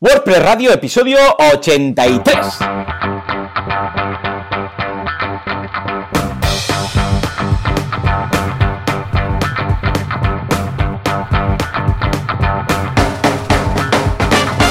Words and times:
WordPress 0.00 0.42
Radio, 0.44 0.72
episodio 0.72 1.18
83. 1.52 2.36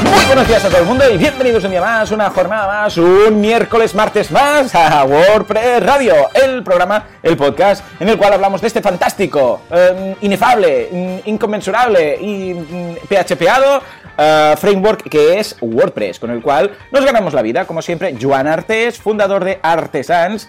Muy 0.02 0.26
buenos 0.28 0.48
días 0.48 0.64
a 0.64 0.70
todo 0.70 0.78
el 0.80 0.86
mundo 0.86 1.04
y 1.12 1.18
bienvenidos 1.18 1.62
un 1.66 1.72
día 1.72 1.82
más, 1.82 2.10
una 2.12 2.30
jornada 2.30 2.66
más, 2.66 2.98
un 2.98 3.42
miércoles, 3.42 3.94
martes 3.96 4.32
más 4.32 4.74
a 4.74 5.04
WordPress 5.04 5.84
Radio, 5.86 6.30
el 6.36 6.64
programa, 6.64 7.06
el 7.22 7.36
podcast 7.36 7.84
en 8.00 8.08
el 8.08 8.18
cual 8.18 8.32
hablamos 8.32 8.62
de 8.62 8.68
este 8.68 8.82
fantástico, 8.82 9.64
eh, 9.72 10.16
inefable, 10.22 10.88
mm, 10.90 11.30
inconmensurable 11.30 12.16
y 12.16 12.54
mm, 12.54 12.96
PHPado 13.10 13.82
eh, 14.18 14.56
framework 14.58 15.10
que 15.10 15.40
es 15.40 15.56
WordPress, 15.62 16.20
con 16.20 16.32
el 16.32 16.42
cual 16.42 16.72
nos 16.92 17.06
ganamos 17.06 17.34
la 17.34 17.42
vida, 17.42 17.66
como 17.66 17.82
siempre, 17.82 18.16
Joan 18.20 18.48
Artes, 18.48 18.98
fundador 19.00 19.44
de 19.44 19.60
artesans.io 19.62 20.48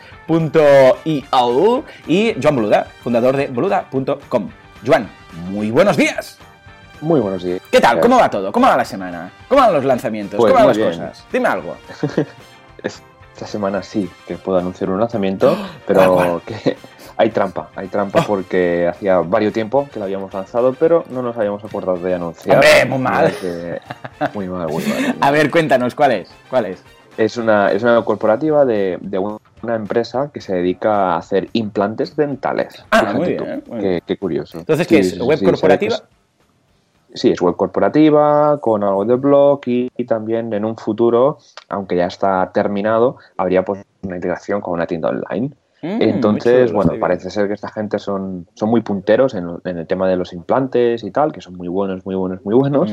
y 2.06 2.34
Joan 2.42 2.56
Boluda, 2.56 2.86
fundador 3.02 3.36
de 3.36 3.46
boluda.com. 3.48 4.50
Joan, 4.86 5.08
muy 5.50 5.70
buenos 5.70 5.96
días. 5.96 6.38
Muy 7.00 7.20
buenos 7.20 7.42
días. 7.42 7.60
¿Qué 7.70 7.80
tal? 7.80 8.00
¿Cómo 8.00 8.18
va 8.18 8.28
todo? 8.28 8.50
¿Cómo 8.50 8.66
va 8.66 8.76
la 8.76 8.84
semana? 8.84 9.30
¿Cómo 9.48 9.60
van 9.60 9.72
los 9.72 9.84
lanzamientos? 9.84 10.36
Pues 10.38 10.52
¿Cómo 10.52 10.66
van 10.66 10.68
las 10.68 10.76
bien. 10.76 10.90
cosas? 10.90 11.24
Dime 11.32 11.48
algo. 11.48 11.76
Esta 12.82 13.46
semana 13.46 13.82
sí 13.84 14.10
que 14.26 14.36
puedo 14.36 14.58
anunciar 14.58 14.90
un 14.90 14.98
lanzamiento, 14.98 15.56
pero 15.86 16.12
¿Cuál, 16.14 16.28
cuál? 16.28 16.40
que 16.42 16.76
hay 17.18 17.30
trampa. 17.30 17.68
Hay 17.76 17.88
trampa 17.88 18.20
Oh. 18.22 18.26
porque 18.26 18.86
hacía 18.88 19.18
varios 19.18 19.52
tiempo 19.52 19.86
que 19.92 19.98
lo 19.98 20.06
habíamos 20.06 20.32
lanzado, 20.32 20.72
pero 20.78 21.04
no 21.10 21.20
nos 21.20 21.36
habíamos 21.36 21.62
acordado 21.64 21.98
de 21.98 22.14
anunciar. 22.14 22.56
Hombre, 22.56 22.84
muy 22.86 22.98
mal. 22.98 23.32
Que- 23.40 23.80
Muy 24.34 24.48
mal, 24.48 24.68
muy 24.68 24.82
mal. 24.88 25.16
A 25.20 25.30
ver, 25.30 25.50
cuéntanos, 25.50 25.94
¿cuál 25.94 26.12
es? 26.12 26.30
¿Cuál 26.48 26.66
es? 26.66 26.82
Es 27.16 27.36
una, 27.36 27.72
es 27.72 27.82
una 27.82 28.00
corporativa 28.04 28.64
de, 28.64 28.96
de 29.00 29.18
una 29.18 29.74
empresa 29.74 30.30
que 30.32 30.40
se 30.40 30.54
dedica 30.54 31.14
a 31.14 31.16
hacer 31.18 31.48
implantes 31.52 32.14
dentales. 32.14 32.84
Ah, 32.92 33.12
muy 33.12 33.26
bien, 33.34 33.62
muy 33.68 33.80
qué, 33.80 33.88
bien. 33.88 34.02
qué 34.06 34.16
curioso. 34.16 34.58
Entonces, 34.60 34.86
¿qué 34.86 35.00
es? 35.00 35.18
¿Web 35.20 35.40
ve 35.40 35.44
corporativa? 35.44 35.96
Sí, 37.14 37.30
es 37.30 37.40
web 37.40 37.56
corporativa, 37.56 38.60
con 38.60 38.84
algo 38.84 39.04
de 39.04 39.16
blog 39.16 39.60
y, 39.66 39.90
y 39.96 40.04
también 40.04 40.52
en 40.52 40.64
un 40.64 40.76
futuro, 40.76 41.38
aunque 41.68 41.96
ya 41.96 42.06
está 42.06 42.50
terminado, 42.52 43.16
habría 43.36 43.64
pues 43.64 43.82
una 44.02 44.16
integración 44.16 44.60
con 44.60 44.74
una 44.74 44.86
tienda 44.86 45.08
online. 45.08 45.50
Mm, 45.80 46.02
Entonces, 46.02 46.72
bueno, 46.72 46.92
parece 46.98 47.30
ser 47.30 47.46
que 47.46 47.54
esta 47.54 47.68
gente 47.68 47.98
son, 47.98 48.46
son 48.54 48.68
muy 48.68 48.80
punteros 48.80 49.34
en, 49.34 49.46
en 49.64 49.78
el 49.78 49.86
tema 49.86 50.08
de 50.08 50.16
los 50.16 50.32
implantes 50.32 51.04
y 51.04 51.10
tal, 51.10 51.32
que 51.32 51.40
son 51.40 51.54
muy 51.56 51.68
buenos, 51.68 52.04
muy 52.04 52.14
buenos, 52.16 52.44
muy 52.44 52.54
buenos. 52.54 52.92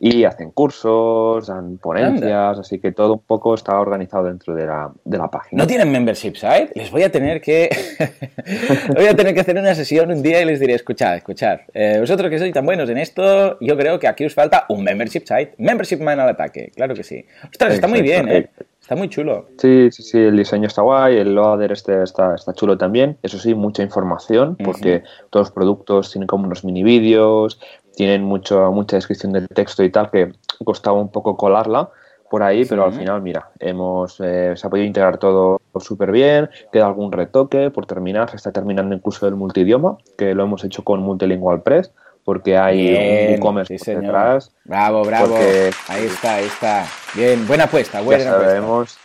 Y 0.00 0.24
hacen 0.24 0.50
cursos, 0.50 1.46
dan 1.46 1.78
ponencias, 1.78 2.58
así 2.58 2.78
que 2.80 2.92
todo 2.92 3.14
un 3.14 3.20
poco 3.20 3.54
está 3.54 3.78
organizado 3.78 4.24
dentro 4.24 4.54
de 4.54 4.66
la, 4.66 4.90
de 5.04 5.18
la 5.18 5.28
página. 5.28 5.62
¿No 5.62 5.66
tienen 5.66 5.90
membership 5.92 6.34
site? 6.34 6.70
Les 6.74 6.90
voy 6.90 7.02
a 7.04 7.10
tener 7.12 7.40
que. 7.40 7.68
voy 8.96 9.06
a 9.06 9.14
tener 9.14 9.34
que 9.34 9.40
hacer 9.40 9.56
una 9.58 9.74
sesión 9.74 10.10
un 10.10 10.22
día 10.22 10.40
y 10.40 10.44
les 10.44 10.60
diré: 10.60 10.74
escuchad, 10.74 11.16
escuchad. 11.16 11.58
eh, 11.72 11.98
vosotros 12.00 12.30
que 12.30 12.38
sois 12.38 12.52
tan 12.52 12.64
buenos 12.66 12.88
en 12.90 12.98
esto, 12.98 13.58
yo 13.60 13.76
creo 13.76 13.98
que 13.98 14.08
aquí 14.08 14.24
os 14.24 14.34
falta 14.34 14.64
un 14.68 14.82
membership 14.82 15.22
site. 15.26 15.54
Membership 15.58 15.98
man 16.00 16.20
al 16.20 16.28
ataque, 16.30 16.72
claro 16.74 16.94
que 16.94 17.02
sí. 17.04 17.24
Ostras, 17.50 17.74
está 17.74 17.86
muy 17.88 18.02
bien, 18.02 18.28
Exacto. 18.28 18.62
¿eh? 18.62 18.66
Está 18.84 18.96
muy 18.96 19.08
chulo. 19.08 19.46
Sí, 19.56 19.88
sí, 19.90 20.02
sí, 20.02 20.18
el 20.18 20.36
diseño 20.36 20.66
está 20.66 20.82
guay, 20.82 21.16
el 21.16 21.34
loader 21.34 21.72
este 21.72 22.02
está, 22.02 22.34
está 22.34 22.52
chulo 22.52 22.76
también. 22.76 23.16
Eso 23.22 23.38
sí, 23.38 23.54
mucha 23.54 23.82
información, 23.82 24.58
porque 24.62 25.02
todos 25.30 25.46
los 25.46 25.54
productos 25.54 26.10
tienen 26.12 26.26
como 26.26 26.44
unos 26.44 26.66
mini 26.66 26.82
vídeos, 26.82 27.58
tienen 27.96 28.22
mucho, 28.22 28.70
mucha 28.72 28.96
descripción 28.96 29.32
del 29.32 29.48
texto 29.48 29.82
y 29.84 29.90
tal, 29.90 30.10
que 30.10 30.32
costaba 30.62 31.00
un 31.00 31.10
poco 31.10 31.34
colarla 31.34 31.88
por 32.28 32.42
ahí, 32.42 32.66
pero 32.66 32.84
al 32.84 32.92
final, 32.92 33.22
mira, 33.22 33.48
hemos 33.58 34.20
eh, 34.20 34.52
se 34.54 34.66
ha 34.66 34.68
podido 34.68 34.86
integrar 34.86 35.16
todo 35.16 35.62
súper 35.80 36.12
bien, 36.12 36.50
queda 36.70 36.84
algún 36.84 37.10
retoque 37.10 37.70
por 37.70 37.86
terminar, 37.86 38.28
se 38.28 38.36
está 38.36 38.52
terminando 38.52 38.94
incluso 38.94 39.26
el 39.26 39.34
multidioma, 39.34 39.96
que 40.18 40.34
lo 40.34 40.42
hemos 40.42 40.62
hecho 40.62 40.84
con 40.84 41.00
Multilingual 41.00 41.62
Press, 41.62 41.90
porque 42.24 42.56
hay 42.56 42.88
Bien, 42.88 43.42
un 43.42 43.66
sí, 43.66 43.92
detrás. 44.02 44.52
Bravo, 44.64 45.02
bravo. 45.04 45.28
Porque- 45.28 45.70
Ahí 45.88 46.06
está, 46.06 46.34
ahí 46.36 46.44
está. 46.46 46.86
Bien, 47.14 47.46
buena 47.46 47.64
apuesta, 47.64 47.98
Ya 47.98 48.04
buena 48.04 48.24
apuesta. 48.30 48.46
sabemos, 48.50 48.98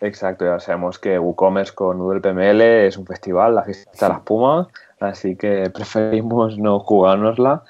exacto, 0.00 0.44
ya 0.44 0.60
sabemos 0.60 0.98
que 0.98 1.18
WooCommerce 1.18 1.74
con 1.74 1.98
Noodle 1.98 2.20
PML 2.20 2.86
es 2.86 2.96
un 2.96 3.06
festival, 3.06 3.54
la 3.54 3.64
fiesta 3.64 4.06
de 4.06 4.12
la 4.12 4.18
espuma, 4.18 4.68
así 5.00 5.36
que 5.36 5.70
preferimos 5.74 6.58
no 6.58 6.78
jugárnosla 6.80 7.62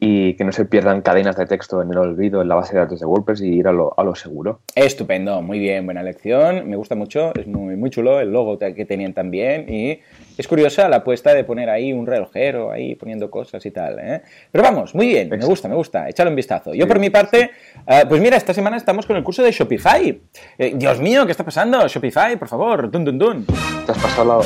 y 0.00 0.34
que 0.34 0.44
no 0.44 0.52
se 0.52 0.64
pierdan 0.64 1.02
cadenas 1.02 1.36
de 1.36 1.46
texto 1.46 1.82
en 1.82 1.90
el 1.90 1.98
olvido 1.98 2.40
en 2.40 2.48
la 2.48 2.54
base 2.54 2.74
de 2.74 2.80
datos 2.80 3.00
de 3.00 3.06
WordPress 3.06 3.40
y 3.40 3.48
ir 3.48 3.66
a 3.66 3.72
lo, 3.72 3.94
a 3.98 4.04
lo 4.04 4.14
seguro. 4.14 4.60
Estupendo, 4.74 5.42
muy 5.42 5.58
bien, 5.58 5.84
buena 5.84 6.02
lección, 6.02 6.68
me 6.68 6.76
gusta 6.76 6.94
mucho, 6.94 7.32
es 7.34 7.46
muy, 7.46 7.74
muy 7.76 7.90
chulo 7.90 8.20
el 8.20 8.30
logo 8.30 8.58
que 8.58 8.84
tenían 8.84 9.12
también 9.12 9.66
y 9.68 10.00
es 10.36 10.46
curiosa 10.46 10.88
la 10.88 10.96
apuesta 10.98 11.34
de 11.34 11.42
poner 11.42 11.68
ahí 11.68 11.92
un 11.92 12.06
relojero, 12.06 12.70
ahí 12.70 12.94
poniendo 12.94 13.28
cosas 13.30 13.64
y 13.66 13.70
tal. 13.72 13.98
¿eh? 13.98 14.22
Pero 14.52 14.62
vamos, 14.62 14.94
muy 14.94 15.08
bien, 15.08 15.28
me 15.28 15.36
gusta, 15.44 15.66
me 15.68 15.74
gusta, 15.74 16.08
échale 16.08 16.30
un 16.30 16.36
vistazo. 16.36 16.74
Yo 16.74 16.84
Sí, 16.84 16.88
por 16.88 17.00
mi 17.00 17.10
parte, 17.10 17.50
eh, 17.86 18.04
pues 18.08 18.20
mira, 18.20 18.36
esta 18.36 18.54
semana 18.54 18.76
estamos 18.76 19.04
con 19.04 19.16
el 19.16 19.24
curso 19.24 19.42
de 19.42 19.50
Shopify. 19.50 20.20
Eh, 20.58 20.74
Dios 20.76 21.00
mío, 21.00 21.26
¿qué 21.26 21.32
está 21.32 21.44
pasando? 21.44 21.88
Shopify, 21.88 22.36
por 22.36 22.46
favor, 22.46 22.88
dun 22.90 23.04
dun 23.04 23.18
dun. 23.18 23.44
Te 23.46 23.90
has 23.92 23.98
pasado, 23.98 24.22
al 24.22 24.28
lado- 24.28 24.42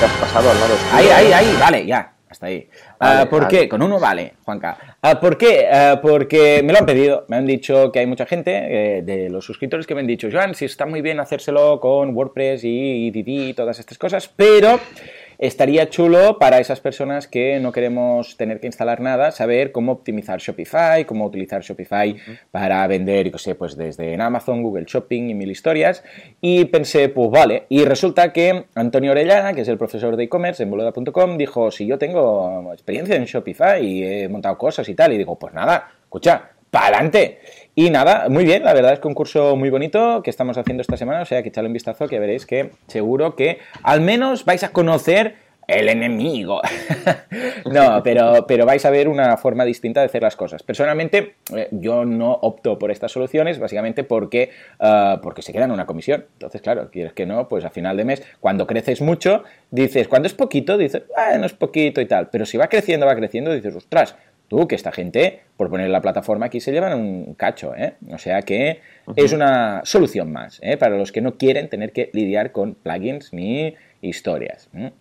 te 0.00 0.04
has 0.06 0.12
pasado 0.18 0.50
al 0.50 0.58
lado. 0.58 0.74
Ahí, 0.92 1.06
ahí, 1.06 1.32
ahí, 1.32 1.56
vale, 1.60 1.86
ya, 1.86 2.12
hasta 2.34 2.46
ahí. 2.46 2.68
Ah, 3.00 3.26
¿Por 3.30 3.44
vale. 3.44 3.58
qué? 3.58 3.68
Con 3.68 3.80
uno 3.80 3.98
vale, 3.98 4.34
Juanca. 4.44 4.96
Ah, 5.00 5.18
¿Por 5.20 5.38
qué? 5.38 5.68
Ah, 5.72 6.00
porque 6.02 6.62
me 6.62 6.72
lo 6.72 6.80
han 6.80 6.86
pedido. 6.86 7.24
Me 7.28 7.36
han 7.36 7.46
dicho 7.46 7.90
que 7.92 8.00
hay 8.00 8.06
mucha 8.06 8.26
gente 8.26 8.98
eh, 8.98 9.02
de 9.02 9.30
los 9.30 9.44
suscriptores 9.44 9.86
que 9.86 9.94
me 9.94 10.00
han 10.00 10.06
dicho, 10.06 10.28
Joan, 10.30 10.54
sí 10.54 10.64
está 10.64 10.84
muy 10.84 11.00
bien 11.00 11.20
hacérselo 11.20 11.80
con 11.80 12.14
WordPress 12.14 12.64
y 12.64 13.08
EDD 13.08 13.28
y 13.50 13.54
todas 13.54 13.78
estas 13.78 13.98
cosas, 13.98 14.28
pero 14.28 14.80
estaría 15.38 15.88
chulo 15.88 16.38
para 16.38 16.60
esas 16.60 16.80
personas 16.80 17.28
que 17.28 17.58
no 17.60 17.72
queremos 17.72 18.36
tener 18.36 18.60
que 18.60 18.66
instalar 18.66 19.00
nada, 19.00 19.30
saber 19.30 19.72
cómo 19.72 19.92
optimizar 19.92 20.40
Shopify, 20.40 21.04
cómo 21.04 21.26
utilizar 21.26 21.62
Shopify 21.62 22.16
para 22.50 22.86
vender, 22.86 23.30
yo 23.30 23.38
sé, 23.38 23.54
pues 23.54 23.76
desde 23.76 24.12
en 24.12 24.20
Amazon, 24.20 24.62
Google 24.62 24.84
Shopping 24.86 25.30
y 25.30 25.34
mil 25.34 25.50
historias. 25.50 26.04
Y 26.40 26.66
pensé, 26.66 27.08
pues 27.08 27.30
vale. 27.30 27.64
Y 27.68 27.84
resulta 27.84 28.32
que 28.32 28.66
Antonio 28.74 29.12
Orellana, 29.12 29.52
que 29.52 29.62
es 29.62 29.68
el 29.68 29.78
profesor 29.78 30.16
de 30.16 30.24
e-commerce 30.24 30.62
en 30.62 30.70
boluda.com, 30.70 31.36
dijo, 31.36 31.70
si 31.70 31.86
yo 31.86 31.98
tengo 31.98 32.72
experiencia 32.72 33.16
en 33.16 33.24
Shopify 33.24 33.84
y 33.84 34.04
he 34.04 34.28
montado 34.28 34.58
cosas 34.58 34.88
y 34.88 34.94
tal, 34.94 35.12
y 35.12 35.18
digo, 35.18 35.38
pues 35.38 35.54
nada, 35.54 35.88
escucha, 36.02 36.50
para 36.70 36.86
adelante. 36.86 37.38
Y 37.76 37.90
nada, 37.90 38.28
muy 38.28 38.44
bien, 38.44 38.62
la 38.62 38.72
verdad 38.72 38.92
es 38.92 39.00
que 39.00 39.08
un 39.08 39.14
curso 39.14 39.56
muy 39.56 39.68
bonito 39.68 40.22
que 40.22 40.30
estamos 40.30 40.56
haciendo 40.56 40.80
esta 40.80 40.96
semana, 40.96 41.22
o 41.22 41.24
sea 41.24 41.42
que 41.42 41.48
echadle 41.48 41.66
un 41.66 41.72
vistazo 41.72 42.06
que 42.06 42.20
veréis 42.20 42.46
que 42.46 42.70
seguro 42.86 43.34
que 43.34 43.58
al 43.82 44.00
menos 44.00 44.44
vais 44.44 44.62
a 44.62 44.70
conocer 44.70 45.34
el 45.66 45.88
enemigo. 45.88 46.60
no, 47.70 48.02
pero, 48.02 48.46
pero 48.46 48.66
vais 48.66 48.84
a 48.84 48.90
ver 48.90 49.08
una 49.08 49.36
forma 49.36 49.64
distinta 49.64 50.00
de 50.00 50.06
hacer 50.06 50.22
las 50.22 50.36
cosas. 50.36 50.62
Personalmente, 50.62 51.34
eh, 51.54 51.68
yo 51.72 52.04
no 52.04 52.32
opto 52.32 52.78
por 52.78 52.90
estas 52.90 53.12
soluciones, 53.12 53.58
básicamente 53.58 54.04
porque, 54.04 54.50
ah, 54.78 55.20
porque 55.22 55.42
se 55.42 55.52
quedan 55.52 55.70
una 55.70 55.86
comisión. 55.86 56.26
Entonces, 56.34 56.60
claro, 56.60 56.90
quieres 56.90 57.12
que 57.12 57.26
no, 57.26 57.48
pues 57.48 57.64
a 57.64 57.70
final 57.70 57.96
de 57.96 58.04
mes, 58.04 58.22
cuando 58.40 58.66
creces 58.66 59.00
mucho, 59.00 59.42
dices, 59.70 60.08
cuando 60.08 60.26
es 60.26 60.34
poquito, 60.34 60.76
dices, 60.76 61.02
ah, 61.16 61.36
no 61.38 61.46
es 61.46 61.54
poquito 61.54 62.00
y 62.00 62.06
tal. 62.06 62.28
Pero 62.30 62.46
si 62.46 62.56
va 62.56 62.68
creciendo, 62.68 63.06
va 63.06 63.16
creciendo, 63.16 63.52
dices, 63.52 63.74
ostras, 63.74 64.16
tú, 64.54 64.68
que 64.68 64.76
esta 64.76 64.92
gente, 64.92 65.40
por 65.56 65.68
poner 65.68 65.90
la 65.90 66.00
plataforma 66.00 66.46
aquí, 66.46 66.60
se 66.60 66.70
llevan 66.70 66.98
un 66.98 67.34
cacho, 67.34 67.74
¿eh? 67.74 67.94
O 68.12 68.18
sea 68.18 68.42
que 68.42 68.80
es 69.16 69.32
una 69.32 69.80
solución 69.84 70.30
más, 70.30 70.60
¿eh? 70.62 70.76
Para 70.76 70.96
los 70.96 71.10
que 71.10 71.20
no 71.20 71.36
quieren 71.36 71.68
tener 71.68 71.92
que 71.92 72.10
lidiar 72.12 72.52
con 72.52 72.74
plugins 72.74 73.32
ni 73.32 73.74
historias. 74.00 74.68
¿eh? 74.74 74.92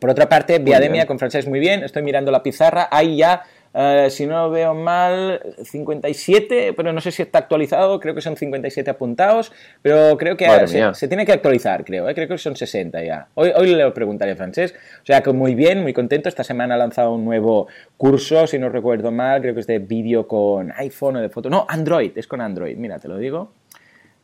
Por 0.00 0.10
otra 0.10 0.28
parte, 0.28 0.58
Viademia 0.58 1.06
con 1.06 1.18
francés 1.18 1.46
muy 1.46 1.60
bien. 1.60 1.84
Estoy 1.84 2.02
mirando 2.02 2.32
la 2.32 2.42
pizarra. 2.42 2.88
Hay 2.90 3.16
ya, 3.16 3.44
eh, 3.74 4.08
si 4.10 4.26
no 4.26 4.50
veo 4.50 4.74
mal, 4.74 5.40
57, 5.62 6.72
pero 6.74 6.92
no 6.92 7.00
sé 7.00 7.10
si 7.12 7.22
está 7.22 7.38
actualizado. 7.38 8.00
Creo 8.00 8.14
que 8.14 8.20
son 8.20 8.36
57 8.36 8.90
apuntados, 8.90 9.52
pero 9.82 10.16
creo 10.16 10.36
que 10.36 10.46
Madre 10.46 10.94
se, 10.94 11.08
tiene 11.08 11.26
que 11.26 11.32
actualizar, 11.32 11.84
creo. 11.84 12.08
¿eh? 12.08 12.14
Creo 12.14 12.28
que 12.28 12.38
son 12.38 12.56
60 12.56 13.02
ya. 13.04 13.28
Hoy, 13.34 13.52
hoy 13.54 13.74
le 13.74 13.90
preguntaré 13.90 14.32
a 14.32 14.36
francés. 14.36 14.74
O 15.02 15.06
sea 15.06 15.22
que 15.22 15.32
muy 15.32 15.54
bien, 15.54 15.82
muy 15.82 15.92
contento. 15.92 16.28
Esta 16.28 16.44
semana 16.44 16.74
ha 16.74 16.78
lanzado 16.78 17.12
un 17.12 17.24
nuevo 17.24 17.68
curso, 17.96 18.46
si 18.46 18.58
no 18.58 18.68
recuerdo 18.68 19.10
mal. 19.10 19.40
Creo 19.42 19.54
que 19.54 19.60
es 19.60 19.66
de 19.66 19.78
vídeo 19.78 20.26
con 20.26 20.72
iPhone 20.72 21.16
o 21.16 21.20
de 21.20 21.28
foto. 21.28 21.50
No, 21.50 21.66
Android. 21.68 22.12
Es 22.16 22.26
con 22.26 22.40
Android. 22.40 22.76
Mira, 22.76 22.98
te 22.98 23.08
lo 23.08 23.18
digo. 23.18 23.52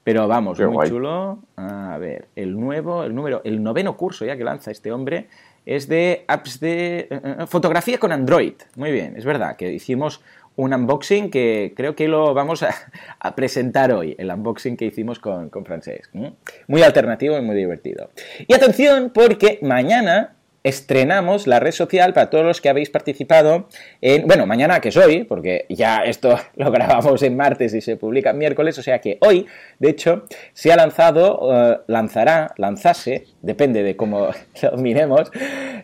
Pero 0.05 0.29
vamos, 0.29 0.59
Qué 0.59 0.67
muy 0.67 0.75
guay. 0.75 0.91
chulo. 0.91 1.39
A 1.57 1.97
ver, 1.99 2.29
el 2.37 2.59
nuevo, 2.61 3.05
el 3.05 3.15
número, 3.15 3.41
el 3.45 3.63
noveno 3.63 3.97
curso 3.97 4.27
ya 4.27 4.37
que 4.37 4.45
lanza 4.45 4.71
este 4.71 4.93
hombre 4.93 5.29
es 5.67 5.89
de 5.89 6.25
apps 6.29 6.61
de 6.61 6.99
eh, 6.99 7.09
eh, 7.11 7.47
fotografía 7.47 7.99
con 7.99 8.13
Android. 8.13 8.55
Muy 8.77 8.93
bien, 8.93 9.17
es 9.17 9.25
verdad 9.25 9.57
que 9.57 9.73
hicimos 9.73 10.21
un 10.57 10.73
unboxing 10.73 11.31
que 11.31 11.73
creo 11.77 11.97
que 11.97 12.07
lo 12.07 12.33
vamos 12.33 12.63
a, 12.63 13.35
presentar 13.35 13.93
hoy, 13.93 14.15
el 14.19 14.31
unboxing 14.31 14.77
que 14.77 14.85
hicimos 14.85 15.19
con, 15.19 15.51
con 15.51 15.65
Francesc. 15.65 16.15
Muy 16.69 16.83
alternativo 16.83 17.37
y 17.37 17.43
muy 17.43 17.57
divertido. 17.57 18.11
Y 18.47 18.55
atención, 18.55 19.11
porque 19.13 19.59
mañana 19.63 20.35
estrenamos 20.65 21.47
la 21.47 21.61
red 21.61 21.73
social 21.73 22.15
para 22.15 22.31
todos 22.31 22.45
los 22.45 22.63
que 22.63 22.71
habéis 22.71 22.89
participado 22.89 23.69
en, 24.01 24.27
bueno, 24.27 24.47
mañana 24.47 24.81
que 24.81 24.89
es 24.89 24.97
hoy, 24.97 25.25
porque 25.25 25.67
ya 25.69 25.99
esto 25.99 26.39
lo 26.57 26.71
grabamos 26.73 27.23
en 27.23 27.37
martes 27.37 27.75
y 27.75 27.83
se 27.83 27.97
publica 27.97 28.33
miércoles, 28.33 28.79
o 28.79 28.83
sea 28.83 28.99
que 28.99 29.19
hoy, 29.21 29.47
de 29.79 29.91
hecho, 29.91 30.25
se 30.55 30.73
ha 30.73 30.77
lanzado, 30.77 31.51
eh, 31.53 31.79
lanzará, 31.87 32.55
lanzase, 32.57 33.27
depende 33.43 33.83
de 33.83 33.95
cómo 33.95 34.29
lo 34.63 34.77
miremos, 34.79 35.31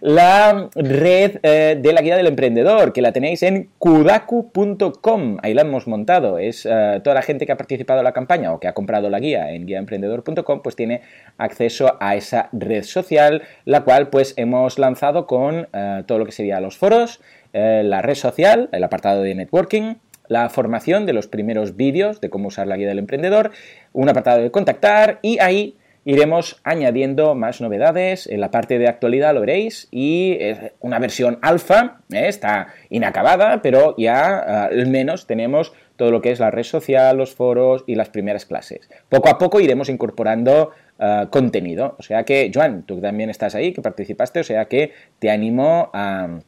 la 0.00 0.70
red 0.74 1.38
eh, 1.42 1.78
de 1.78 1.92
la 1.92 2.00
guía 2.00 2.16
del 2.16 2.28
emprendedor, 2.28 2.94
que 2.94 3.02
la 3.02 3.12
tenéis 3.12 3.42
en 3.42 3.68
kudaku.com, 3.78 5.36
ahí 5.42 5.52
la 5.52 5.60
hemos 5.60 5.86
montado, 5.88 6.38
es 6.38 6.64
eh, 6.64 7.00
toda 7.04 7.14
la 7.14 7.22
gente 7.22 7.44
que 7.44 7.52
ha 7.52 7.58
participado 7.58 8.00
en 8.00 8.04
la 8.04 8.12
campaña 8.12 8.54
o 8.54 8.58
que 8.58 8.66
ha 8.66 8.72
comprado 8.72 9.10
la 9.10 9.20
guía 9.20 9.52
en 9.52 9.66
guiaemprendedor.com, 9.66 10.62
pues 10.62 10.74
tiene 10.74 11.02
acceso 11.36 11.98
a 12.00 12.16
esa 12.16 12.48
red 12.52 12.84
social, 12.84 13.42
la 13.66 13.82
cual 13.82 14.08
pues 14.08 14.32
hemos 14.38 14.69
lanzado 14.78 15.26
con 15.26 15.68
todo 16.06 16.18
lo 16.18 16.26
que 16.26 16.32
sería 16.32 16.60
los 16.60 16.76
foros, 16.76 17.20
la 17.52 18.02
red 18.02 18.14
social, 18.14 18.68
el 18.72 18.84
apartado 18.84 19.22
de 19.22 19.34
networking, 19.34 19.94
la 20.30 20.48
formación 20.48 21.06
de 21.06 21.12
los 21.12 21.26
primeros 21.26 21.76
vídeos 21.76 22.20
de 22.20 22.30
cómo 22.30 22.48
usar 22.48 22.68
la 22.68 22.76
guía 22.76 22.88
del 22.88 23.00
emprendedor, 23.00 23.50
un 23.92 24.08
apartado 24.08 24.40
de 24.40 24.50
contactar 24.52 25.18
y 25.22 25.40
ahí 25.40 25.76
iremos 26.04 26.60
añadiendo 26.64 27.34
más 27.34 27.60
novedades. 27.60 28.26
En 28.26 28.40
la 28.40 28.50
parte 28.50 28.78
de 28.78 28.88
actualidad 28.88 29.34
lo 29.34 29.40
veréis 29.40 29.88
y 29.90 30.36
es 30.40 30.58
una 30.80 30.98
versión 30.98 31.38
alfa, 31.42 32.00
¿eh? 32.12 32.28
está 32.28 32.68
inacabada, 32.90 33.60
pero 33.60 33.94
ya 33.98 34.66
al 34.66 34.86
menos 34.86 35.26
tenemos 35.26 35.72
todo 36.00 36.10
lo 36.10 36.22
que 36.22 36.30
es 36.30 36.40
la 36.40 36.50
red 36.50 36.62
social, 36.62 37.18
los 37.18 37.34
foros 37.34 37.84
y 37.86 37.94
las 37.94 38.08
primeras 38.08 38.46
clases. 38.46 38.88
Poco 39.10 39.28
a 39.28 39.36
poco 39.36 39.60
iremos 39.60 39.90
incorporando 39.90 40.70
ah, 40.98 41.28
contenido. 41.30 41.94
O 41.98 42.02
sea 42.02 42.24
que, 42.24 42.50
Joan, 42.54 42.84
tú 42.84 43.02
también 43.02 43.28
estás 43.28 43.54
ahí, 43.54 43.74
que 43.74 43.82
participaste, 43.82 44.40
o 44.40 44.44
sea 44.44 44.64
que 44.64 44.94
te 45.18 45.30
animo 45.30 45.90
a 45.92 46.38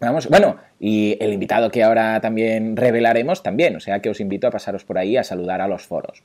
Vamos, 0.00 0.28
bueno, 0.28 0.58
y 0.78 1.16
el 1.20 1.32
invitado 1.32 1.70
que 1.70 1.82
ahora 1.82 2.20
también 2.20 2.76
revelaremos 2.76 3.42
también, 3.42 3.74
o 3.76 3.80
sea 3.80 4.00
que 4.00 4.10
os 4.10 4.20
invito 4.20 4.46
a 4.46 4.50
pasaros 4.50 4.84
por 4.84 4.98
ahí 4.98 5.16
a 5.16 5.24
saludar 5.24 5.62
a 5.62 5.66
los 5.66 5.86
foros. 5.86 6.22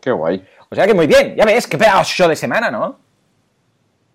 Qué 0.00 0.10
guay. 0.10 0.42
O 0.70 0.74
sea 0.74 0.86
que 0.86 0.94
muy 0.94 1.06
bien, 1.06 1.36
ya 1.36 1.44
ves, 1.44 1.66
qué 1.68 1.76
pedazo 1.76 2.04
show 2.04 2.28
de 2.28 2.34
semana, 2.34 2.70
¿no? 2.70 2.98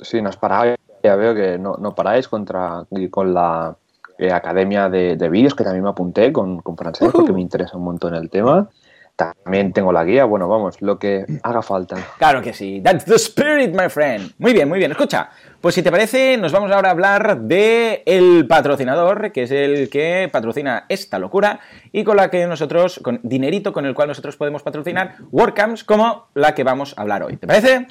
Sí, 0.01 0.21
nos 0.21 0.35
paráis, 0.35 0.75
ya 1.03 1.15
veo 1.15 1.35
que 1.35 1.59
no, 1.59 1.77
no 1.77 1.93
paráis 1.93 2.27
contra, 2.27 2.85
con 3.11 3.33
la 3.33 3.77
eh, 4.17 4.31
academia 4.31 4.89
de, 4.89 5.29
vídeos, 5.29 5.55
que 5.55 5.63
también 5.63 5.83
me 5.83 5.89
apunté 5.89 6.31
con, 6.31 6.59
con 6.61 6.77
francés, 6.77 7.09
porque 7.11 7.33
me 7.33 7.41
interesa 7.41 7.77
un 7.77 7.83
montón 7.83 8.15
el 8.15 8.29
tema. 8.29 8.69
También 9.17 9.73
tengo 9.73 9.91
la 9.91 10.03
guía, 10.03 10.25
bueno, 10.25 10.47
vamos, 10.47 10.79
lo 10.79 10.99
que 10.99 11.25
haga 11.41 11.63
falta. 11.63 11.95
Claro 12.19 12.39
que 12.43 12.53
sí. 12.53 12.81
That's 12.83 13.03
the 13.05 13.15
spirit, 13.15 13.71
my 13.71 13.89
friend. 13.89 14.31
Muy 14.37 14.53
bien, 14.53 14.69
muy 14.69 14.77
bien. 14.77 14.91
Escucha, 14.91 15.31
pues 15.59 15.73
si 15.73 15.81
te 15.81 15.89
parece, 15.89 16.37
nos 16.37 16.51
vamos 16.51 16.71
ahora 16.71 16.89
a 16.89 16.91
hablar 16.91 17.41
de 17.41 18.03
el 18.05 18.45
patrocinador, 18.47 19.31
que 19.31 19.43
es 19.43 19.51
el 19.51 19.89
que 19.89 20.29
patrocina 20.31 20.85
esta 20.87 21.17
locura 21.17 21.59
y 21.91 22.03
con 22.03 22.15
la 22.15 22.29
que 22.29 22.45
nosotros, 22.45 22.99
con 23.03 23.19
dinerito 23.23 23.73
con 23.73 23.87
el 23.87 23.95
cual 23.95 24.09
nosotros 24.09 24.37
podemos 24.37 24.61
patrocinar 24.61 25.15
WordCamps 25.31 25.83
como 25.83 26.27
la 26.35 26.53
que 26.53 26.63
vamos 26.63 26.93
a 26.95 27.01
hablar 27.01 27.23
hoy. 27.23 27.37
¿Te 27.37 27.47
parece? 27.47 27.87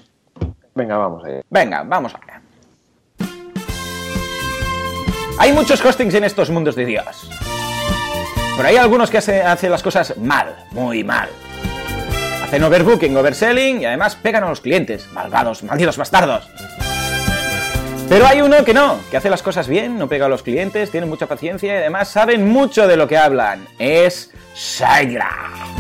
Venga, 0.77 0.97
vamos 0.97 1.25
allá. 1.25 1.41
Venga, 1.51 1.83
vamos 1.83 2.15
allá. 2.15 2.41
Hay 5.39 5.53
muchos 5.53 5.85
hostings 5.85 6.15
en 6.15 6.25
estos 6.25 6.51
mundos 6.51 6.75
de 6.75 6.87
Dios. 6.87 7.29
Pero 8.57 8.69
hay 8.69 8.77
algunos 8.77 9.11
que 9.11 9.19
hacen 9.19 9.71
las 9.71 9.83
cosas 9.83 10.17
mal, 10.17 10.57
muy 10.71 11.05
mal. 11.05 11.29
Hacen 12.43 12.65
overbooking, 12.65 13.17
overselling 13.17 13.83
y 13.83 13.85
además 13.85 14.17
pegan 14.17 14.45
a 14.45 14.49
los 14.49 14.61
clientes. 14.61 15.07
Malvados, 15.13 15.63
malditos 15.63 15.99
bastardos. 15.99 16.49
Pero 18.09 18.27
hay 18.27 18.41
uno 18.41 18.65
que 18.65 18.73
no, 18.73 18.99
que 19.11 19.17
hace 19.17 19.29
las 19.29 19.43
cosas 19.43 19.69
bien, 19.69 19.99
no 19.99 20.09
pega 20.09 20.27
a 20.27 20.29
los 20.29 20.43
clientes, 20.43 20.91
tiene 20.91 21.07
mucha 21.07 21.27
paciencia 21.27 21.75
y 21.75 21.77
además 21.77 22.09
saben 22.09 22.49
mucho 22.49 22.87
de 22.87 22.97
lo 22.97 23.09
que 23.09 23.19
hablan. 23.19 23.67
Es 23.79 24.31
SiteGround. 24.55 25.77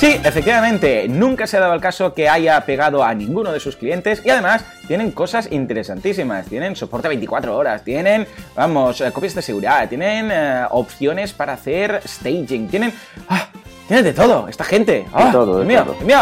Sí, 0.00 0.18
efectivamente, 0.24 1.08
nunca 1.08 1.46
se 1.46 1.58
ha 1.58 1.60
dado 1.60 1.74
el 1.74 1.80
caso 1.82 2.14
que 2.14 2.26
haya 2.26 2.58
pegado 2.64 3.04
a 3.04 3.12
ninguno 3.12 3.52
de 3.52 3.60
sus 3.60 3.76
clientes 3.76 4.22
y 4.24 4.30
además 4.30 4.64
tienen 4.88 5.10
cosas 5.10 5.52
interesantísimas. 5.52 6.46
Tienen 6.46 6.74
soporte 6.74 7.06
24 7.08 7.54
horas, 7.54 7.84
tienen, 7.84 8.26
vamos, 8.56 9.02
eh, 9.02 9.12
copias 9.12 9.34
de 9.34 9.42
seguridad, 9.42 9.86
tienen 9.90 10.30
eh, 10.32 10.64
opciones 10.70 11.34
para 11.34 11.52
hacer 11.52 12.00
staging, 12.08 12.68
tienen... 12.68 12.94
¡Ah! 13.28 13.50
Tienen 13.88 14.06
de 14.06 14.14
todo, 14.14 14.48
esta 14.48 14.64
gente. 14.64 15.04
¡Ah! 15.12 15.26
De 15.26 15.32
todo, 15.32 15.58
de 15.58 15.66
mío, 15.66 15.84
todo. 15.84 16.00
mío. 16.06 16.20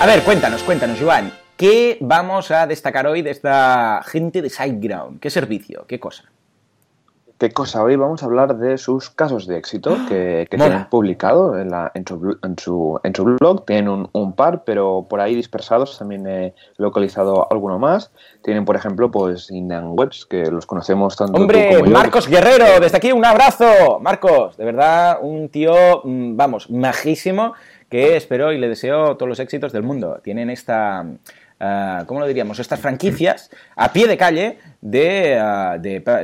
A 0.00 0.06
ver, 0.06 0.22
cuéntanos, 0.22 0.62
cuéntanos, 0.62 0.98
Joan. 0.98 1.30
¿Qué 1.58 1.98
vamos 2.00 2.50
a 2.50 2.66
destacar 2.66 3.06
hoy 3.06 3.20
de 3.20 3.32
esta 3.32 4.02
gente 4.06 4.40
de 4.40 4.48
SiteGround? 4.48 5.20
¿Qué 5.20 5.28
servicio? 5.28 5.84
¿Qué 5.86 6.00
cosa? 6.00 6.24
¿Qué 7.42 7.50
cosa? 7.50 7.82
Hoy 7.82 7.96
vamos 7.96 8.22
a 8.22 8.26
hablar 8.26 8.56
de 8.56 8.78
sus 8.78 9.10
casos 9.10 9.48
de 9.48 9.58
éxito 9.58 9.98
que, 10.08 10.46
que 10.48 10.62
han 10.62 10.88
publicado 10.88 11.58
en, 11.58 11.70
su, 12.06 12.38
en, 12.40 12.56
su, 13.16 13.24
blog. 13.24 13.66
Tienen 13.66 14.08
un, 14.12 14.32
par, 14.34 14.62
pero 14.62 15.08
por 15.10 15.20
ahí 15.20 15.34
dispersados 15.34 15.98
también 15.98 16.24
he 16.28 16.54
localizado 16.76 17.50
alguno 17.50 17.80
más. 17.80 18.12
Tienen, 18.44 18.64
por 18.64 18.76
ejemplo, 18.76 19.10
pues 19.10 19.50
Indian 19.50 19.88
Webs, 19.88 20.24
que 20.24 20.52
los 20.52 20.66
conocemos 20.66 21.16
tanto 21.16 21.40
¡Hombre! 21.40 21.78
Como 21.78 21.90
Marcos 21.90 22.28
Guerrero, 22.28 22.78
desde 22.80 22.98
aquí 22.98 23.10
un 23.10 23.24
abrazo. 23.24 23.98
Marcos, 24.00 24.56
de 24.56 24.64
verdad, 24.64 25.18
un 25.20 25.48
tío, 25.48 25.74
mm, 26.04 26.36
vamos, 26.36 26.70
majísimo, 26.70 27.54
que 27.88 28.14
espero 28.14 28.52
y 28.52 28.58
le 28.58 28.68
deseo 28.68 29.16
todos 29.16 29.28
los 29.28 29.40
éxitos 29.40 29.72
del 29.72 29.82
mundo. 29.82 30.20
Tienen 30.22 30.48
esta 30.48 31.04
Ah, 31.64 32.02
¿cómo 32.08 32.18
lo 32.18 32.26
diríamos? 32.26 32.58
Estas 32.58 32.80
franquicias 32.80 33.48
a 33.76 33.92
pie 33.92 34.08
de 34.08 34.16
calle 34.16 34.58
de, 34.80 35.38
ah, 35.40 35.78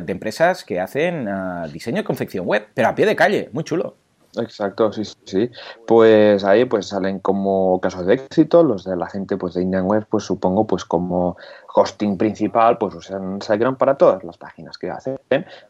empresas 0.08 0.64
que 0.64 0.80
hacen 0.80 1.28
ah, 1.28 1.68
diseño 1.72 2.00
y 2.00 2.04
confección 2.04 2.44
web, 2.44 2.66
pero 2.74 2.88
a 2.88 2.94
pie 2.96 3.06
de 3.06 3.14
calle, 3.14 3.48
muy 3.52 3.62
chulo. 3.62 3.94
Exacto, 4.36 4.92
sí, 4.92 5.04
sí. 5.24 5.48
Pues 5.86 6.42
ahí 6.42 6.64
pues 6.64 6.88
salen 6.88 7.20
como 7.20 7.80
casos 7.80 8.04
de 8.06 8.14
éxito, 8.14 8.64
los 8.64 8.82
de 8.82 8.96
la 8.96 9.06
gente 9.06 9.36
pues 9.36 9.54
de 9.54 9.62
Indian 9.62 9.86
Web, 9.86 10.06
pues 10.10 10.24
supongo 10.24 10.66
pues 10.66 10.84
como 10.84 11.36
hosting 11.72 12.18
principal, 12.18 12.76
pues 12.76 12.96
usan 12.96 13.40
SiteGround 13.40 13.78
para 13.78 13.94
todas 13.94 14.24
las 14.24 14.36
páginas 14.38 14.76
que 14.76 14.90
hacen. 14.90 15.18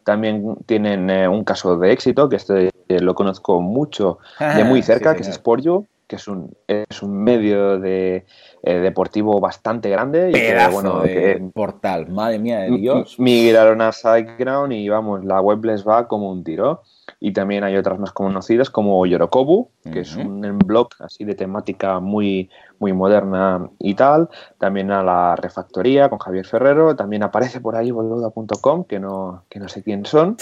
También 0.03 0.55
tienen 0.65 1.11
eh, 1.11 1.27
un 1.27 1.43
caso 1.43 1.77
de 1.77 1.91
éxito, 1.91 2.27
que 2.27 2.37
este 2.37 2.69
eh, 2.87 2.99
lo 2.99 3.13
conozco 3.13 3.61
mucho 3.61 4.17
de 4.39 4.63
muy 4.63 4.81
cerca, 4.81 5.15
que 5.15 5.21
es 5.21 5.31
Sportio, 5.31 5.85
que 6.09 6.15
es 6.15 6.27
un, 6.27 6.51
es 6.67 7.03
un 7.03 7.23
medio 7.23 7.79
de, 7.79 8.25
eh, 8.63 8.79
deportivo 8.79 9.39
bastante 9.39 9.89
grande. 9.89 10.29
y 10.29 10.33
que, 10.33 10.67
bueno, 10.71 11.01
de 11.01 11.49
portal, 11.53 12.09
madre 12.09 12.39
mía 12.39 12.59
de 12.59 12.71
Dios. 12.71 13.19
Migraron 13.19 13.81
a 13.81 13.91
SiteGround 13.91 14.73
y 14.73 14.89
vamos, 14.89 15.23
la 15.23 15.39
web 15.41 15.63
les 15.65 15.87
va 15.87 16.07
como 16.07 16.31
un 16.31 16.43
tiro. 16.43 16.81
Y 17.19 17.33
también 17.33 17.63
hay 17.63 17.75
otras 17.75 17.99
más 17.99 18.11
conocidas 18.11 18.69
como 18.69 19.05
Yorokobu, 19.05 19.71
que 19.91 20.01
es 20.01 20.15
un 20.15 20.59
blog 20.59 20.89
así 20.99 21.25
de 21.25 21.35
temática 21.35 21.99
muy, 21.99 22.49
muy 22.79 22.93
moderna 22.93 23.69
y 23.79 23.95
tal. 23.95 24.29
También 24.57 24.91
a 24.91 25.03
la 25.03 25.35
refactoría 25.35 26.09
con 26.09 26.19
Javier 26.19 26.45
Ferrero. 26.45 26.95
También 26.95 27.23
aparece 27.23 27.61
por 27.61 27.75
ahí 27.75 27.91
boluda.com, 27.91 28.83
que 28.85 28.99
no, 28.99 29.43
que 29.49 29.59
no 29.59 29.67
sé 29.67 29.83
quién 29.83 30.05
son. 30.05 30.37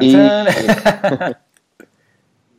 y, 0.00 0.16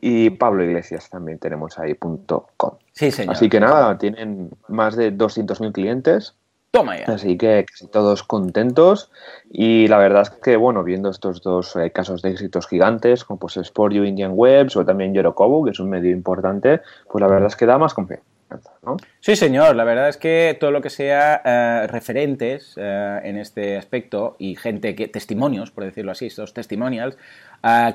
y 0.00 0.30
Pablo 0.30 0.64
Iglesias 0.64 1.10
también 1.10 1.38
tenemos 1.38 1.78
ahí 1.78 1.94
punto 1.94 2.46
.com. 2.56 2.76
Sí, 2.92 3.10
señor. 3.10 3.34
Así 3.34 3.48
que 3.48 3.60
nada, 3.60 3.98
tienen 3.98 4.50
más 4.68 4.96
de 4.96 5.16
200.000 5.16 5.72
clientes. 5.72 6.34
Toma 6.70 6.98
ya. 6.98 7.04
Así 7.06 7.36
que 7.36 7.66
casi 7.68 7.86
todos 7.86 8.22
contentos. 8.22 9.10
Y 9.50 9.88
la 9.88 9.98
verdad 9.98 10.22
es 10.22 10.30
que, 10.30 10.56
bueno, 10.56 10.82
viendo 10.82 11.10
estos 11.10 11.42
dos 11.42 11.76
eh, 11.76 11.90
casos 11.90 12.22
de 12.22 12.30
éxitos 12.30 12.66
gigantes, 12.66 13.24
como 13.24 13.38
pues 13.38 13.56
Sport 13.58 13.94
You 13.94 14.04
Indian 14.04 14.32
Webs 14.34 14.76
o 14.76 14.84
también 14.84 15.12
Yorokobu, 15.12 15.64
que 15.64 15.72
es 15.72 15.80
un 15.80 15.90
medio 15.90 16.10
importante, 16.10 16.80
pues 17.10 17.20
la 17.20 17.28
verdad 17.28 17.48
es 17.48 17.56
que 17.56 17.66
da 17.66 17.76
más 17.78 17.92
confianza. 17.92 18.71
¿No? 18.82 18.96
Sí, 19.20 19.36
señor. 19.36 19.76
La 19.76 19.84
verdad 19.84 20.08
es 20.08 20.16
que 20.16 20.56
todo 20.58 20.70
lo 20.70 20.80
que 20.80 20.90
sea 20.90 21.40
eh, 21.44 21.86
referentes 21.86 22.74
eh, 22.76 23.20
en 23.22 23.38
este 23.38 23.76
aspecto 23.76 24.36
y 24.38 24.56
gente 24.56 24.94
que, 24.94 25.08
testimonios, 25.08 25.70
por 25.70 25.84
decirlo 25.84 26.12
así, 26.12 26.26
estos 26.26 26.52
testimonials, 26.52 27.16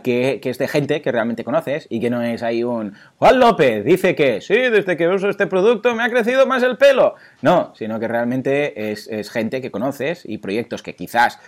que, 0.02 0.40
es 0.42 0.58
de 0.58 0.68
gente 0.70 1.02
que 1.02 1.12
realmente 1.12 1.44
conoces 1.44 1.88
y 1.90 2.00
que 2.00 2.10
no 2.10 2.22
es 2.22 2.42
ahí 2.42 2.64
un 2.64 2.94
Juan 3.18 3.38
López 3.38 3.84
dice 3.84 4.16
que 4.16 4.40
sí, 4.40 4.56
desde 4.56 4.96
que 4.96 5.10
uso 5.10 5.28
este 5.28 5.46
producto 5.46 5.94
me 5.94 6.04
ha 6.04 6.10
crecido 6.10 6.48
más 6.48 6.64
el 6.64 6.78
pelo. 6.78 7.16
No, 7.42 7.74
sino 7.76 8.00
que 8.00 8.08
realmente 8.08 8.92
es, 8.92 9.30
gente 9.30 9.60
que 9.60 9.70
conoces 9.70 10.24
y 10.24 10.38
proyectos 10.38 10.82
que 10.82 10.96
quizás 10.96 11.40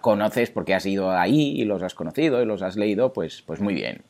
conoces 0.00 0.50
porque 0.50 0.74
has 0.74 0.86
ido 0.86 1.10
ahí 1.10 1.60
y 1.60 1.66
los 1.66 1.82
has 1.82 1.94
conocido 1.94 2.40
y 2.42 2.46
los 2.46 2.62
has 2.62 2.76
leído, 2.76 3.12
pues, 3.12 3.42
pues 3.42 3.60
muy 3.60 3.74
bien. 3.74 4.02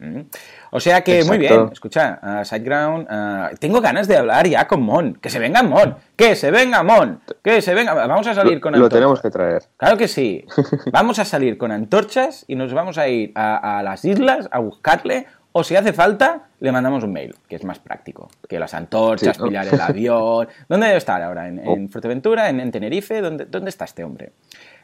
O 0.71 0.79
sea 0.79 1.03
que 1.03 1.25
muy 1.25 1.39
bien, 1.39 1.71
escucha, 1.73 2.21
uh, 2.23 2.45
SiteGround, 2.45 3.07
ah, 3.09 3.51
tengo 3.59 3.81
ganas 3.81 4.07
de 4.07 4.17
hablar 4.17 4.47
ya 4.47 4.69
con 4.69 4.76
Mon, 4.77 5.15
que 5.15 5.31
se 5.31 5.39
venga 5.39 5.63
Mon, 5.63 5.97
que 6.17 6.37
se 6.37 6.51
venga 6.51 6.83
Mon, 6.83 7.21
que 7.43 7.63
se 7.63 7.75
venga, 7.75 7.95
vamos 7.95 8.27
a 8.27 8.35
salir 8.35 8.61
con 8.61 8.79
Lo 8.79 8.89
tenemos 8.89 9.21
que 9.21 9.31
traer. 9.31 9.65
Claro 9.77 9.97
que 9.97 10.09
sí, 10.09 10.45
vamos 10.93 11.19
a 11.19 11.25
salir 11.25 11.59
con 11.59 11.73
antorchas 11.73 12.45
y 12.49 12.55
nos 12.55 12.73
vamos 12.73 12.99
a 12.99 13.09
ir 13.09 13.33
a 13.35 13.57
a, 13.57 13.83
las 13.83 14.05
islas 14.05 14.49
a 14.51 14.59
buscarle 14.59 15.27
o 15.53 15.65
si 15.65 15.75
hace 15.75 15.95
falta, 15.95 16.49
le 16.61 16.71
mandamos 16.71 17.03
un 17.03 17.15
mail, 17.15 17.35
que 17.49 17.57
es 17.57 17.65
más 17.65 17.79
práctico. 17.79 18.29
Que 18.47 18.59
las 18.59 18.75
antorchas, 18.75 19.39
pillar 19.39 19.67
el 19.67 19.81
avión. 19.81 20.47
¿Dónde 20.69 20.87
debe 20.87 20.99
estar 20.99 21.23
ahora? 21.23 21.49
¿En, 21.49 21.63
oh. 21.67 21.89
Fuerteventura? 21.89 22.51
¿En, 22.51 22.71
Tenerife? 22.71 23.23
¿Dónde, 23.23 23.47
¿Dónde 23.47 23.71
está 23.71 23.87
este 23.87 24.05
hombre? 24.05 24.33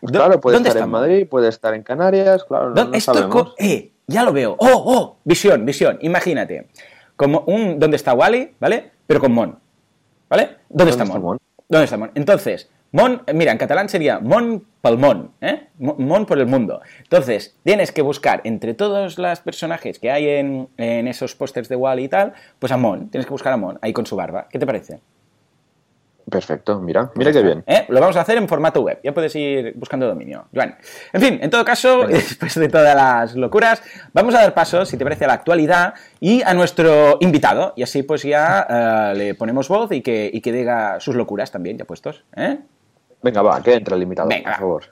Claro, 0.00 0.40
puede 0.40 0.56
estar 0.56 0.78
en 0.78 0.88
Madrid, 0.88 1.28
puede 1.28 1.50
estar 1.50 1.74
en 1.74 1.82
Canarias, 1.82 2.44
claro. 2.44 2.70
No, 2.70 2.90
esto 2.94 3.54
eh, 3.58 3.92
ya 4.06 4.22
lo 4.24 4.32
veo. 4.32 4.56
¡Oh, 4.58 4.70
oh! 4.72 5.16
Visión, 5.24 5.66
visión. 5.66 5.98
Imagínate. 6.00 6.68
Como 7.16 7.40
un 7.40 7.78
¿Dónde 7.78 7.98
está 7.98 8.14
Wally? 8.14 8.54
¿Vale? 8.58 8.92
Pero 9.06 9.20
con 9.20 9.32
Mon. 9.32 9.58
¿Vale? 10.32 10.56
¿Dónde, 10.70 10.92
está, 10.92 11.04
Mon? 11.04 11.36
¿Dónde 11.68 11.84
está 11.84 11.98
Mon? 11.98 12.10
Entonces, 12.14 12.70
Mon, 12.90 13.20
mira, 13.34 13.52
en 13.52 13.58
catalán 13.58 13.90
sería 13.90 14.18
Mon 14.18 14.64
palmón, 14.80 15.32
¿eh? 15.42 15.68
Mon 15.78 16.24
por 16.24 16.38
el 16.38 16.46
mundo. 16.46 16.80
Entonces, 17.02 17.58
tienes 17.64 17.92
que 17.92 18.00
buscar 18.00 18.40
entre 18.44 18.72
todos 18.72 19.18
los 19.18 19.40
personajes 19.40 19.98
que 19.98 20.10
hay 20.10 20.28
en, 20.28 20.70
en 20.78 21.06
esos 21.06 21.34
pósters 21.34 21.68
de 21.68 21.76
Wally 21.76 22.04
y 22.04 22.08
tal, 22.08 22.32
pues 22.58 22.72
a 22.72 22.78
Mon, 22.78 23.10
tienes 23.10 23.26
que 23.26 23.30
buscar 23.30 23.52
a 23.52 23.58
Mon, 23.58 23.78
ahí 23.82 23.92
con 23.92 24.06
su 24.06 24.16
barba. 24.16 24.48
¿Qué 24.50 24.58
te 24.58 24.64
parece? 24.64 25.00
Perfecto, 26.30 26.80
mira, 26.80 27.10
mira 27.14 27.32
qué 27.32 27.42
bien. 27.42 27.64
¿Eh? 27.66 27.84
Lo 27.88 28.00
vamos 28.00 28.16
a 28.16 28.20
hacer 28.20 28.38
en 28.38 28.48
formato 28.48 28.80
web, 28.82 29.00
ya 29.02 29.12
puedes 29.12 29.34
ir 29.34 29.74
buscando 29.76 30.06
dominio. 30.06 30.46
Joan. 30.54 30.76
En 31.12 31.20
fin, 31.20 31.38
en 31.42 31.50
todo 31.50 31.64
caso, 31.64 32.06
después 32.08 32.54
de 32.54 32.68
todas 32.68 32.94
las 32.94 33.34
locuras, 33.34 33.82
vamos 34.12 34.34
a 34.34 34.42
dar 34.42 34.54
paso, 34.54 34.84
si 34.84 34.96
te 34.96 35.04
parece, 35.04 35.24
a 35.24 35.28
la 35.28 35.34
actualidad 35.34 35.94
y 36.20 36.42
a 36.42 36.54
nuestro 36.54 37.18
invitado. 37.20 37.72
Y 37.76 37.82
así 37.82 38.02
pues 38.02 38.22
ya 38.22 38.66
eh, 38.68 39.14
le 39.16 39.34
ponemos 39.34 39.68
voz 39.68 39.92
y 39.92 40.00
que, 40.00 40.30
y 40.32 40.40
que 40.40 40.52
diga 40.52 41.00
sus 41.00 41.14
locuras 41.14 41.50
también, 41.50 41.76
ya 41.76 41.84
puestos. 41.84 42.24
¿eh? 42.36 42.58
Venga, 43.22 43.42
va, 43.42 43.62
que 43.62 43.74
entre 43.74 43.96
el 43.96 44.02
invitado, 44.02 44.28
Venga, 44.28 44.50
por 44.50 44.58
favor. 44.58 44.84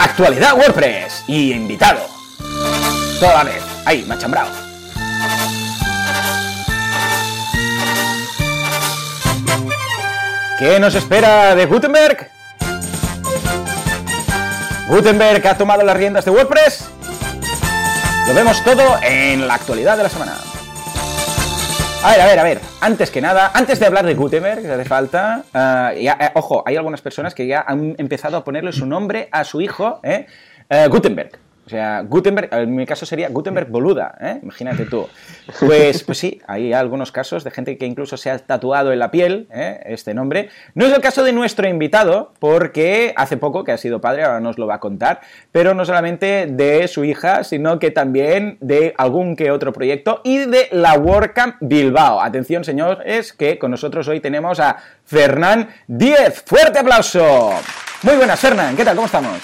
Actualidad 0.00 0.56
WordPress 0.56 1.24
y 1.28 1.52
invitado. 1.52 2.00
Toda 3.20 3.34
la 3.34 3.44
vez. 3.44 3.64
Ahí, 3.84 4.04
machambrado. 4.06 4.67
¿Qué 10.58 10.80
nos 10.80 10.96
espera 10.96 11.54
de 11.54 11.66
Gutenberg? 11.66 12.30
Gutenberg 14.88 15.46
ha 15.46 15.56
tomado 15.56 15.84
las 15.84 15.96
riendas 15.96 16.24
de 16.24 16.32
WordPress. 16.32 16.90
Lo 18.26 18.34
vemos 18.34 18.64
todo 18.64 18.82
en 19.04 19.46
la 19.46 19.54
actualidad 19.54 19.96
de 19.96 20.02
la 20.02 20.08
semana. 20.08 20.32
A 22.02 22.10
ver, 22.10 22.20
a 22.20 22.26
ver, 22.26 22.38
a 22.40 22.42
ver. 22.42 22.60
Antes 22.80 23.12
que 23.12 23.20
nada, 23.20 23.52
antes 23.54 23.78
de 23.78 23.86
hablar 23.86 24.04
de 24.04 24.14
Gutenberg, 24.14 24.62
que 24.62 24.72
hace 24.72 24.84
falta. 24.84 25.44
Eh, 25.94 26.08
eh, 26.08 26.30
ojo, 26.34 26.64
hay 26.66 26.74
algunas 26.74 27.02
personas 27.02 27.36
que 27.36 27.46
ya 27.46 27.64
han 27.64 27.94
empezado 27.96 28.36
a 28.36 28.42
ponerle 28.42 28.72
su 28.72 28.84
nombre 28.84 29.28
a 29.30 29.44
su 29.44 29.60
hijo, 29.60 30.00
¿eh? 30.02 30.26
Gutenberg. 30.90 31.38
O 31.68 31.70
sea, 31.70 32.00
Gutenberg, 32.00 32.48
en 32.50 32.74
mi 32.74 32.86
caso 32.86 33.04
sería 33.04 33.28
Gutenberg 33.28 33.68
boluda, 33.68 34.16
¿eh? 34.22 34.38
imagínate 34.42 34.86
tú. 34.86 35.06
Pues, 35.60 36.02
pues 36.02 36.16
sí, 36.16 36.40
hay 36.46 36.72
algunos 36.72 37.12
casos 37.12 37.44
de 37.44 37.50
gente 37.50 37.76
que 37.76 37.84
incluso 37.84 38.16
se 38.16 38.30
ha 38.30 38.38
tatuado 38.38 38.90
en 38.90 38.98
la 38.98 39.10
piel 39.10 39.48
¿eh? 39.52 39.78
este 39.84 40.14
nombre. 40.14 40.48
No 40.74 40.86
es 40.86 40.94
el 40.94 41.02
caso 41.02 41.22
de 41.24 41.32
nuestro 41.32 41.68
invitado, 41.68 42.32
porque 42.38 43.12
hace 43.16 43.36
poco 43.36 43.64
que 43.64 43.72
ha 43.72 43.76
sido 43.76 44.00
padre, 44.00 44.24
ahora 44.24 44.40
nos 44.40 44.56
lo 44.56 44.66
va 44.66 44.76
a 44.76 44.80
contar, 44.80 45.20
pero 45.52 45.74
no 45.74 45.84
solamente 45.84 46.46
de 46.46 46.88
su 46.88 47.04
hija, 47.04 47.44
sino 47.44 47.78
que 47.78 47.90
también 47.90 48.56
de 48.62 48.94
algún 48.96 49.36
que 49.36 49.50
otro 49.50 49.74
proyecto 49.74 50.22
y 50.24 50.46
de 50.46 50.68
la 50.72 50.94
WordCamp 50.94 51.56
Bilbao. 51.60 52.22
Atención, 52.22 52.64
señores, 52.64 53.34
que 53.34 53.58
con 53.58 53.72
nosotros 53.72 54.08
hoy 54.08 54.20
tenemos 54.20 54.58
a 54.58 54.78
Fernán 55.04 55.68
Díez. 55.86 56.42
¡Fuerte 56.46 56.78
aplauso! 56.78 57.50
Muy 58.04 58.16
buenas, 58.16 58.40
Fernán, 58.40 58.74
¿qué 58.74 58.86
tal? 58.86 58.94
¿Cómo 58.94 59.04
estamos? 59.04 59.38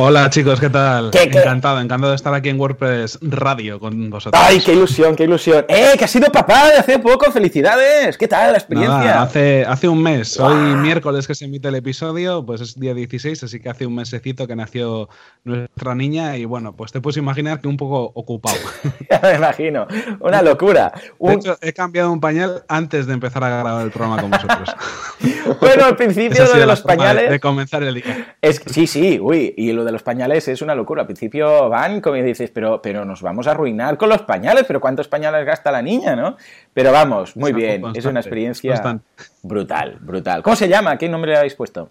Hola 0.00 0.30
chicos, 0.30 0.60
¿qué 0.60 0.70
tal? 0.70 1.10
Encantado, 1.12 1.80
encantado 1.80 2.12
de 2.12 2.14
estar 2.14 2.32
aquí 2.32 2.50
en 2.50 2.60
WordPress 2.60 3.18
Radio 3.20 3.80
con 3.80 4.08
vosotros. 4.10 4.40
¡Ay, 4.46 4.60
qué 4.60 4.72
ilusión, 4.72 5.16
qué 5.16 5.24
ilusión! 5.24 5.64
¡Eh, 5.68 5.94
que 5.98 6.04
has 6.04 6.10
sido 6.12 6.30
papá 6.30 6.68
de 6.68 6.76
hace 6.76 7.00
poco! 7.00 7.32
¡Felicidades! 7.32 8.16
¿Qué 8.16 8.28
tal 8.28 8.52
la 8.52 8.58
experiencia? 8.58 9.20
hace, 9.20 9.64
hace 9.66 9.88
un 9.88 10.00
mes, 10.00 10.38
hoy 10.38 10.76
miércoles 10.76 11.26
que 11.26 11.34
se 11.34 11.46
emite 11.46 11.66
el 11.66 11.74
episodio, 11.74 12.46
pues 12.46 12.60
es 12.60 12.78
día 12.78 12.94
16, 12.94 13.42
así 13.42 13.58
que 13.58 13.70
hace 13.70 13.86
un 13.86 13.96
mesecito 13.96 14.46
que 14.46 14.54
nació 14.54 15.08
nuestra 15.42 15.96
niña 15.96 16.36
y 16.36 16.44
bueno, 16.44 16.76
pues 16.76 16.92
te 16.92 17.00
puedes 17.00 17.16
imaginar 17.16 17.60
que 17.60 17.66
un 17.66 17.76
poco 17.76 18.12
ocupado. 18.14 18.56
ya 19.10 19.18
me 19.20 19.34
imagino, 19.34 19.88
una 20.20 20.42
locura. 20.42 20.92
De 21.18 21.34
hecho, 21.34 21.58
he 21.60 21.72
cambiado 21.72 22.12
un 22.12 22.20
pañal 22.20 22.62
antes 22.68 23.08
de 23.08 23.14
empezar 23.14 23.42
a 23.42 23.48
grabar 23.48 23.84
el 23.84 23.90
programa 23.90 24.20
con 24.20 24.30
vosotros. 24.30 24.76
bueno, 25.60 25.86
al 25.86 25.96
principio 25.96 26.44
lo 26.44 26.52
de 26.52 26.66
los 26.66 26.82
pañales... 26.82 27.30
De, 27.30 27.40
comenzar 27.40 27.82
el 27.82 27.94
día. 27.94 28.36
Es, 28.40 28.62
sí, 28.64 28.86
sí, 28.86 29.18
uy, 29.20 29.54
y 29.56 29.72
lo 29.72 29.87
de 29.88 29.92
los 29.92 30.02
pañales 30.02 30.46
es 30.48 30.62
una 30.62 30.74
locura. 30.74 31.02
Al 31.02 31.06
principio 31.06 31.68
van, 31.68 32.00
como 32.00 32.16
dices, 32.16 32.50
pero, 32.50 32.80
pero 32.82 33.04
nos 33.04 33.22
vamos 33.22 33.46
a 33.46 33.52
arruinar 33.52 33.96
con 33.96 34.10
los 34.10 34.22
pañales, 34.22 34.64
pero 34.66 34.80
¿cuántos 34.80 35.08
pañales 35.08 35.44
gasta 35.46 35.72
la 35.72 35.82
niña, 35.82 36.14
no? 36.14 36.36
Pero 36.74 36.92
vamos, 36.92 37.36
muy 37.36 37.52
bien, 37.52 37.82
es 37.94 38.04
una 38.04 38.20
experiencia 38.20 39.00
brutal, 39.42 39.96
brutal. 40.00 40.42
¿Cómo 40.42 40.56
se 40.56 40.68
llama? 40.68 40.96
¿Qué 40.98 41.08
nombre 41.08 41.32
le 41.32 41.38
habéis 41.38 41.54
puesto? 41.54 41.90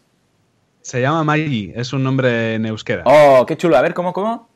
Se 0.82 1.02
llama 1.02 1.24
Magi, 1.24 1.74
es 1.76 1.92
un 1.92 2.04
nombre 2.04 2.54
en 2.54 2.66
euskera. 2.66 3.04
Oh, 3.06 3.46
qué 3.46 3.58
chulo. 3.58 3.76
A 3.76 3.82
ver, 3.82 3.94
¿cómo, 3.94 4.14
cómo? 4.14 4.48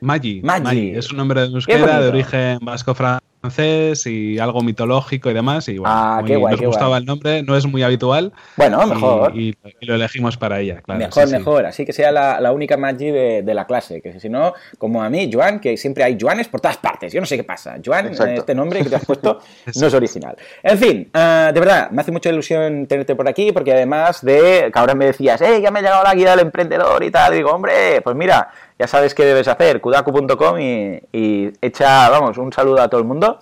Magi. 0.00 0.40
Magi. 0.42 0.90
Es 0.90 1.10
un 1.10 1.16
nombre 1.16 1.44
en 1.44 1.52
euskera 1.52 2.00
de 2.00 2.08
origen 2.08 2.58
vasco-francés 2.62 3.25
francés 3.50 4.06
y 4.06 4.38
algo 4.38 4.62
mitológico 4.62 5.30
y 5.30 5.34
demás. 5.34 5.68
Y 5.68 5.78
bueno, 5.78 5.94
ah, 5.94 6.22
nos 6.22 6.60
gustaba 6.60 6.98
el 6.98 7.04
nombre, 7.04 7.42
no 7.42 7.56
es 7.56 7.66
muy 7.66 7.82
habitual. 7.82 8.32
Bueno, 8.56 8.86
mejor. 8.86 9.36
Y, 9.36 9.56
lo 9.80 9.94
elegimos 9.94 10.36
para 10.36 10.60
ella, 10.60 10.80
claro. 10.82 10.98
Mejor, 10.98 11.30
mejor. 11.30 11.66
Así 11.66 11.84
que 11.84 11.92
sea 11.92 12.10
la, 12.12 12.52
única 12.52 12.76
Maggi 12.76 13.10
de, 13.10 13.54
la 13.54 13.66
clase. 13.66 14.00
Que 14.00 14.18
si 14.20 14.28
no, 14.28 14.54
como 14.78 15.02
a 15.02 15.10
mí, 15.10 15.30
Joan, 15.32 15.60
que 15.60 15.76
siempre 15.76 16.04
hay 16.04 16.16
Joanes 16.20 16.48
por 16.48 16.60
todas 16.60 16.76
partes. 16.76 17.12
Yo 17.12 17.20
no 17.20 17.26
sé 17.26 17.36
qué 17.36 17.44
pasa. 17.44 17.76
Joan, 17.84 18.08
este 18.08 18.54
nombre 18.54 18.82
que 18.82 18.90
te 18.90 18.96
has 18.96 19.04
puesto 19.04 19.40
no 19.74 19.86
es 19.86 19.94
original. 19.94 20.36
En 20.62 20.78
fin, 20.78 21.08
ah, 21.14 21.50
de 21.52 21.60
verdad, 21.60 21.90
me 21.90 22.02
hace 22.02 22.12
mucha 22.12 22.30
ilusión 22.30 22.86
tenerte 22.86 23.14
por 23.14 23.28
aquí 23.28 23.52
porque 23.52 23.72
además 23.72 24.24
de 24.24 24.70
que 24.72 24.78
ahora 24.78 24.94
me 24.94 25.06
decías, 25.06 25.40
eh, 25.40 25.60
ya 25.62 25.70
me 25.70 25.78
ha 25.78 25.82
llegado 25.82 26.02
la 26.02 26.14
guía 26.14 26.30
del 26.30 26.40
emprendedor 26.40 27.02
y 27.04 27.10
tal. 27.10 27.32
digo, 27.34 27.50
hombre, 27.50 28.00
pues 28.02 28.16
mira, 28.16 28.48
ya 28.78 28.86
sabes 28.86 29.14
qué 29.14 29.24
debes 29.24 29.48
hacer, 29.48 29.80
kudaku.com 29.80 30.60
y, 30.60 31.52
echa, 31.60 32.08
vamos, 32.10 32.36
un 32.38 32.52
saludo 32.52 32.82
a 32.82 32.88
todo 32.88 33.00
el 33.00 33.06
mundo. 33.06 33.38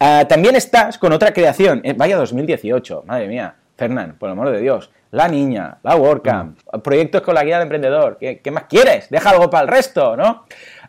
Ah, 0.00 0.24
también 0.28 0.56
estás 0.56 0.98
con 0.98 1.12
otra 1.12 1.32
creación, 1.32 1.80
eh, 1.84 1.94
vaya 1.96 2.16
2018, 2.16 3.04
madre 3.06 3.28
mía, 3.28 3.54
Fernán, 3.76 4.16
por 4.18 4.28
el 4.28 4.32
amor 4.32 4.50
de 4.50 4.60
Dios. 4.60 4.90
La 5.10 5.26
niña, 5.28 5.78
la 5.82 5.96
WordCamp, 5.96 6.58
mm. 6.72 6.80
proyectos 6.80 7.22
con 7.22 7.34
la 7.34 7.44
guía 7.44 7.56
del 7.56 7.64
emprendedor. 7.64 8.18
¿Qué, 8.18 8.50
más 8.50 8.64
quieres? 8.64 9.08
Deja 9.08 9.30
algo 9.30 9.48
para 9.48 9.62
el 9.62 9.68
resto, 9.68 10.16
¿no? 10.16 10.44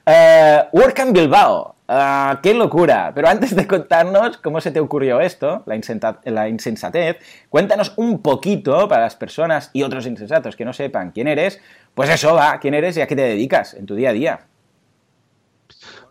Uh, 0.06 0.78
WordCamp 0.78 1.14
Bilbao. 1.14 1.76
Ah, 1.92 2.40
¡Qué 2.44 2.54
locura! 2.54 3.12
Pero 3.16 3.30
antes 3.30 3.56
de 3.56 3.66
contarnos 3.66 4.38
cómo 4.38 4.62
se 4.62 4.70
te 4.70 4.80
ocurrió 4.80 5.22
esto, 5.22 5.64
la, 5.66 6.20
la, 6.26 6.48
insensatez, 6.48 7.18
cuéntanos 7.50 7.94
un 7.96 8.22
poquito 8.22 8.88
para 8.88 9.04
las 9.04 9.16
personas 9.16 9.72
y 9.74 9.82
otros 9.82 10.06
insensatos 10.06 10.56
que 10.56 10.66
no 10.66 10.74
sepan 10.74 11.10
quién 11.10 11.28
eres, 11.28 11.60
pues 12.00 12.12
eso 12.12 12.34
va, 12.34 12.58
quién 12.62 12.74
eres 12.74 12.96
y 12.96 13.02
a 13.02 13.08
qué 13.08 13.16
te 13.18 13.24
dedicas 13.24 13.74
en 13.74 13.86
tu 13.86 13.94
día 13.94 14.12
a 14.12 14.14
día. 14.14 14.40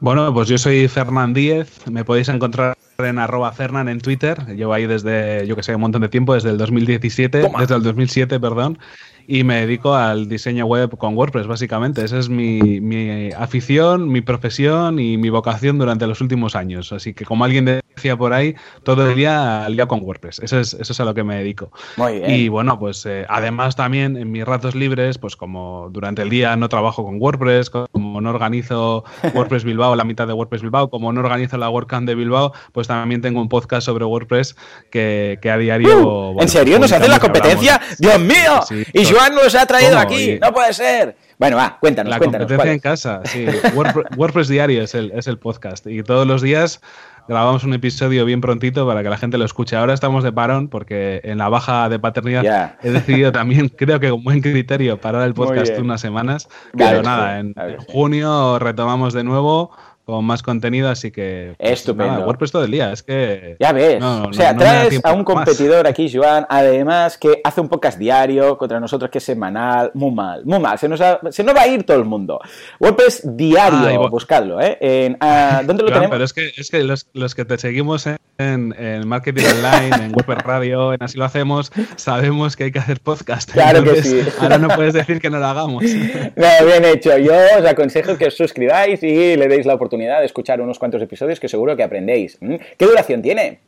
Bueno, 0.00 0.34
pues 0.34 0.46
yo 0.46 0.58
soy 0.58 0.86
Fernán 0.86 1.32
Díez, 1.32 1.88
me 1.90 2.04
podéis 2.04 2.28
encontrar 2.28 2.76
en 2.98 3.18
arroba 3.18 3.52
Fernan 3.52 3.88
en 3.88 3.98
Twitter, 3.98 4.54
llevo 4.54 4.74
ahí 4.74 4.86
desde, 4.86 5.46
yo 5.46 5.56
que 5.56 5.62
sé, 5.62 5.74
un 5.74 5.80
montón 5.80 6.02
de 6.02 6.10
tiempo, 6.10 6.34
desde 6.34 6.50
el 6.50 6.58
2017, 6.58 7.48
desde 7.58 7.74
el 7.74 7.82
2007, 7.82 8.38
perdón, 8.38 8.78
y 9.26 9.44
me 9.44 9.62
dedico 9.62 9.94
al 9.94 10.28
diseño 10.28 10.66
web 10.66 10.94
con 10.98 11.16
WordPress, 11.16 11.46
básicamente. 11.46 12.04
Esa 12.04 12.18
es 12.18 12.28
mi, 12.28 12.82
mi, 12.82 13.30
afición, 13.30 14.10
mi 14.10 14.20
profesión 14.20 14.98
y 14.98 15.16
mi 15.16 15.30
vocación 15.30 15.78
durante 15.78 16.06
los 16.06 16.20
últimos 16.20 16.54
años. 16.54 16.92
Así 16.92 17.14
que, 17.14 17.24
como 17.24 17.46
alguien 17.46 17.80
decía 17.98 18.16
por 18.16 18.32
ahí, 18.32 18.54
todo 18.82 19.08
el 19.08 19.16
día 19.16 19.64
al 19.64 19.76
día 19.76 19.86
con 19.86 20.00
WordPress. 20.02 20.38
Eso 20.38 20.58
es, 20.58 20.74
eso 20.74 20.92
es 20.92 21.00
a 21.00 21.04
lo 21.04 21.14
que 21.14 21.24
me 21.24 21.36
dedico. 21.36 21.70
Muy 21.96 22.20
bien. 22.20 22.30
Y 22.30 22.48
bueno, 22.48 22.78
pues 22.78 23.04
eh, 23.06 23.26
además 23.28 23.76
también 23.76 24.16
en 24.16 24.30
mis 24.30 24.44
ratos 24.44 24.74
libres, 24.74 25.18
pues 25.18 25.36
como 25.36 25.88
durante 25.90 26.22
el 26.22 26.30
día 26.30 26.56
no 26.56 26.68
trabajo 26.68 27.04
con 27.04 27.20
WordPress, 27.20 27.70
como 27.70 28.20
no 28.20 28.30
organizo 28.30 29.04
WordPress 29.34 29.64
Bilbao, 29.64 29.96
la 29.96 30.04
mitad 30.04 30.26
de 30.26 30.32
WordPress 30.32 30.62
Bilbao, 30.62 30.88
como 30.88 31.12
no 31.12 31.20
organizo 31.20 31.58
la 31.58 31.68
WordCamp 31.68 32.06
de 32.06 32.14
Bilbao, 32.14 32.52
pues 32.72 32.86
también 32.86 33.20
tengo 33.20 33.40
un 33.40 33.48
podcast 33.48 33.84
sobre 33.84 34.04
WordPress 34.04 34.56
que, 34.90 35.38
que 35.42 35.50
a 35.50 35.58
diario... 35.58 36.32
Uh, 36.32 36.40
¿En 36.40 36.48
serio? 36.48 36.78
¿Nos 36.78 36.92
hace 36.92 37.08
la 37.08 37.18
competencia? 37.18 37.80
¡Dios 37.98 38.20
mío! 38.20 38.60
y 38.92 39.04
Joan 39.04 39.34
nos 39.34 39.54
ha 39.54 39.66
traído 39.66 39.98
aquí. 39.98 40.38
No 40.40 40.52
puede 40.52 40.72
ser. 40.72 41.16
Bueno, 41.38 41.56
va, 41.56 41.78
cuéntanos, 41.80 42.10
la 42.10 42.18
cuéntanos. 42.18 42.48
competencia 42.48 42.72
en 42.72 42.80
casa, 42.80 43.20
sí. 43.24 43.46
WordPress, 44.16 44.48
Diario 44.48 44.82
es 44.82 44.94
el, 44.94 45.12
es 45.12 45.28
el 45.28 45.38
podcast. 45.38 45.86
Y 45.86 46.02
todos 46.02 46.26
los 46.26 46.42
días 46.42 46.80
grabamos 47.28 47.62
un 47.62 47.74
episodio 47.74 48.24
bien 48.24 48.40
prontito 48.40 48.84
para 48.88 49.04
que 49.04 49.08
la 49.08 49.18
gente 49.18 49.38
lo 49.38 49.44
escuche. 49.44 49.76
Ahora 49.76 49.94
estamos 49.94 50.24
de 50.24 50.32
parón 50.32 50.66
porque 50.66 51.20
en 51.22 51.38
la 51.38 51.48
baja 51.48 51.88
de 51.88 52.00
paternidad 52.00 52.74
he 52.82 52.90
decidido 52.90 53.30
también, 53.30 53.68
creo 53.76 54.00
que 54.00 54.10
con 54.10 54.24
buen 54.24 54.40
criterio, 54.40 55.00
parar 55.00 55.22
el 55.22 55.34
podcast 55.34 55.78
unas 55.78 56.00
semanas. 56.00 56.48
Pero 56.76 57.02
nada, 57.02 57.38
en 57.38 57.54
junio 57.86 58.58
retomamos 58.58 59.14
de 59.14 59.22
nuevo 59.22 59.70
con 60.08 60.24
más 60.24 60.42
contenido, 60.42 60.88
así 60.88 61.10
que... 61.10 61.54
Pues, 61.58 61.72
Estupendo. 61.72 62.24
WordPress 62.24 62.50
todo 62.50 62.64
el 62.64 62.70
día, 62.70 62.92
es 62.94 63.02
que... 63.02 63.56
Ya 63.60 63.72
ves, 63.72 64.02
o 64.02 64.32
sea, 64.32 64.56
traes 64.56 64.98
a 65.04 65.12
un 65.12 65.22
competidor 65.22 65.86
aquí, 65.86 66.10
Joan, 66.10 66.46
además 66.48 67.18
que 67.18 67.42
hace 67.44 67.60
un 67.60 67.68
podcast 67.68 67.98
diario 67.98 68.56
contra 68.56 68.80
nosotros 68.80 69.10
que 69.10 69.18
es 69.18 69.24
semanal, 69.24 69.90
muy 69.92 70.10
mal, 70.10 70.46
muy 70.46 70.60
mal, 70.60 70.78
se 70.78 70.88
nos, 70.88 70.98
se 71.28 71.44
nos 71.44 71.54
va 71.54 71.60
a 71.60 71.68
ir 71.68 71.84
todo 71.84 71.98
el 71.98 72.06
mundo. 72.06 72.40
WordPress 72.80 73.36
diario, 73.36 74.02
ah, 74.02 74.08
buscadlo, 74.08 74.58
¿eh? 74.62 74.78
En, 74.80 75.18
ah, 75.20 75.60
¿Dónde 75.66 75.82
lo 75.82 75.90
tenemos? 75.90 76.10
Pero 76.10 76.24
es 76.24 76.32
que, 76.32 76.52
es 76.56 76.70
que 76.70 76.82
los, 76.84 77.06
los 77.12 77.34
que 77.34 77.44
te 77.44 77.58
seguimos 77.58 78.06
en, 78.06 78.18
en, 78.38 79.06
Marketing 79.06 79.44
Online, 79.44 80.06
en 80.06 80.12
WordPress 80.14 80.42
Radio, 80.42 80.94
en 80.94 81.02
Así 81.02 81.18
lo 81.18 81.26
hacemos, 81.26 81.70
sabemos 81.96 82.56
que 82.56 82.64
hay 82.64 82.72
que 82.72 82.78
hacer 82.78 83.00
podcast. 83.00 83.52
Claro 83.52 83.84
que 83.84 84.02
sí. 84.02 84.22
Ahora 84.40 84.56
no 84.56 84.68
puedes 84.68 84.94
decir 84.94 85.20
que 85.20 85.28
no 85.28 85.38
lo 85.38 85.46
hagamos. 85.46 85.84
No, 86.38 86.66
bien 86.66 86.84
hecho. 86.84 87.18
Yo 87.18 87.32
os 87.58 87.64
aconsejo 87.64 88.16
que 88.16 88.26
os 88.26 88.36
suscribáis 88.36 89.02
y 89.02 89.36
le 89.36 89.48
deis 89.48 89.66
la 89.66 89.74
oportunidad 89.74 89.97
de 89.98 90.24
escuchar 90.24 90.60
unos 90.60 90.78
cuantos 90.78 91.02
episodios 91.02 91.40
que 91.40 91.48
seguro 91.48 91.76
que 91.76 91.82
aprendéis. 91.82 92.38
¿Qué 92.76 92.86
duración 92.86 93.22
tiene? 93.22 93.60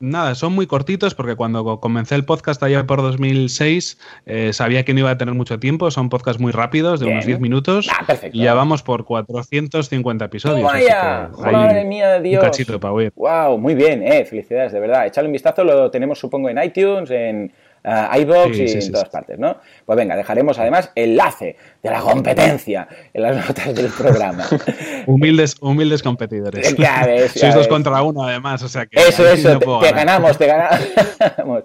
Nada, 0.00 0.34
son 0.34 0.52
muy 0.52 0.66
cortitos 0.66 1.14
porque 1.14 1.34
cuando 1.34 1.80
comencé 1.80 2.14
el 2.14 2.24
podcast 2.24 2.62
allá 2.62 2.86
por 2.86 3.00
2006 3.00 3.98
eh, 4.26 4.52
sabía 4.52 4.84
que 4.84 4.92
no 4.92 5.00
iba 5.00 5.10
a 5.10 5.16
tener 5.16 5.34
mucho 5.34 5.58
tiempo. 5.58 5.90
Son 5.90 6.10
podcasts 6.10 6.42
muy 6.42 6.52
rápidos, 6.52 7.00
de 7.00 7.06
unos 7.06 7.24
10 7.24 7.40
minutos. 7.40 7.88
Ah, 7.90 8.14
y 8.32 8.42
ya 8.42 8.54
vamos 8.54 8.82
por 8.82 9.04
450 9.04 10.24
episodios. 10.24 10.70
¡Vaya! 10.70 11.30
¡Madre 11.38 11.84
mía 11.84 12.10
de 12.10 12.20
Dios! 12.20 12.42
Un 12.42 12.50
cachito 12.50 12.80
para 12.80 12.92
¡Wow! 13.14 13.56
Muy 13.56 13.74
bien, 13.74 14.02
eh. 14.02 14.24
Felicidades, 14.24 14.72
de 14.72 14.80
verdad. 14.80 15.06
Echadle 15.06 15.28
un 15.28 15.32
vistazo, 15.32 15.64
lo 15.64 15.90
tenemos 15.90 16.18
supongo 16.18 16.50
en 16.50 16.62
iTunes, 16.62 17.10
en 17.10 17.52
uh, 17.84 18.16
iBox 18.18 18.58
y 18.58 18.72
en 18.72 18.92
todas 18.92 19.08
partes, 19.08 19.38
¿no? 19.38 19.56
Pues 19.86 19.96
venga, 19.96 20.16
dejaremos 20.16 20.58
además 20.58 20.90
enlace 20.94 21.56
de 21.84 21.90
la 21.90 22.00
competencia 22.00 22.88
en 23.12 23.22
las 23.22 23.46
notas 23.46 23.74
del 23.74 23.88
programa. 23.88 24.46
humildes, 25.06 25.54
humildes 25.60 26.02
competidores. 26.02 26.74
Ya 26.76 27.04
ves, 27.04 27.32
Sois 27.36 27.54
dos 27.54 27.68
contra 27.68 28.02
uno, 28.02 28.24
además, 28.24 28.62
o 28.62 28.68
sea 28.68 28.86
que. 28.86 28.98
Eso, 28.98 29.28
eso, 29.28 29.58
te, 29.58 29.92
ganamos, 29.92 30.38
te 30.38 30.46
ganamos. 30.46 30.78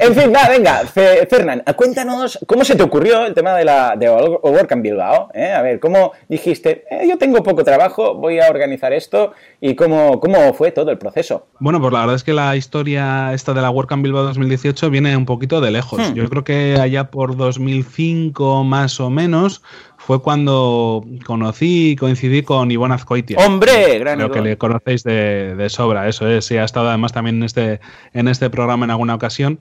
en 0.00 0.14
fin, 0.14 0.32
va, 0.34 0.48
venga, 0.48 0.84
Fernán, 0.86 1.62
cuéntanos 1.76 2.38
cómo 2.46 2.64
se 2.64 2.76
te 2.76 2.82
ocurrió 2.82 3.26
el 3.26 3.34
tema 3.34 3.54
de 3.56 3.66
la 3.66 3.94
de 3.94 4.08
Work 4.08 4.74
Bilbao. 4.80 5.28
¿eh? 5.34 5.52
A 5.52 5.60
ver, 5.60 5.80
cómo 5.80 6.12
dijiste, 6.30 6.84
eh, 6.90 7.06
yo 7.06 7.18
tengo 7.18 7.42
poco 7.42 7.62
trabajo, 7.62 8.14
voy 8.14 8.40
a 8.40 8.48
organizar 8.48 8.94
esto 8.94 9.32
y 9.60 9.74
cómo, 9.74 10.18
cómo 10.18 10.54
fue 10.54 10.72
todo 10.72 10.90
el 10.90 10.96
proceso. 10.96 11.46
Bueno, 11.60 11.78
pues 11.78 11.92
la 11.92 12.00
verdad 12.00 12.16
es 12.16 12.24
que 12.24 12.32
la 12.32 12.56
historia 12.56 13.34
esta 13.34 13.52
de 13.52 13.60
la 13.60 13.68
Work 13.68 13.94
Bilbao 14.00 14.22
2018 14.22 14.88
viene 14.88 15.14
un 15.14 15.26
poquito 15.26 15.60
de 15.60 15.70
lejos. 15.72 16.00
Hmm. 16.00 16.14
Yo 16.14 16.26
creo 16.30 16.42
que 16.42 16.78
allá 16.80 17.10
por 17.10 17.36
2005 17.36 18.64
más 18.64 18.98
o 18.98 19.10
menos 19.10 19.57
fue 19.96 20.22
cuando 20.22 21.04
conocí 21.26 21.90
y 21.90 21.96
coincidí 21.96 22.42
con 22.42 22.70
Ivonne 22.70 22.94
Azcoitia. 22.94 23.38
¡Hombre! 23.38 23.98
Gran 23.98 24.18
Creo 24.18 24.30
que 24.30 24.40
le 24.40 24.56
conocéis 24.56 25.04
de, 25.04 25.54
de, 25.54 25.68
sobra, 25.68 26.08
eso 26.08 26.26
es. 26.28 26.46
Sí, 26.46 26.56
ha 26.56 26.64
estado 26.64 26.88
además 26.88 27.12
también 27.12 27.36
en 27.36 27.42
este, 27.42 27.80
en 28.14 28.28
este 28.28 28.48
programa 28.48 28.84
en 28.84 28.90
alguna 28.90 29.14
ocasión. 29.14 29.60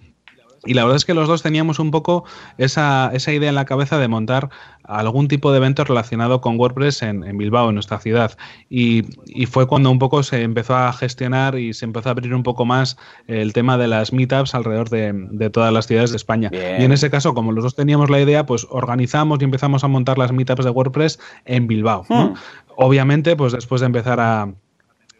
Y 0.68 0.74
la 0.74 0.84
verdad 0.84 0.98
es 0.98 1.06
que 1.06 1.14
los 1.14 1.28
dos 1.28 1.42
teníamos 1.42 1.80
un 1.80 1.92
poco 1.92 2.26
esa, 2.58 3.10
esa, 3.14 3.34
idea 3.34 3.50
en 3.50 3.56
la 3.56 3.66
cabeza 3.66 3.98
de 3.98 4.08
montar 4.08 4.50
algún 4.84 5.28
tipo 5.28 5.52
de 5.52 5.58
evento 5.58 5.84
relacionado 5.84 6.42
con 6.42 6.60
WordPress 6.60 7.02
en, 7.02 7.38
Bilbao, 7.38 7.70
en 7.70 7.76
nuestra 7.76 8.00
ciudad. 8.00 8.38
Y, 8.70 9.04
fue 9.48 9.68
cuando 9.68 9.90
un 9.90 10.00
poco 10.00 10.24
se 10.24 10.44
empezó 10.44 10.76
a 10.76 10.92
gestionar 10.94 11.58
y 11.58 11.74
se 11.74 11.86
empezó 11.86 12.10
a 12.10 12.12
abrir 12.12 12.34
un 12.34 12.44
poco 12.44 12.66
más 12.66 12.98
el 13.28 13.54
tema 13.54 13.78
de 13.78 13.88
las 13.88 14.14
meetups 14.14 14.54
alrededor 14.56 14.90
de, 14.90 15.50
todas 15.50 15.74
las 15.74 15.88
ciudades 15.88 16.12
de 16.12 16.18
España. 16.18 16.50
Y 16.52 16.84
en 16.84 16.92
ese 16.92 17.10
caso, 17.10 17.34
como 17.34 17.52
los 17.52 17.64
dos 17.64 17.76
teníamos 17.76 18.10
la 18.10 18.20
idea, 18.20 18.46
pues 18.46 18.68
organizamos 18.70 19.40
y 19.42 19.46
empezamos 19.46 19.84
a 19.84 19.88
montar 19.88 20.18
las 20.18 20.32
meetups 20.32 20.66
de 20.66 20.72
WordPress 20.72 21.20
en 21.46 21.68
Bilbao. 21.68 22.06
Hmm. 22.10 22.34
Obviamente, 22.76 23.36
pues 23.36 23.54
después 23.54 23.82
de 23.82 23.88
empezar 23.88 24.20
a 24.20 24.54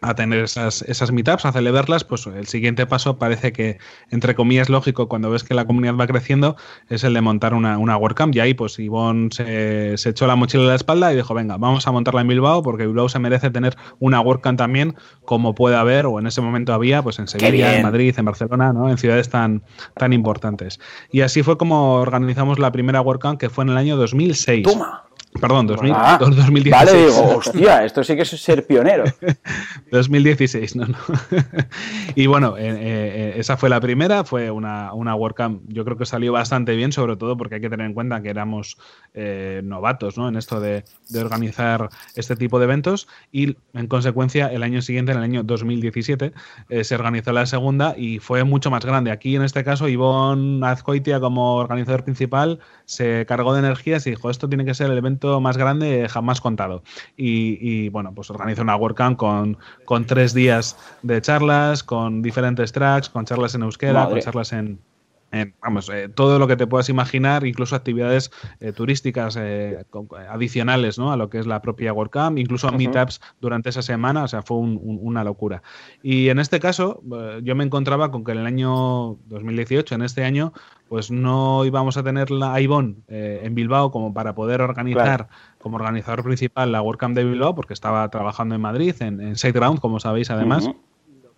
a 0.00 0.14
tener 0.14 0.44
esas, 0.44 0.82
esas 0.82 1.10
meetups, 1.10 1.44
a 1.44 1.52
celebrarlas, 1.52 2.04
pues 2.04 2.26
el 2.26 2.46
siguiente 2.46 2.86
paso 2.86 3.18
parece 3.18 3.52
que, 3.52 3.78
entre 4.10 4.34
comillas, 4.34 4.68
lógico, 4.68 5.08
cuando 5.08 5.30
ves 5.30 5.42
que 5.42 5.54
la 5.54 5.66
comunidad 5.66 5.96
va 5.96 6.06
creciendo, 6.06 6.56
es 6.88 7.02
el 7.04 7.14
de 7.14 7.20
montar 7.20 7.54
una, 7.54 7.78
una 7.78 7.96
WordCamp. 7.96 8.34
Y 8.34 8.40
ahí, 8.40 8.54
pues 8.54 8.78
Ivonne 8.78 9.30
se, 9.32 9.96
se, 9.96 10.10
echó 10.10 10.26
la 10.26 10.36
mochila 10.36 10.64
a 10.64 10.66
la 10.66 10.74
espalda 10.74 11.12
y 11.12 11.16
dijo, 11.16 11.34
venga, 11.34 11.56
vamos 11.56 11.86
a 11.86 11.92
montarla 11.92 12.20
en 12.20 12.28
Bilbao, 12.28 12.62
porque 12.62 12.86
Bilbao 12.86 13.08
se 13.08 13.18
merece 13.18 13.50
tener 13.50 13.76
una 13.98 14.20
WordCamp 14.20 14.58
también, 14.58 14.94
como 15.24 15.54
puede 15.54 15.76
haber, 15.76 16.06
o 16.06 16.18
en 16.18 16.26
ese 16.26 16.40
momento 16.40 16.72
había, 16.72 17.02
pues 17.02 17.18
en 17.18 17.26
Sevilla, 17.26 17.76
en 17.76 17.82
Madrid, 17.82 18.14
en 18.16 18.24
Barcelona, 18.24 18.72
¿no? 18.72 18.88
en 18.88 18.98
ciudades 18.98 19.28
tan, 19.28 19.62
tan 19.96 20.12
importantes. 20.12 20.78
Y 21.10 21.22
así 21.22 21.42
fue 21.42 21.58
como 21.58 21.94
organizamos 21.94 22.58
la 22.58 22.70
primera 22.70 23.00
WordCamp, 23.00 23.40
que 23.40 23.50
fue 23.50 23.64
en 23.64 23.70
el 23.70 23.76
año 23.76 23.96
2006. 23.96 24.62
¡Toma! 24.62 25.07
Perdón, 25.40 25.66
2016. 25.66 26.70
Vale, 26.70 27.06
digo, 27.06 27.36
hostia, 27.36 27.84
esto 27.84 28.02
sí 28.02 28.16
que 28.16 28.22
es 28.22 28.28
ser 28.28 28.66
pionero. 28.66 29.04
2016, 29.92 30.76
no, 30.76 30.86
no. 30.86 30.98
y 32.14 32.26
bueno, 32.26 32.56
eh, 32.56 32.64
eh, 32.66 33.34
esa 33.36 33.56
fue 33.56 33.68
la 33.68 33.80
primera, 33.80 34.24
fue 34.24 34.50
una, 34.50 34.92
una 34.94 35.14
WordCamp, 35.14 35.62
yo 35.68 35.84
creo 35.84 35.96
que 35.96 36.06
salió 36.06 36.32
bastante 36.32 36.74
bien, 36.74 36.92
sobre 36.92 37.16
todo 37.16 37.36
porque 37.36 37.56
hay 37.56 37.60
que 37.60 37.70
tener 37.70 37.86
en 37.86 37.94
cuenta 37.94 38.22
que 38.22 38.30
éramos 38.30 38.78
eh, 39.14 39.60
novatos 39.64 40.16
¿no? 40.16 40.28
en 40.28 40.36
esto 40.36 40.60
de, 40.60 40.84
de, 41.08 41.20
organizar 41.20 41.88
este 42.14 42.34
tipo 42.34 42.58
de 42.58 42.64
eventos 42.64 43.06
y 43.30 43.56
en 43.74 43.86
consecuencia 43.86 44.46
el 44.46 44.62
año 44.62 44.82
siguiente, 44.82 45.12
en 45.12 45.18
el 45.18 45.24
año 45.24 45.42
2017, 45.42 46.32
se 46.82 46.94
organizó 46.94 47.32
la 47.32 47.46
segunda 47.46 47.94
y 47.96 48.18
fue 48.18 48.44
mucho 48.44 48.70
más 48.70 48.84
grande. 48.84 49.10
Aquí 49.10 49.36
en 49.36 49.42
este 49.42 49.62
caso, 49.62 49.88
Ivonne 49.88 50.66
Azcoitia 50.66 51.20
como 51.20 51.56
organizador 51.56 52.04
principal 52.04 52.60
se 52.86 53.26
cargó 53.26 53.52
de 53.52 53.60
energías 53.60 54.06
y 54.06 54.10
dijo, 54.10 54.30
esto 54.30 54.48
tiene 54.48 54.64
que 54.64 54.74
ser 54.74 54.90
el 54.90 54.98
evento 54.98 55.17
más 55.40 55.56
grande 55.56 56.08
jamás 56.08 56.40
contado. 56.40 56.82
Y, 57.16 57.88
bueno, 57.90 58.12
pues 58.14 58.30
organiza 58.30 58.62
una 58.62 58.76
WordCamp 58.76 59.16
con, 59.16 59.58
con 59.84 60.04
tres 60.06 60.34
días 60.34 60.76
de 61.02 61.20
charlas, 61.20 61.82
con 61.82 62.22
diferentes 62.22 62.72
tracks, 62.72 63.08
con 63.08 63.24
charlas 63.24 63.54
en 63.54 63.62
euskera, 63.62 64.08
con 64.08 64.20
charlas 64.20 64.52
en, 64.52 64.80
vamos, 65.60 65.90
eh, 65.90 66.08
todo 66.08 66.38
lo 66.38 66.46
que 66.46 66.56
te 66.56 66.66
puedas 66.66 66.88
imaginar, 66.88 67.46
incluso 67.46 67.76
actividades 67.76 68.30
eh, 68.60 68.72
turísticas 68.72 69.36
eh, 69.38 69.84
adicionales 70.30 70.98
¿no? 70.98 71.12
a 71.12 71.16
lo 71.16 71.28
que 71.28 71.38
es 71.38 71.46
la 71.46 71.60
propia 71.60 71.92
WordCamp, 71.92 72.38
incluso 72.38 72.70
meetups 72.72 73.20
durante 73.40 73.68
esa 73.68 73.82
semana, 73.82 74.24
o 74.24 74.28
sea, 74.28 74.42
fue 74.42 74.56
una 74.58 75.24
locura. 75.24 75.62
Y 76.02 76.28
en 76.28 76.38
este 76.38 76.60
caso, 76.60 77.02
yo 77.42 77.54
me 77.54 77.64
encontraba 77.64 78.10
con 78.10 78.24
que 78.24 78.32
en 78.32 78.38
el 78.38 78.46
año 78.46 79.16
2018, 79.26 79.94
en 79.94 80.02
este 80.02 80.24
año, 80.24 80.52
pues 80.88 81.10
no 81.10 81.64
íbamos 81.66 81.96
a 81.98 82.02
tener 82.02 82.30
la 82.30 82.58
Ivonne 82.60 82.96
en 83.08 83.54
Bilbao 83.54 83.90
como 83.90 84.14
para 84.14 84.34
poder 84.34 84.62
organizar 84.62 85.28
como 85.58 85.76
organizador 85.76 86.24
principal 86.24 86.72
la 86.72 86.80
WordCamp 86.80 87.14
de 87.14 87.24
Bilbao, 87.24 87.54
porque 87.54 87.74
estaba 87.74 88.08
trabajando 88.08 88.54
en 88.54 88.60
Madrid, 88.60 88.94
en, 89.00 89.20
en 89.20 89.36
SiteGround, 89.36 89.80
como 89.80 90.00
sabéis 90.00 90.30
además. 90.30 90.70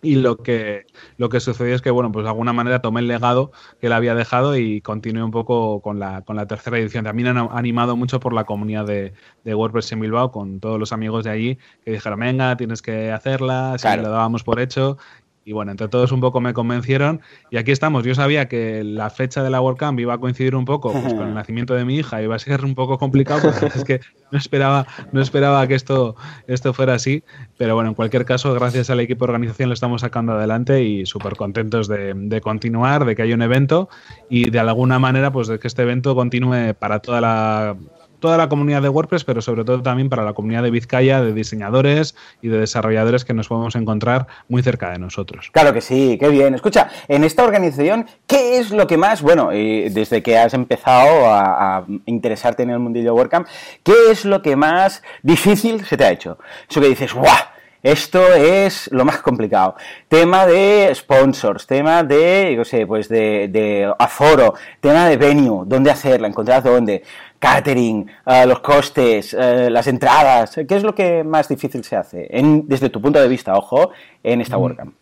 Y 0.03 0.17
lo 0.17 0.39
que, 0.39 0.87
lo 1.19 1.29
que 1.29 1.41
sucedió 1.41 1.75
es 1.75 1.83
que, 1.83 1.91
bueno, 1.91 2.11
pues 2.11 2.25
de 2.25 2.31
alguna 2.31 2.53
manera 2.53 2.81
tomé 2.81 3.01
el 3.01 3.09
legado 3.09 3.53
que 3.81 3.89
él 3.89 3.93
había 3.93 4.15
dejado 4.15 4.57
y 4.57 4.81
continué 4.81 5.23
un 5.23 5.31
poco 5.31 5.83
con 5.83 5.99
la, 5.99 6.23
con 6.23 6.37
la 6.37 6.47
tercera 6.47 6.79
edición. 6.79 7.05
También 7.05 7.29
han 7.29 7.49
animado 7.53 7.97
mucho 7.97 8.19
por 8.19 8.33
la 8.33 8.45
comunidad 8.45 8.87
de, 8.87 9.13
de, 9.45 9.55
WordPress 9.55 9.93
en 9.93 10.01
Bilbao, 10.01 10.33
con 10.33 10.61
todos 10.61 10.79
los 10.79 10.93
amigos 10.93 11.25
de 11.25 11.31
allí 11.31 11.59
que 11.85 11.93
dijeron, 11.93 12.21
venga, 12.21 12.57
tienes 12.57 12.81
que 12.81 13.13
hacerla, 13.13 13.77
si 13.79 13.89
lo 13.97 14.11
dábamos 14.11 14.43
por 14.43 14.59
hecho. 14.59 14.97
Y 15.44 15.53
bueno, 15.53 15.70
entre 15.70 15.88
todos 15.88 16.12
un 16.12 16.20
poco 16.20 16.40
me 16.40 16.53
convencieron 16.53 17.22
y 17.50 17.57
aquí 17.57 17.72
estamos. 17.72 18.05
Yo 18.05 18.14
sabía 18.14 18.46
que 18.46 18.85
la 18.85 19.09
fecha 19.09 19.42
de 19.42 19.50
la 19.50 19.61
WordCamp 19.61 19.98
iba 19.98 20.14
a 20.14 20.18
coincidir 20.18 20.55
un 20.55 20.66
poco 20.66 20.92
pues, 20.92 21.14
con 21.14 21.29
el 21.29 21.35
nacimiento 21.40 21.74
de 21.74 21.85
mi 21.85 21.96
hija, 21.96 22.22
iba 22.22 22.37
a 22.37 22.38
ser 22.38 22.64
un 22.64 22.74
poco 22.74 22.98
complicado, 22.98 23.50
pero 23.59 23.72
es 23.74 23.85
que 23.85 24.00
no 24.31 24.38
esperaba, 24.38 24.87
no 25.12 25.20
esperaba 25.22 25.66
que 25.66 25.74
esto, 25.74 26.14
esto 26.46 26.74
fuera 26.74 26.94
así. 26.94 27.24
Pero 27.57 27.74
bueno, 27.74 27.88
en 27.88 27.94
cualquier 27.94 28.24
caso, 28.24 28.53
gracias 28.55 28.90
al 28.90 29.00
equipo 29.00 29.24
de 29.24 29.33
organización 29.33 29.70
lo 29.70 29.74
estamos 29.74 30.03
sacando 30.03 30.33
adelante 30.33 30.85
y 30.85 31.07
súper 31.07 31.37
contentos 31.37 31.88
de, 31.88 32.12
de, 32.14 32.40
continuar, 32.40 33.05
de 33.07 33.16
que 33.16 33.22
haya 33.22 33.35
un 33.35 33.42
evento 33.42 33.88
y 34.29 34.50
de 34.50 34.59
alguna 34.59 34.98
manera 34.98 35.33
pues 35.33 35.48
de 35.48 35.59
que 35.59 35.68
este 35.68 35.83
evento 35.83 36.14
continúe 36.14 36.74
para 36.79 37.00
toda 37.00 37.20
la 37.20 37.76
toda 38.20 38.37
la 38.37 38.48
comunidad 38.48 38.83
de 38.83 38.88
WordPress, 38.88 39.24
pero 39.24 39.42
sobre 39.42 39.64
todo 39.64 39.83
también 39.83 40.09
para 40.09 40.24
la 40.24 40.33
comunidad 40.33 40.62
de 40.62 40.70
Vizcaya, 40.70 41.20
de 41.20 41.33
diseñadores 41.33 42.14
y 42.42 42.48
de 42.48 42.59
desarrolladores 42.59 43.24
que 43.24 43.35
nos 43.35 43.48
podemos 43.48 43.74
encontrar 43.74 44.26
muy 44.48 44.62
cerca 44.62 44.90
de 44.90 44.98
nosotros. 44.98 45.50
Claro 45.52 45.72
que 45.72 45.80
sí, 45.80 46.16
qué 46.20 46.28
bien. 46.28 46.54
Escucha, 46.54 46.88
en 47.09 47.24
esta 47.24 47.44
organización, 47.44 48.06
¿qué 48.26 48.59
es 48.59 48.70
lo 48.70 48.87
que 48.87 48.96
más, 48.96 49.22
bueno, 49.22 49.48
desde 49.50 50.22
que 50.22 50.38
has 50.38 50.54
empezado 50.54 51.26
a, 51.26 51.85
interesarte 52.06 52.62
en 52.62 52.70
el 52.70 52.78
mundillo 52.78 53.14
WordCamp, 53.14 53.46
qué 53.83 53.94
es 54.11 54.24
lo 54.24 54.42
que 54.42 54.56
más 54.56 55.02
difícil 55.22 55.85
se 55.85 55.96
te 55.96 56.04
ha 56.04 56.11
hecho? 56.11 56.38
Eso 56.68 56.80
que 56.80 56.88
dices, 56.88 57.14
¡guau! 57.14 57.35
Esto 57.83 58.35
es 58.35 58.90
lo 58.92 59.06
más 59.06 59.18
complicado. 59.22 59.74
Tema 60.06 60.46
de 60.46 60.92
sponsors, 60.94 61.66
tema 61.66 62.02
de, 62.02 62.52
yo 62.54 62.62
sé, 62.62 62.87
pues 62.87 63.09
de, 63.09 63.48
de 63.48 63.90
aforo, 63.98 64.54
tema 64.80 65.09
de 65.09 65.16
venue, 65.16 65.64
dónde 65.64 65.90
hacerla, 65.90 66.28
encontrar 66.28 66.62
dónde 66.62 67.02
catering, 67.40 68.09
uh, 68.26 68.46
los 68.46 68.61
costes, 68.61 69.35
uh, 69.35 69.68
las 69.68 69.88
entradas. 69.88 70.61
¿Qué 70.68 70.76
es 70.76 70.85
lo 70.85 70.94
que 70.94 71.24
más 71.24 71.48
difícil 71.48 71.83
se 71.83 71.96
hace, 71.96 72.29
en, 72.31 72.68
desde 72.68 72.90
tu 72.90 73.00
punto 73.00 73.20
de 73.20 73.26
vista, 73.26 73.55
ojo, 73.55 73.90
en 74.22 74.40
esta 74.40 74.57
mm. 74.57 74.61
WordCamp? 74.61 74.94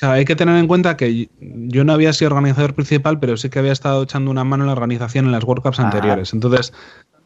hay 0.00 0.24
que 0.24 0.36
tener 0.36 0.56
en 0.56 0.66
cuenta 0.66 0.96
que 0.96 1.28
yo 1.40 1.84
no 1.84 1.92
había 1.92 2.12
sido 2.12 2.30
organizador 2.30 2.74
principal, 2.74 3.18
pero 3.20 3.36
sí 3.36 3.48
que 3.48 3.58
había 3.58 3.72
estado 3.72 4.02
echando 4.02 4.30
una 4.30 4.44
mano 4.44 4.64
en 4.64 4.66
la 4.66 4.72
organización 4.72 5.26
en 5.26 5.32
las 5.32 5.44
WordCamps 5.44 5.80
ah. 5.80 5.84
anteriores. 5.84 6.32
Entonces, 6.32 6.72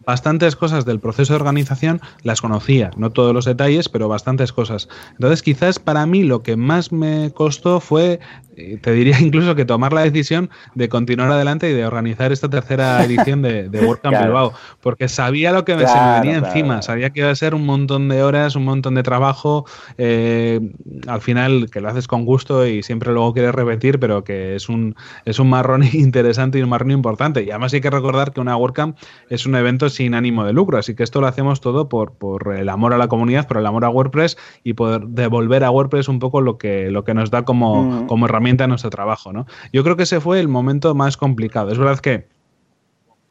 bastantes 0.09 0.57
cosas 0.57 0.87
del 0.87 1.01
proceso 1.01 1.35
de 1.35 1.37
organización 1.37 2.01
las 2.23 2.41
conocía, 2.41 2.91
no 2.97 3.11
todos 3.11 3.35
los 3.35 3.45
detalles, 3.45 3.91
pero 3.91 4.09
bastantes 4.09 4.55
cosas. 4.55 4.89
Entonces, 5.13 5.43
quizás 5.43 5.79
para 5.79 6.07
mí 6.07 6.23
lo 6.23 6.43
que 6.43 6.57
más 6.57 6.93
me 6.93 7.31
costó 7.35 7.79
fue, 7.79 8.19
eh, 8.57 8.79
te 8.81 8.93
diría 8.93 9.21
incluso 9.21 9.55
que 9.55 9.67
tomar 9.67 9.93
la 9.93 10.01
decisión 10.01 10.49
de 10.75 10.89
continuar 10.89 11.31
adelante 11.31 11.69
y 11.69 11.75
de 11.75 11.85
organizar 11.85 12.33
esta 12.33 12.49
tercera 12.49 13.05
edición 13.05 13.43
de, 13.43 13.69
de 13.69 13.85
WordCamp 13.85 14.17
Bilbao, 14.19 14.55
porque 14.81 15.09
sabía 15.09 15.53
lo 15.53 15.67
que 15.67 15.77
me, 15.77 15.87
se 15.87 16.01
me 16.01 16.21
venía 16.21 16.39
encima, 16.39 16.81
sabía 16.81 17.11
que 17.11 17.21
iba 17.21 17.31
a 17.31 17.35
ser 17.35 17.55
un 17.55 17.67
montón 17.67 18.09
de 18.09 18.23
horas, 18.23 18.57
un 18.57 18.65
montón 18.65 18.95
de 18.95 19.03
trabajo, 19.03 19.67
eh, 19.99 20.59
al 21.07 21.21
final 21.21 21.69
que 21.71 21.83
lo 21.83 21.91
haces 21.91 22.09
con 22.09 22.25
gusto 22.25 22.67
y 22.67 22.83
siempre 22.83 23.13
luego 23.13 23.35
quieres 23.35 23.55
repetir, 23.55 24.01
pero 24.01 24.25
que 24.25 24.57
es 24.57 24.71
un, 24.71 24.97
es 25.27 25.39
un 25.39 25.51
marrón 25.51 25.83
interesante 25.93 26.59
y 26.59 26.63
un 26.63 26.71
marrón 26.71 26.93
importante. 26.93 27.45
Y 27.45 27.51
además 27.51 27.75
hay 27.75 27.83
que 27.83 27.91
recordar 27.91 28.33
que 28.33 28.41
una 28.41 28.57
WordCamp 28.57 28.97
es 29.29 29.45
un 29.45 29.55
evento 29.55 29.91
sin 29.99 30.15
ánimo 30.15 30.45
de 30.45 30.53
lucro, 30.53 30.79
así 30.79 30.95
que 30.95 31.03
esto 31.03 31.21
lo 31.21 31.27
hacemos 31.27 31.61
todo 31.61 31.89
por, 31.89 32.13
por 32.13 32.55
el 32.57 32.69
amor 32.69 32.95
a 32.95 32.99
la 32.99 33.09
comunidad, 33.09 33.49
por 33.49 33.57
el 33.59 33.67
amor 33.67 33.85
a 33.85 33.91
WordPress 33.91 34.39
y 34.63 34.75
poder 34.75 35.09
devolver 35.09 35.65
a 35.65 35.73
WordPress 35.73 36.07
un 36.09 36.21
poco 36.21 36.41
lo 36.41 36.57
que, 36.57 36.91
lo 36.91 37.03
que 37.03 37.15
nos 37.15 37.33
da 37.33 37.45
como, 37.45 37.83
mm. 37.83 38.07
como 38.07 38.27
herramienta 38.27 38.65
en 38.65 38.71
nuestro 38.71 38.91
trabajo. 38.91 39.33
¿no? 39.33 39.47
Yo 39.73 39.83
creo 39.83 39.97
que 39.97 40.05
ese 40.05 40.21
fue 40.21 40.39
el 40.39 40.47
momento 40.47 40.95
más 40.95 41.17
complicado. 41.17 41.73
Es 41.73 41.79
verdad 41.79 41.99
que 41.99 42.27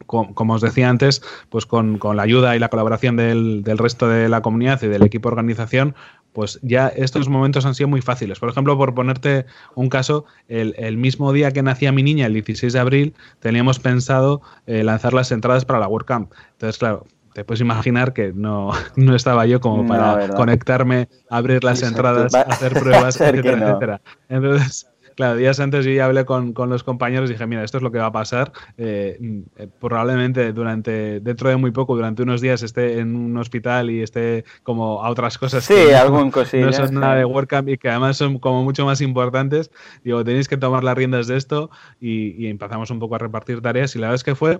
como 0.05 0.53
os 0.53 0.61
decía 0.61 0.89
antes, 0.89 1.21
pues 1.49 1.65
con, 1.65 1.99
la 2.13 2.23
ayuda 2.23 2.55
y 2.55 2.59
la 2.59 2.69
colaboración 2.69 3.17
del, 3.17 3.63
del, 3.63 3.77
resto 3.77 4.07
de 4.07 4.29
la 4.29 4.41
comunidad 4.41 4.81
y 4.83 4.87
del 4.87 5.03
equipo 5.03 5.27
de 5.27 5.33
organización, 5.33 5.95
pues 6.37 6.59
ya 6.61 6.89
estos 6.89 7.29
momentos 7.29 7.65
han 7.65 7.73
sido 7.73 7.87
muy 7.87 8.03
fáciles. 8.03 8.37
Por 8.37 8.47
ejemplo, 8.47 8.77
por 8.77 8.93
ponerte 8.93 9.47
un 9.73 9.89
caso, 9.89 10.25
el, 10.47 10.95
mismo 10.95 11.33
día 11.33 11.51
que 11.51 11.63
nacía 11.63 11.91
mi 11.91 12.03
niña, 12.03 12.27
el 12.27 12.33
16 12.33 12.73
de 12.73 12.79
abril, 12.79 13.15
teníamos 13.39 13.79
pensado 13.79 14.43
eh, 14.67 14.83
lanzar 14.83 15.15
las 15.15 15.31
entradas 15.31 15.65
para 15.65 15.79
la 15.79 15.87
WordCamp. 15.87 16.31
Entonces, 16.51 16.77
claro, 16.77 17.07
te 17.33 17.43
puedes 17.43 17.61
imaginar 17.61 18.13
que 18.13 18.33
no, 18.33 18.69
no 18.95 19.15
estaba 19.15 19.47
yo 19.47 19.59
como 19.61 19.87
para 19.87 20.29
conectarme, 20.35 21.09
abrir 21.27 21.63
las 21.63 21.81
entradas, 21.81 22.35
hacer 22.35 22.73
pruebas, 22.79 23.19
etcétera, 23.19 23.57
etcétera. 23.57 24.01
Entonces, 24.29 24.87
Claro, 25.17 25.35
días 25.35 25.59
antes 25.59 25.83
yo 25.83 25.89
ya 25.89 26.05
hablé 26.05 26.25
con, 26.25 26.53
los 26.55 26.83
compañeros 26.83 27.27
y 27.31 27.33
dije, 27.33 27.47
mira, 27.47 27.63
esto 27.63 27.77
es 27.77 27.83
lo 27.83 27.91
que 27.91 27.97
va 27.97 28.05
a 28.05 28.11
pasar. 28.11 28.51
Eh, 28.77 29.17
eh, 29.57 29.67
probablemente 29.79 30.53
durante, 30.53 31.19
dentro 31.21 31.49
de 31.49 31.55
muy 31.55 31.71
poco, 31.71 31.95
durante 31.95 32.21
unos 32.21 32.39
días 32.39 32.61
esté 32.61 32.99
en 32.99 33.15
un 33.15 33.35
hospital 33.35 33.89
y 33.89 34.03
esté 34.03 34.45
como 34.61 35.03
a 35.03 35.09
otras 35.09 35.39
cosas. 35.39 35.63
Sí, 35.63 35.73
que 35.73 35.95
algún 35.95 36.31
No 36.53 36.71
son 36.71 36.93
nada 36.93 37.15
de 37.15 37.25
WordCamp 37.25 37.67
y 37.69 37.79
que 37.79 37.89
además 37.89 38.15
son 38.17 38.37
como 38.37 38.63
mucho 38.63 38.85
más 38.85 39.01
importantes. 39.01 39.71
Digo, 40.03 40.23
tenéis 40.23 40.47
que 40.47 40.57
tomar 40.57 40.83
las 40.83 40.95
riendas 40.95 41.25
de 41.25 41.37
esto 41.37 41.71
y, 41.99 42.35
y 42.39 42.45
empezamos 42.45 42.91
un 42.91 42.99
poco 42.99 43.15
a 43.15 43.17
repartir 43.17 43.59
tareas 43.59 43.95
y 43.95 43.99
la 43.99 44.09
verdad 44.09 44.15
es 44.17 44.23
que 44.23 44.35
fue 44.35 44.59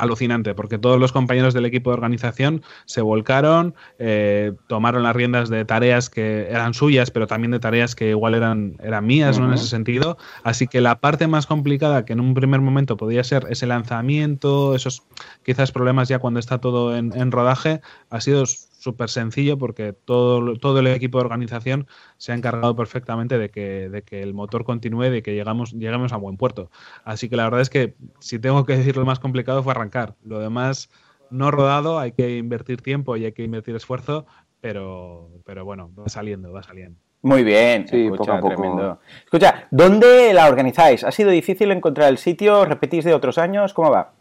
alucinante, 0.00 0.54
porque 0.54 0.78
todos 0.78 0.98
los 0.98 1.12
compañeros 1.12 1.54
del 1.54 1.66
equipo 1.66 1.90
de 1.90 1.94
organización 1.94 2.62
se 2.84 3.00
volcaron, 3.00 3.74
eh, 3.98 4.52
tomaron 4.66 5.02
las 5.02 5.14
riendas 5.14 5.48
de 5.48 5.64
tareas 5.64 6.10
que 6.10 6.48
eran 6.50 6.74
suyas, 6.74 7.10
pero 7.10 7.26
también 7.26 7.50
de 7.52 7.60
tareas 7.60 7.94
que 7.94 8.10
igual 8.10 8.34
eran, 8.34 8.76
eran 8.82 9.06
mías, 9.06 9.38
¿no? 9.38 9.46
En 9.46 9.54
ese 9.54 9.66
sentido. 9.66 10.16
Así 10.42 10.66
que 10.66 10.80
la 10.80 11.00
parte 11.00 11.26
más 11.26 11.46
complicada 11.46 12.04
que 12.04 12.12
en 12.12 12.20
un 12.20 12.34
primer 12.34 12.60
momento 12.60 12.96
podía 12.96 13.24
ser 13.24 13.46
ese 13.50 13.66
lanzamiento, 13.66 14.74
esos 14.74 15.02
quizás 15.44 15.72
problemas 15.72 16.08
ya 16.08 16.18
cuando 16.18 16.40
está 16.40 16.58
todo 16.58 16.96
en, 16.96 17.12
en 17.14 17.30
rodaje, 17.30 17.80
ha 18.10 18.20
sido 18.20 18.44
súper 18.80 19.10
sencillo 19.10 19.58
porque 19.58 19.92
todo, 19.92 20.56
todo 20.56 20.80
el 20.80 20.86
equipo 20.88 21.18
de 21.18 21.24
organización 21.24 21.86
se 22.16 22.32
ha 22.32 22.34
encargado 22.34 22.74
perfectamente 22.74 23.38
de 23.38 23.50
que, 23.50 23.88
de 23.88 24.02
que 24.02 24.22
el 24.22 24.34
motor 24.34 24.64
continúe, 24.64 25.10
de 25.10 25.22
que 25.22 25.34
llegamos, 25.34 25.72
lleguemos 25.72 26.12
a 26.12 26.16
buen 26.16 26.36
puerto. 26.36 26.70
Así 27.04 27.28
que 27.28 27.36
la 27.36 27.44
verdad 27.44 27.60
es 27.60 27.70
que 27.70 27.94
si 28.18 28.38
tengo 28.38 28.64
que 28.64 28.76
decir 28.76 28.96
lo 28.96 29.04
más 29.04 29.20
complicado 29.20 29.62
fue 29.62 29.72
arrancar. 29.72 30.14
Lo 30.24 30.38
demás 30.40 30.90
no 31.30 31.50
rodado, 31.50 31.98
hay 31.98 32.12
que 32.12 32.38
invertir 32.38 32.80
tiempo 32.80 33.16
y 33.16 33.26
hay 33.26 33.32
que 33.32 33.44
invertir 33.44 33.76
esfuerzo, 33.76 34.26
pero, 34.60 35.28
pero 35.44 35.64
bueno, 35.64 35.90
va 35.96 36.08
saliendo, 36.08 36.50
va 36.50 36.62
saliendo. 36.62 36.98
Muy 37.22 37.44
bien, 37.44 37.86
sí, 37.86 38.06
escucha, 38.06 38.40
tremendo. 38.40 38.98
Escucha, 39.24 39.68
¿dónde 39.70 40.32
la 40.32 40.48
organizáis? 40.48 41.04
¿Ha 41.04 41.12
sido 41.12 41.30
difícil 41.30 41.70
encontrar 41.70 42.08
el 42.08 42.16
sitio? 42.16 42.64
¿Repetís 42.64 43.04
de 43.04 43.12
otros 43.12 43.36
años? 43.36 43.74
¿Cómo 43.74 43.90
va? 43.90 44.12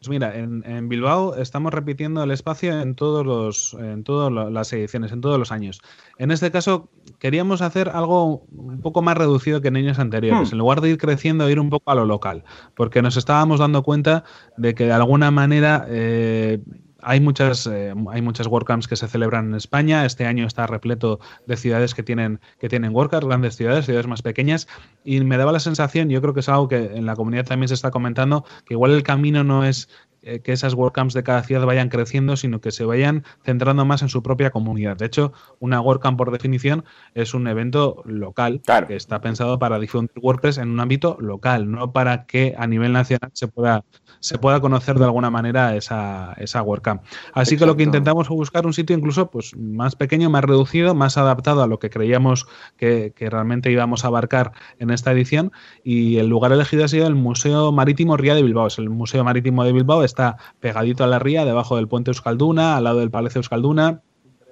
Pues 0.00 0.08
mira, 0.08 0.34
en, 0.34 0.88
Bilbao 0.88 1.36
estamos 1.36 1.74
repitiendo 1.74 2.22
el 2.22 2.30
espacio 2.30 2.80
en 2.80 2.94
todos 2.94 3.26
los, 3.26 3.74
en 3.74 4.02
todas 4.02 4.32
las 4.50 4.72
ediciones, 4.72 5.12
en 5.12 5.20
todos 5.20 5.38
los 5.38 5.52
años. 5.52 5.82
En 6.16 6.30
este 6.30 6.50
caso, 6.50 6.88
queríamos 7.18 7.60
hacer 7.60 7.90
algo 7.90 8.46
un 8.50 8.80
poco 8.80 9.02
más 9.02 9.18
reducido 9.18 9.60
que 9.60 9.68
en 9.68 9.76
años 9.76 9.98
anteriores. 9.98 10.52
Hmm. 10.52 10.54
En 10.54 10.58
lugar 10.58 10.80
de 10.80 10.88
ir 10.88 10.96
creciendo, 10.96 11.50
ir 11.50 11.60
un 11.60 11.68
poco 11.68 11.90
a 11.90 11.94
lo 11.94 12.06
local. 12.06 12.44
Porque 12.74 13.02
nos 13.02 13.18
estábamos 13.18 13.60
dando 13.60 13.82
cuenta 13.82 14.24
de 14.56 14.74
que 14.74 14.86
de 14.86 14.92
alguna 14.92 15.30
manera 15.30 15.84
eh, 15.90 16.62
hay 17.02 17.20
muchas, 17.20 17.66
eh, 17.66 17.94
hay 18.10 18.22
muchas 18.22 18.46
WordCamps 18.46 18.88
que 18.88 18.96
se 18.96 19.08
celebran 19.08 19.48
en 19.48 19.54
España. 19.54 20.04
Este 20.04 20.26
año 20.26 20.46
está 20.46 20.66
repleto 20.66 21.20
de 21.46 21.56
ciudades 21.56 21.94
que 21.94 22.02
tienen, 22.02 22.40
que 22.58 22.68
tienen 22.68 22.94
WordCamps, 22.94 23.26
grandes 23.26 23.56
ciudades, 23.56 23.86
ciudades 23.86 24.06
más 24.06 24.22
pequeñas. 24.22 24.68
Y 25.04 25.20
me 25.20 25.36
daba 25.36 25.52
la 25.52 25.60
sensación, 25.60 26.08
yo 26.10 26.20
creo 26.20 26.34
que 26.34 26.40
es 26.40 26.48
algo 26.48 26.68
que 26.68 26.76
en 26.76 27.06
la 27.06 27.16
comunidad 27.16 27.46
también 27.46 27.68
se 27.68 27.74
está 27.74 27.90
comentando, 27.90 28.44
que 28.64 28.74
igual 28.74 28.92
el 28.92 29.02
camino 29.02 29.44
no 29.44 29.64
es 29.64 29.88
eh, 30.22 30.40
que 30.40 30.52
esas 30.52 30.74
WordCamps 30.74 31.14
de 31.14 31.22
cada 31.22 31.42
ciudad 31.42 31.64
vayan 31.64 31.88
creciendo, 31.88 32.36
sino 32.36 32.60
que 32.60 32.72
se 32.72 32.84
vayan 32.84 33.24
centrando 33.42 33.86
más 33.86 34.02
en 34.02 34.10
su 34.10 34.22
propia 34.22 34.50
comunidad. 34.50 34.98
De 34.98 35.06
hecho, 35.06 35.32
una 35.60 35.80
WordCamp 35.80 36.18
por 36.18 36.30
definición 36.30 36.84
es 37.14 37.32
un 37.32 37.46
evento 37.46 38.02
local 38.04 38.60
que 38.86 38.96
está 38.96 39.22
pensado 39.22 39.58
para 39.58 39.78
difundir 39.78 40.18
WordPress 40.20 40.58
en 40.58 40.70
un 40.70 40.80
ámbito 40.80 41.16
local, 41.20 41.70
no 41.70 41.92
para 41.92 42.26
que 42.26 42.54
a 42.58 42.66
nivel 42.66 42.92
nacional 42.92 43.30
se 43.32 43.48
pueda, 43.48 43.84
se 44.20 44.38
pueda 44.38 44.60
conocer 44.60 44.98
de 44.98 45.04
alguna 45.04 45.30
manera 45.30 45.74
esa, 45.76 46.34
esa 46.38 46.62
WordCamp. 46.62 47.02
Así 47.32 47.56
que 47.56 47.66
lo 47.66 47.76
que 47.76 47.82
intentamos 47.82 48.28
fue 48.28 48.36
buscar 48.36 48.66
un 48.66 48.72
sitio 48.72 48.96
incluso 48.96 49.30
pues, 49.30 49.56
más 49.56 49.96
pequeño, 49.96 50.30
más 50.30 50.44
reducido, 50.44 50.94
más 50.94 51.16
adaptado 51.16 51.62
a 51.62 51.66
lo 51.66 51.78
que 51.78 51.90
creíamos 51.90 52.46
que, 52.76 53.12
que 53.16 53.30
realmente 53.30 53.70
íbamos 53.72 54.04
a 54.04 54.08
abarcar 54.08 54.52
en 54.78 54.90
esta 54.90 55.12
edición 55.12 55.52
y 55.82 56.18
el 56.18 56.28
lugar 56.28 56.52
elegido 56.52 56.84
ha 56.84 56.88
sido 56.88 57.06
el 57.06 57.14
Museo 57.14 57.72
Marítimo 57.72 58.16
Ría 58.16 58.34
de 58.34 58.42
Bilbao. 58.42 58.66
Es 58.66 58.78
el 58.78 58.90
Museo 58.90 59.24
Marítimo 59.24 59.64
de 59.64 59.72
Bilbao 59.72 60.04
está 60.04 60.36
pegadito 60.60 61.02
a 61.04 61.06
la 61.06 61.18
ría, 61.18 61.44
debajo 61.44 61.76
del 61.76 61.88
puente 61.88 62.10
Euskalduna, 62.10 62.76
al 62.76 62.84
lado 62.84 63.00
del 63.00 63.10
Palacio 63.10 63.38
Euskalduna 63.40 64.02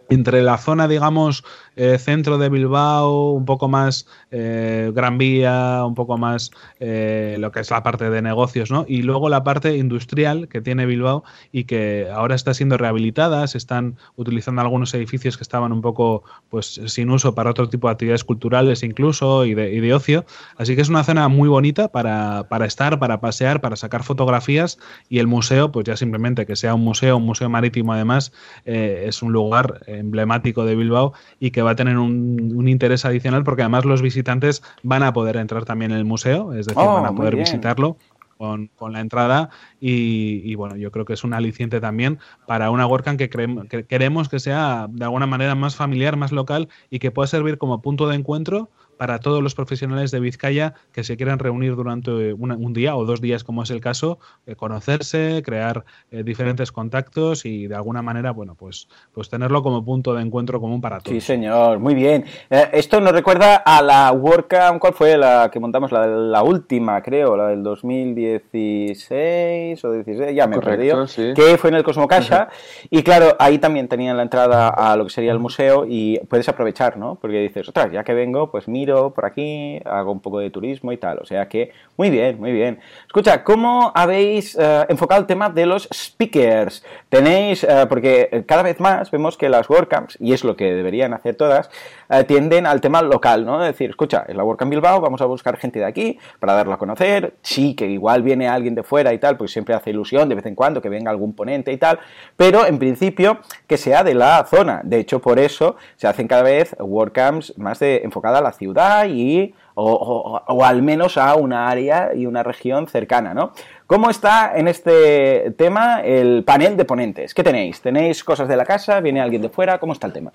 entre 0.08 0.42
la 0.42 0.56
zona, 0.58 0.88
digamos, 0.88 1.44
eh, 1.80 1.96
centro 1.96 2.38
de 2.38 2.48
Bilbao, 2.48 3.30
un 3.30 3.44
poco 3.44 3.68
más 3.68 4.08
eh, 4.32 4.90
Gran 4.92 5.16
Vía, 5.16 5.84
un 5.86 5.94
poco 5.94 6.18
más 6.18 6.50
eh, 6.80 7.36
lo 7.38 7.52
que 7.52 7.60
es 7.60 7.70
la 7.70 7.84
parte 7.84 8.10
de 8.10 8.20
negocios, 8.20 8.72
¿no? 8.72 8.84
Y 8.88 9.02
luego 9.02 9.28
la 9.28 9.44
parte 9.44 9.76
industrial 9.76 10.48
que 10.48 10.60
tiene 10.60 10.86
Bilbao 10.86 11.22
y 11.52 11.64
que 11.64 12.08
ahora 12.12 12.34
está 12.34 12.52
siendo 12.52 12.78
rehabilitada, 12.78 13.46
se 13.46 13.58
están 13.58 13.96
utilizando 14.16 14.60
algunos 14.60 14.92
edificios 14.92 15.36
que 15.36 15.44
estaban 15.44 15.70
un 15.72 15.80
poco, 15.80 16.24
pues, 16.50 16.80
sin 16.86 17.10
uso 17.10 17.36
para 17.36 17.50
otro 17.50 17.68
tipo 17.68 17.86
de 17.86 17.92
actividades 17.92 18.24
culturales 18.24 18.82
incluso 18.82 19.44
y 19.44 19.54
de, 19.54 19.72
y 19.72 19.78
de 19.78 19.94
ocio. 19.94 20.26
Así 20.56 20.74
que 20.74 20.82
es 20.82 20.88
una 20.88 21.04
zona 21.04 21.28
muy 21.28 21.48
bonita 21.48 21.92
para, 21.92 22.48
para 22.48 22.66
estar, 22.66 22.98
para 22.98 23.20
pasear, 23.20 23.60
para 23.60 23.76
sacar 23.76 24.02
fotografías 24.02 24.80
y 25.08 25.20
el 25.20 25.28
museo, 25.28 25.70
pues 25.70 25.86
ya 25.86 25.96
simplemente 25.96 26.44
que 26.44 26.56
sea 26.56 26.74
un 26.74 26.82
museo, 26.82 27.18
un 27.18 27.24
museo 27.24 27.48
marítimo 27.48 27.92
además, 27.92 28.32
es 28.64 29.22
un 29.22 29.32
lugar 29.32 29.82
emblemático 29.86 30.64
de 30.64 30.74
Bilbao 30.74 31.12
y 31.38 31.52
que 31.52 31.67
va 31.68 31.72
a 31.72 31.76
tener 31.76 31.98
un, 31.98 32.66
interés 32.66 33.04
adicional 33.04 33.44
porque 33.44 33.62
además 33.62 33.84
los 33.84 34.02
visitantes 34.02 34.62
van 34.82 35.02
a 35.02 35.12
poder 35.12 35.36
entrar 35.36 35.64
también 35.64 35.92
en 35.92 35.98
el 35.98 36.04
museo, 36.04 36.52
es 36.52 36.66
decir, 36.66 36.82
van 36.82 37.06
a 37.06 37.10
oh, 37.10 37.14
poder 37.14 37.36
visitarlo 37.36 37.96
con, 38.38 38.70
la 38.92 39.00
entrada 39.00 39.50
y, 39.80 40.54
bueno, 40.54 40.76
yo 40.76 40.90
creo 40.90 41.04
que 41.04 41.12
es 41.12 41.24
un 41.24 41.34
aliciente 41.34 41.80
también 41.80 42.18
para 42.46 42.70
una 42.70 42.86
WordCamp 42.86 43.18
que, 43.18 43.28
que, 43.28 43.84
queremos 43.84 44.28
que 44.28 44.38
sea 44.38 44.86
de 44.88 45.04
alguna 45.04 45.26
manera 45.26 45.54
más 45.54 45.76
familiar, 45.76 46.16
más 46.16 46.32
local 46.32 46.68
y 46.88 47.00
que 47.00 47.10
pueda 47.10 47.26
servir 47.26 47.58
como 47.58 47.82
punto 47.82 48.08
de 48.08 48.14
encuentro 48.14 48.70
para 48.98 49.20
todos 49.20 49.42
los 49.42 49.54
profesionales 49.54 50.10
de 50.10 50.20
Vizcaya 50.20 50.74
que 50.92 51.02
se 51.04 51.16
quieran 51.16 51.38
reunir 51.38 51.74
durante 51.76 52.34
un 52.34 52.74
día 52.74 52.94
o 52.96 53.06
dos 53.06 53.20
días, 53.20 53.44
como 53.44 53.62
es 53.62 53.70
el 53.70 53.80
caso, 53.80 54.18
eh, 54.46 54.56
conocerse, 54.56 55.40
crear 55.44 55.84
eh, 56.10 56.24
diferentes 56.24 56.72
contactos 56.72 57.46
y 57.46 57.68
de 57.68 57.76
alguna 57.76 58.02
manera, 58.02 58.32
bueno, 58.32 58.56
pues, 58.56 58.88
pues 59.12 59.30
tenerlo 59.30 59.62
como 59.62 59.84
punto 59.84 60.14
de 60.14 60.22
encuentro 60.22 60.60
común 60.60 60.80
para 60.80 60.98
todos. 60.98 61.14
Sí, 61.14 61.20
señor, 61.20 61.78
muy 61.78 61.94
bien. 61.94 62.24
Eh, 62.50 62.70
esto 62.72 63.00
nos 63.00 63.12
recuerda 63.12 63.54
a 63.56 63.80
la 63.82 64.10
WordCamp, 64.12 64.80
¿cuál 64.80 64.94
fue 64.94 65.16
la 65.16 65.48
que 65.52 65.60
montamos? 65.60 65.92
La, 65.92 66.04
la 66.06 66.42
última, 66.42 67.00
creo, 67.00 67.36
la 67.36 67.46
del 67.48 67.62
2016 67.62 69.84
o 69.84 69.92
16, 69.92 70.34
ya 70.34 70.48
me 70.48 70.56
he 70.56 70.60
perdido, 70.60 71.06
que 71.34 71.56
fue 71.56 71.70
en 71.70 71.76
el 71.76 71.84
Cosmo 71.84 72.08
Casa. 72.08 72.48
Y 72.90 73.04
claro, 73.04 73.36
ahí 73.38 73.58
también 73.58 73.86
tenían 73.86 74.16
la 74.16 74.24
entrada 74.24 74.70
a 74.70 74.96
lo 74.96 75.04
que 75.04 75.10
sería 75.10 75.30
el 75.30 75.38
museo 75.38 75.86
y 75.88 76.18
puedes 76.28 76.48
aprovechar, 76.48 76.96
¿no? 76.96 77.14
Porque 77.14 77.38
dices, 77.38 77.68
ostras, 77.68 77.92
ya 77.92 78.02
que 78.02 78.14
vengo, 78.14 78.50
pues 78.50 78.66
mira 78.66 78.87
por 79.14 79.24
aquí, 79.24 79.80
hago 79.84 80.12
un 80.12 80.20
poco 80.20 80.38
de 80.38 80.50
turismo 80.50 80.92
y 80.92 80.96
tal. 80.96 81.18
O 81.18 81.24
sea 81.24 81.48
que, 81.48 81.72
muy 81.96 82.10
bien, 82.10 82.38
muy 82.38 82.52
bien. 82.52 82.80
Escucha, 83.06 83.44
¿cómo 83.44 83.92
habéis 83.94 84.56
eh, 84.58 84.86
enfocado 84.88 85.20
el 85.20 85.26
tema 85.26 85.50
de 85.50 85.66
los 85.66 85.88
speakers? 85.92 86.84
Tenéis, 87.08 87.64
eh, 87.64 87.86
porque 87.88 88.44
cada 88.46 88.62
vez 88.62 88.80
más 88.80 89.10
vemos 89.10 89.36
que 89.36 89.48
las 89.48 89.68
WordCamps, 89.68 90.16
y 90.20 90.32
es 90.32 90.44
lo 90.44 90.56
que 90.56 90.72
deberían 90.72 91.12
hacer 91.12 91.36
todas, 91.36 91.70
eh, 92.10 92.24
tienden 92.24 92.66
al 92.66 92.80
tema 92.80 93.02
local, 93.02 93.44
¿no? 93.44 93.60
Es 93.62 93.72
decir, 93.72 93.90
escucha, 93.90 94.24
es 94.26 94.36
la 94.36 94.44
WordCamp 94.44 94.70
Bilbao, 94.70 95.00
vamos 95.00 95.20
a 95.20 95.26
buscar 95.26 95.56
gente 95.56 95.78
de 95.78 95.84
aquí 95.84 96.18
para 96.40 96.54
darlo 96.54 96.72
a 96.72 96.78
conocer. 96.78 97.34
Sí, 97.42 97.74
que 97.74 97.86
igual 97.86 98.22
viene 98.22 98.48
alguien 98.48 98.74
de 98.74 98.82
fuera 98.82 99.12
y 99.12 99.18
tal, 99.18 99.36
pues 99.36 99.52
siempre 99.52 99.74
hace 99.74 99.90
ilusión 99.90 100.28
de 100.28 100.34
vez 100.34 100.46
en 100.46 100.54
cuando 100.54 100.80
que 100.80 100.88
venga 100.88 101.10
algún 101.10 101.34
ponente 101.34 101.72
y 101.72 101.76
tal, 101.76 101.98
pero 102.36 102.66
en 102.66 102.78
principio 102.78 103.38
que 103.66 103.76
sea 103.76 104.04
de 104.04 104.14
la 104.14 104.44
zona. 104.44 104.80
De 104.84 104.98
hecho, 104.98 105.20
por 105.20 105.38
eso 105.38 105.76
se 105.96 106.06
hacen 106.06 106.28
cada 106.28 106.42
vez 106.42 106.74
WordCamps 106.78 107.58
más 107.58 107.78
de, 107.78 108.02
enfocada 108.04 108.38
a 108.38 108.42
la 108.42 108.52
ciudad 108.52 108.77
y 109.06 109.54
o, 109.80 110.64
al 110.64 110.82
menos 110.82 111.16
a 111.16 111.36
una 111.36 111.68
área 111.68 112.10
y 112.14 112.26
una 112.26 112.42
región 112.42 112.88
cercana, 112.88 113.32
¿no? 113.32 113.52
¿Cómo 113.86 114.10
está 114.10 114.56
en 114.56 114.66
este 114.66 115.52
tema 115.52 116.00
el 116.00 116.42
panel 116.44 116.76
de 116.76 116.84
ponentes? 116.84 117.32
¿Qué 117.32 117.44
tenéis? 117.44 117.80
¿Tenéis 117.80 118.24
cosas 118.24 118.48
de 118.48 118.56
la 118.56 118.64
casa? 118.64 119.00
¿Viene 119.00 119.20
alguien 119.20 119.42
de 119.42 119.48
fuera? 119.48 119.78
¿Cómo 119.78 119.92
está 119.92 120.08
el 120.08 120.12
tema? 120.12 120.32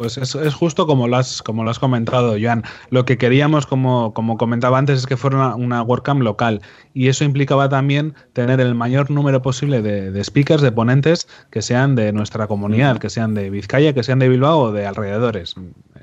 Pues 0.00 0.16
es, 0.16 0.54
justo 0.54 0.86
como 0.86 1.08
lo, 1.08 1.18
has, 1.18 1.42
como 1.42 1.68
has 1.68 1.78
comentado, 1.78 2.34
Joan. 2.40 2.64
Lo 2.88 3.04
que 3.04 3.18
queríamos, 3.18 3.66
como, 3.66 4.14
como 4.14 4.38
comentaba 4.38 4.78
antes, 4.78 5.00
es 5.00 5.06
que 5.06 5.18
fuera 5.18 5.36
una, 5.36 5.54
una 5.56 5.82
WordCamp 5.82 6.22
local. 6.22 6.62
Y 6.94 7.08
eso 7.08 7.24
implicaba 7.24 7.68
también 7.68 8.14
tener 8.32 8.62
el 8.62 8.74
mayor 8.74 9.10
número 9.10 9.42
posible 9.42 9.82
de, 9.82 10.24
speakers, 10.24 10.62
de 10.62 10.72
ponentes, 10.72 11.28
que 11.50 11.60
sean 11.60 11.96
de 11.96 12.14
nuestra 12.14 12.46
comunidad, 12.46 12.96
que 12.96 13.10
sean 13.10 13.34
de 13.34 13.50
Vizcaya, 13.50 13.92
que 13.92 14.02
sean 14.02 14.20
de 14.20 14.30
Bilbao 14.30 14.60
o 14.60 14.72
de 14.72 14.86
alrededores. 14.86 15.54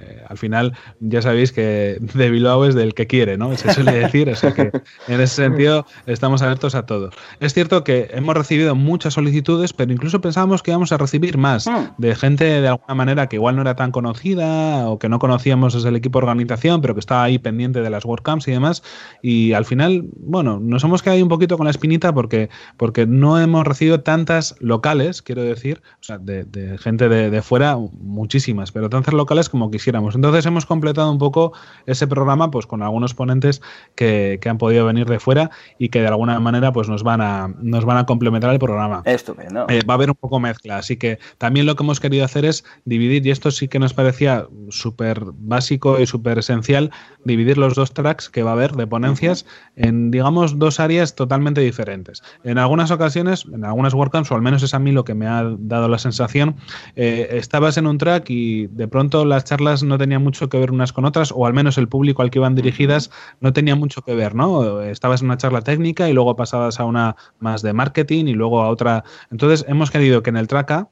Eh, 0.07 0.23
al 0.27 0.37
final, 0.37 0.73
ya 0.99 1.21
sabéis 1.21 1.51
que 1.51 1.97
de 1.99 2.29
Bilbao 2.29 2.65
es 2.65 2.75
del 2.75 2.93
que 2.93 3.07
quiere, 3.07 3.37
¿no? 3.37 3.55
Se 3.55 3.73
suele 3.73 3.93
decir. 3.93 4.29
o 4.29 4.35
sea 4.35 4.53
que 4.53 4.71
en 5.07 5.21
ese 5.21 5.35
sentido 5.35 5.85
estamos 6.05 6.41
abiertos 6.41 6.75
a 6.75 6.85
todo. 6.85 7.09
Es 7.39 7.53
cierto 7.53 7.83
que 7.83 8.09
hemos 8.11 8.35
recibido 8.35 8.75
muchas 8.75 9.13
solicitudes, 9.13 9.73
pero 9.73 9.91
incluso 9.91 10.21
pensábamos 10.21 10.63
que 10.63 10.71
íbamos 10.71 10.91
a 10.91 10.97
recibir 10.97 11.37
más 11.37 11.67
ah. 11.67 11.93
de 11.97 12.15
gente 12.15 12.45
de 12.45 12.67
alguna 12.67 12.95
manera 12.95 13.27
que 13.27 13.35
igual 13.35 13.55
no 13.55 13.61
era 13.61 13.75
tan 13.75 13.91
conocida 13.91 14.89
o 14.89 14.99
que 14.99 15.09
no 15.09 15.19
conocíamos 15.19 15.73
desde 15.73 15.89
el 15.89 15.95
equipo 15.95 16.19
de 16.19 16.25
organización, 16.25 16.81
pero 16.81 16.93
que 16.93 16.99
estaba 16.99 17.23
ahí 17.23 17.39
pendiente 17.39 17.81
de 17.81 17.89
las 17.89 18.05
WordCamps 18.05 18.47
y 18.47 18.51
demás. 18.51 18.83
Y 19.21 19.53
al 19.53 19.65
final, 19.65 20.05
bueno, 20.15 20.59
nos 20.59 20.83
hemos 20.83 21.01
quedado 21.01 21.17
ahí 21.17 21.23
un 21.23 21.29
poquito 21.29 21.57
con 21.57 21.65
la 21.65 21.71
espinita 21.71 22.13
porque, 22.13 22.49
porque 22.77 23.05
no 23.05 23.39
hemos 23.39 23.65
recibido 23.65 24.01
tantas 24.01 24.55
locales, 24.59 25.21
quiero 25.21 25.43
decir, 25.43 25.81
o 26.01 26.03
sea, 26.03 26.17
de, 26.17 26.77
gente 26.79 27.09
de, 27.09 27.41
fuera, 27.41 27.77
muchísimas, 27.77 28.71
pero 28.71 28.89
tantas 28.89 29.13
locales 29.13 29.49
como 29.49 29.71
quisiéramos. 29.71 29.96
Entonces 30.15 30.45
hemos 30.45 30.65
completado 30.65 31.11
un 31.11 31.17
poco 31.17 31.53
ese 31.85 32.07
programa 32.07 32.51
pues 32.51 32.65
con 32.65 32.81
algunos 32.81 33.13
ponentes 33.13 33.61
que, 33.95 34.39
han 34.47 34.57
podido 34.57 34.85
venir 34.85 35.07
de 35.07 35.19
fuera 35.19 35.51
y 35.77 35.89
que 35.89 35.99
de 35.99 36.07
alguna 36.07 36.39
manera 36.39 36.71
pues 36.71 36.87
nos 36.87 37.03
van 37.03 37.19
a, 37.19 37.49
nos 37.61 37.83
van 37.83 37.97
a 37.97 38.05
complementar 38.05 38.51
el 38.53 38.59
programa. 38.59 39.01
Estupendo. 39.03 39.65
Eh, 39.67 39.81
va 39.83 39.95
a 39.95 39.97
haber 39.97 40.09
un 40.09 40.15
poco 40.15 40.39
mezcla, 40.39 40.77
así 40.77 40.95
que 40.95 41.19
también 41.37 41.65
lo 41.65 41.75
que 41.75 41.83
hemos 41.83 41.99
querido 41.99 42.23
hacer 42.23 42.45
es 42.45 42.63
dividir, 42.85 43.27
y 43.27 43.31
esto 43.31 43.51
sí 43.51 43.67
que 43.67 43.79
nos 43.79 43.93
parecía 43.93 44.47
súper 44.69 45.21
básico 45.33 45.99
y 45.99 46.07
súper 46.07 46.39
esencial 46.39 46.91
dividir 47.25 47.57
los 47.57 47.75
dos 47.75 47.93
tracks 47.93 48.29
que 48.29 48.43
va 48.43 48.51
a 48.51 48.53
haber 48.53 48.71
de 48.73 48.87
ponencias 48.87 49.45
en, 49.75 50.11
digamos, 50.11 50.59
dos 50.59 50.79
áreas 50.79 51.15
totalmente 51.15 51.61
diferentes. 51.61 52.23
En 52.43 52.57
algunas 52.57 52.91
ocasiones, 52.91 53.45
en 53.51 53.65
algunas 53.65 53.93
WordCamps, 53.93 54.31
o 54.31 54.35
al 54.35 54.41
menos 54.41 54.63
es 54.63 54.73
a 54.73 54.79
mí 54.79 54.91
lo 54.91 55.03
que 55.03 55.13
me 55.13 55.27
ha 55.27 55.43
dado 55.57 55.87
la 55.87 55.97
sensación, 55.97 56.55
eh, 56.95 57.29
estabas 57.31 57.77
en 57.77 57.87
un 57.87 57.97
track 57.97 58.29
y 58.29 58.67
de 58.67 58.87
pronto 58.87 59.25
las 59.25 59.43
charlas 59.43 59.83
no 59.87 59.97
tenían 59.97 60.23
mucho 60.23 60.49
que 60.49 60.59
ver 60.59 60.71
unas 60.71 60.93
con 60.93 61.05
otras, 61.05 61.31
o 61.35 61.45
al 61.45 61.53
menos 61.53 61.77
el 61.77 61.87
público 61.87 62.21
al 62.21 62.29
que 62.29 62.39
iban 62.39 62.55
dirigidas 62.55 63.11
no 63.39 63.53
tenía 63.53 63.75
mucho 63.75 64.01
que 64.01 64.15
ver, 64.15 64.35
¿no? 64.35 64.81
Estabas 64.81 65.21
en 65.21 65.27
una 65.27 65.37
charla 65.37 65.61
técnica 65.61 66.09
y 66.09 66.13
luego 66.13 66.35
pasabas 66.35 66.79
a 66.79 66.85
una 66.85 67.15
más 67.39 67.61
de 67.61 67.73
marketing 67.73 68.25
y 68.25 68.33
luego 68.33 68.61
a 68.61 68.69
otra. 68.69 69.03
Entonces, 69.31 69.65
hemos 69.67 69.91
querido 69.91 70.23
que 70.23 70.29
en 70.29 70.37
el 70.37 70.47
track 70.47 70.71
A 70.71 70.89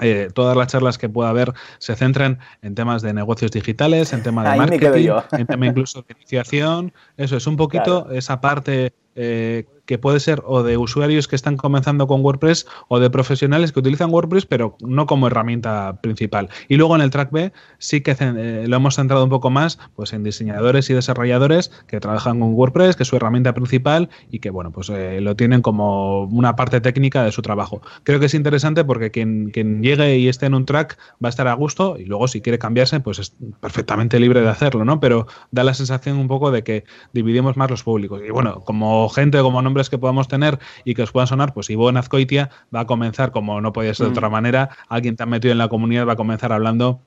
eh, 0.00 0.28
todas 0.34 0.56
las 0.56 0.66
charlas 0.66 0.98
que 0.98 1.08
pueda 1.08 1.28
haber 1.30 1.52
se 1.78 1.94
centren 1.94 2.38
en 2.62 2.74
temas 2.74 3.00
de 3.00 3.14
negocios 3.14 3.52
digitales, 3.52 4.12
en 4.12 4.24
temas 4.24 4.50
de 4.50 4.58
marketing, 4.58 5.10
en 5.32 5.46
temas 5.46 5.68
incluso 5.68 6.02
de 6.02 6.14
iniciación. 6.16 6.92
Eso 7.16 7.36
es 7.36 7.46
un 7.46 7.56
poquito 7.56 8.10
esa 8.10 8.40
parte 8.40 8.92
eh, 9.16 9.64
que 9.86 9.98
puede 9.98 10.20
ser 10.20 10.42
o 10.46 10.62
de 10.62 10.76
usuarios 10.76 11.28
que 11.28 11.36
están 11.36 11.56
comenzando 11.56 12.06
con 12.06 12.22
WordPress 12.22 12.66
o 12.88 13.00
de 13.00 13.10
profesionales 13.10 13.72
que 13.72 13.80
utilizan 13.80 14.10
WordPress, 14.10 14.46
pero 14.46 14.76
no 14.80 15.06
como 15.06 15.26
herramienta 15.26 16.00
principal. 16.00 16.48
Y 16.68 16.76
luego 16.76 16.96
en 16.96 17.02
el 17.02 17.10
track 17.10 17.30
B 17.30 17.52
sí 17.78 18.00
que 18.00 18.16
eh, 18.18 18.64
lo 18.66 18.76
hemos 18.76 18.96
centrado 18.96 19.24
un 19.24 19.30
poco 19.30 19.50
más 19.50 19.78
pues 19.94 20.12
en 20.12 20.24
diseñadores 20.24 20.88
y 20.90 20.94
desarrolladores 20.94 21.70
que 21.86 22.00
trabajan 22.00 22.40
con 22.40 22.54
WordPress, 22.54 22.96
que 22.96 23.02
es 23.02 23.08
su 23.08 23.16
herramienta 23.16 23.52
principal 23.52 24.08
y 24.30 24.38
que 24.38 24.50
bueno, 24.50 24.70
pues 24.70 24.88
eh, 24.90 25.20
lo 25.20 25.36
tienen 25.36 25.60
como 25.60 26.24
una 26.24 26.56
parte 26.56 26.80
técnica 26.80 27.22
de 27.24 27.32
su 27.32 27.42
trabajo. 27.42 27.82
Creo 28.04 28.20
que 28.20 28.26
es 28.26 28.34
interesante 28.34 28.84
porque 28.84 29.10
quien, 29.10 29.50
quien 29.50 29.82
llegue 29.82 30.18
y 30.18 30.28
esté 30.28 30.46
en 30.46 30.54
un 30.54 30.64
track 30.64 30.98
va 31.22 31.28
a 31.28 31.30
estar 31.30 31.48
a 31.48 31.54
gusto 31.54 31.96
y 31.98 32.04
luego 32.04 32.28
si 32.28 32.40
quiere 32.40 32.58
cambiarse, 32.58 33.00
pues 33.00 33.18
es 33.18 33.34
perfectamente 33.60 34.18
libre 34.18 34.40
de 34.40 34.48
hacerlo, 34.48 34.84
¿no? 34.84 35.00
Pero 35.00 35.26
da 35.50 35.64
la 35.64 35.74
sensación 35.74 36.16
un 36.16 36.28
poco 36.28 36.50
de 36.50 36.64
que 36.64 36.84
dividimos 37.12 37.56
más 37.56 37.70
los 37.70 37.82
públicos. 37.82 38.22
Y 38.26 38.30
bueno, 38.30 38.60
como 38.60 39.03
gente, 39.08 39.40
como 39.40 39.62
nombre 39.62 39.84
que 39.90 39.98
podamos 39.98 40.28
tener 40.28 40.58
y 40.84 40.94
que 40.94 41.02
os 41.02 41.12
puedan 41.12 41.26
sonar, 41.26 41.52
pues 41.52 41.68
Ivonne 41.70 41.98
Azcoitia 41.98 42.50
va 42.74 42.80
a 42.80 42.86
comenzar, 42.86 43.32
como 43.32 43.60
no 43.60 43.72
podía 43.72 43.94
ser 43.94 44.06
de 44.06 44.12
otra 44.12 44.28
mm. 44.28 44.32
manera, 44.32 44.70
alguien 44.88 45.16
tan 45.16 45.28
metido 45.28 45.52
en 45.52 45.58
la 45.58 45.68
comunidad 45.68 46.06
va 46.06 46.12
a 46.12 46.16
comenzar 46.16 46.52
hablando 46.52 47.00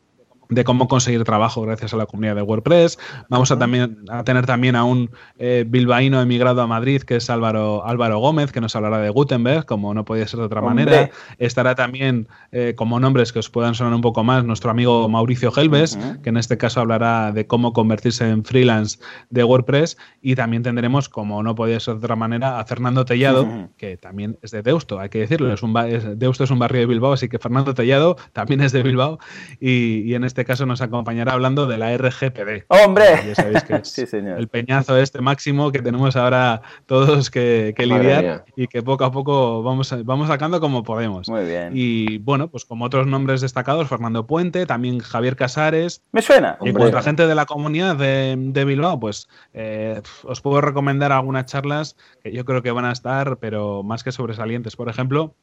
de 0.50 0.64
cómo 0.64 0.88
conseguir 0.88 1.24
trabajo 1.24 1.62
gracias 1.62 1.94
a 1.94 1.98
la 1.98 2.06
comunidad 2.06 2.36
de 2.36 2.42
WordPress. 2.42 2.98
Vamos 3.30 3.52
a, 3.52 3.60
también, 3.60 4.00
a 4.10 4.24
tener 4.24 4.46
también 4.46 4.76
a 4.76 4.84
un 4.84 5.10
eh, 5.38 5.66
bilbaíno 5.68 6.22
emigrado 6.22 6.62
a 6.62 6.68
Madrid, 6.68 7.02
que 7.02 7.18
es 7.18 7.30
Álvaro, 7.30 7.86
Álvaro 7.86 8.20
Gómez, 8.20 8.52
que 8.52 8.62
nos 8.62 8.76
hablará 8.76 9.00
de 9.00 9.10
Gutenberg, 9.10 9.66
como 9.66 9.94
no 9.94 10.06
podía 10.06 10.28
ser 10.28 10.40
de 10.40 10.46
otra 10.46 10.62
manera. 10.62 11.10
Estará 11.38 11.76
también, 11.76 12.28
eh, 12.52 12.74
como 12.76 13.00
nombres 13.00 13.34
que 13.34 13.40
os 13.40 13.50
puedan 13.50 13.76
sonar 13.76 13.94
un 13.94 14.02
poco 14.02 14.24
más, 14.24 14.46
nuestro 14.46 14.72
amigo 14.72 15.08
Mauricio 15.10 15.52
Gelbes, 15.52 15.98
que 16.24 16.30
en 16.30 16.38
este 16.38 16.58
caso 16.58 16.80
hablará 16.80 17.32
de 17.32 17.48
cómo 17.48 17.74
convertirse 17.74 18.30
en 18.30 18.44
freelance 18.44 19.00
de 19.30 19.44
WordPress. 19.44 19.98
Y 20.22 20.36
también 20.36 20.64
tendremos, 20.64 21.10
como 21.10 21.44
no 21.44 21.56
podía 21.56 21.80
ser 21.80 21.96
de 21.96 22.00
otra 22.00 22.16
manera, 22.16 22.60
a 22.60 22.66
Fernando 22.66 23.06
Tellado, 23.06 23.70
que 23.78 23.98
también 23.98 24.38
es 24.42 24.52
de 24.52 24.62
Deusto, 24.62 25.00
hay 25.00 25.10
que 25.10 25.20
decirlo. 25.20 25.52
Es 25.54 25.64
un, 25.64 25.74
Deusto 26.16 26.44
es 26.44 26.52
un 26.52 26.60
barrio 26.60 26.82
de 26.82 26.86
Bilbao, 26.86 27.14
así 27.14 27.28
que 27.30 27.40
Fernando 27.40 27.74
Tellado 27.74 28.18
también 28.34 28.62
es 28.62 28.72
de 28.72 28.84
Bilbao. 28.84 29.20
Y, 29.60 30.02
y 30.02 30.16
en 30.16 30.24
este 30.24 30.37
este 30.38 30.46
caso 30.46 30.68
nos 30.68 30.82
acompañará 30.82 31.34
hablando 31.34 31.66
de 31.66 31.80
la 31.80 31.98
RGPD. 31.98 32.66
¡Hombre! 32.68 33.06
Ya 33.26 33.34
sabéis 33.34 33.64
que 33.64 33.74
es 33.78 34.14
el 34.14 34.48
peñazo 34.48 34.96
este 34.96 35.20
máximo 35.20 35.72
que 35.72 35.82
tenemos 35.82 36.16
ahora 36.16 36.62
todos 36.86 37.32
que, 37.32 37.74
lidiar 37.76 38.46
y 38.56 38.68
que 38.68 38.84
poco 38.84 39.04
a 39.04 39.12
poco 39.12 39.64
vamos, 39.64 39.96
vamos 40.06 40.28
sacando 40.28 40.60
como 40.60 40.84
podemos. 40.84 41.28
Muy 41.28 41.44
bien. 41.44 41.72
Y 41.74 42.20
bueno, 42.20 42.52
pues 42.52 42.66
como 42.66 42.86
otros 42.86 43.08
nombres 43.08 43.42
destacados, 43.42 43.88
Fernando 43.88 44.28
Puente, 44.28 44.68
también 44.68 45.00
Javier 45.00 45.36
Casares. 45.36 46.04
Me 46.12 46.22
suena. 46.22 46.60
Y 46.62 46.70
a 46.70 47.02
gente 47.02 47.26
de 47.26 47.34
la 47.34 47.48
comunidad 47.48 47.96
de, 47.96 48.64
Bilbao, 48.64 49.00
pues 49.00 49.28
eh, 49.56 50.04
os 50.24 50.42
puedo 50.42 50.62
recomendar 50.62 51.12
algunas 51.12 51.48
charlas 51.48 51.96
que 52.24 52.32
yo 52.32 52.46
creo 52.46 52.62
que 52.62 52.70
van 52.70 52.86
a 52.86 52.92
estar, 52.92 53.38
pero 53.38 53.82
más 53.82 54.04
que 54.04 54.12
sobresalientes. 54.12 54.76
Por 54.76 54.88
ejemplo, 54.88 55.34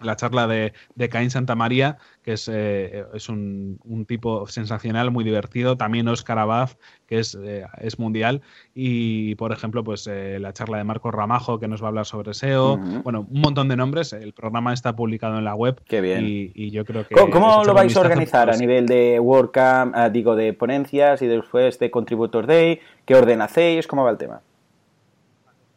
la 0.00 0.16
charla 0.16 0.46
de, 0.46 0.72
de 0.94 1.08
Caín 1.08 1.30
Santa 1.30 1.54
María, 1.54 1.98
que 2.22 2.32
es, 2.32 2.50
eh, 2.52 3.04
es 3.14 3.28
un, 3.28 3.78
tipo 4.06 4.46
sensacional, 4.46 5.10
muy 5.10 5.24
divertido. 5.24 5.76
También 5.76 6.08
Oscar 6.08 6.38
Abad, 6.38 6.70
que 7.06 7.18
es, 7.18 7.36
eh, 7.40 7.64
es 7.78 7.98
mundial. 7.98 8.42
Y, 8.74 9.34
por 9.36 9.52
ejemplo, 9.52 9.84
pues 9.84 10.06
eh, 10.06 10.38
la 10.40 10.52
charla 10.52 10.78
de 10.78 10.84
Marcos 10.84 11.14
Ramajo, 11.14 11.58
que 11.58 11.68
nos 11.68 11.82
va 11.82 11.86
a 11.86 11.88
hablar 11.88 12.06
sobre 12.06 12.34
SEO. 12.34 12.78
Bueno, 13.04 13.26
un 13.30 13.40
montón 13.40 13.68
de 13.68 13.76
nombres. 13.76 14.12
El 14.12 14.32
programa 14.32 14.72
está 14.72 14.94
publicado 14.94 15.38
en 15.38 15.44
la 15.44 15.54
web. 15.54 15.80
Qué 15.86 16.00
bien. 16.00 16.24
Y, 16.26 16.70
yo 16.70 16.84
creo 16.84 17.06
que... 17.06 17.14
¿Cómo, 17.14 17.64
lo 17.64 17.74
vais 17.74 17.96
a 17.96 18.00
organizar 18.00 18.50
a 18.50 18.56
nivel 18.56 18.86
de 18.86 19.18
WordCamp, 19.20 19.94
ah, 19.96 20.10
digo, 20.10 20.36
de 20.36 20.52
ponencias 20.52 21.22
y 21.22 21.26
después 21.26 21.78
de 21.78 21.90
Contributor 21.90 22.46
Day? 22.46 22.80
¿Qué 23.04 23.14
orden 23.14 23.40
hacéis? 23.40 23.86
¿Cómo 23.86 24.04
va 24.04 24.10
el 24.10 24.18
tema? 24.18 24.42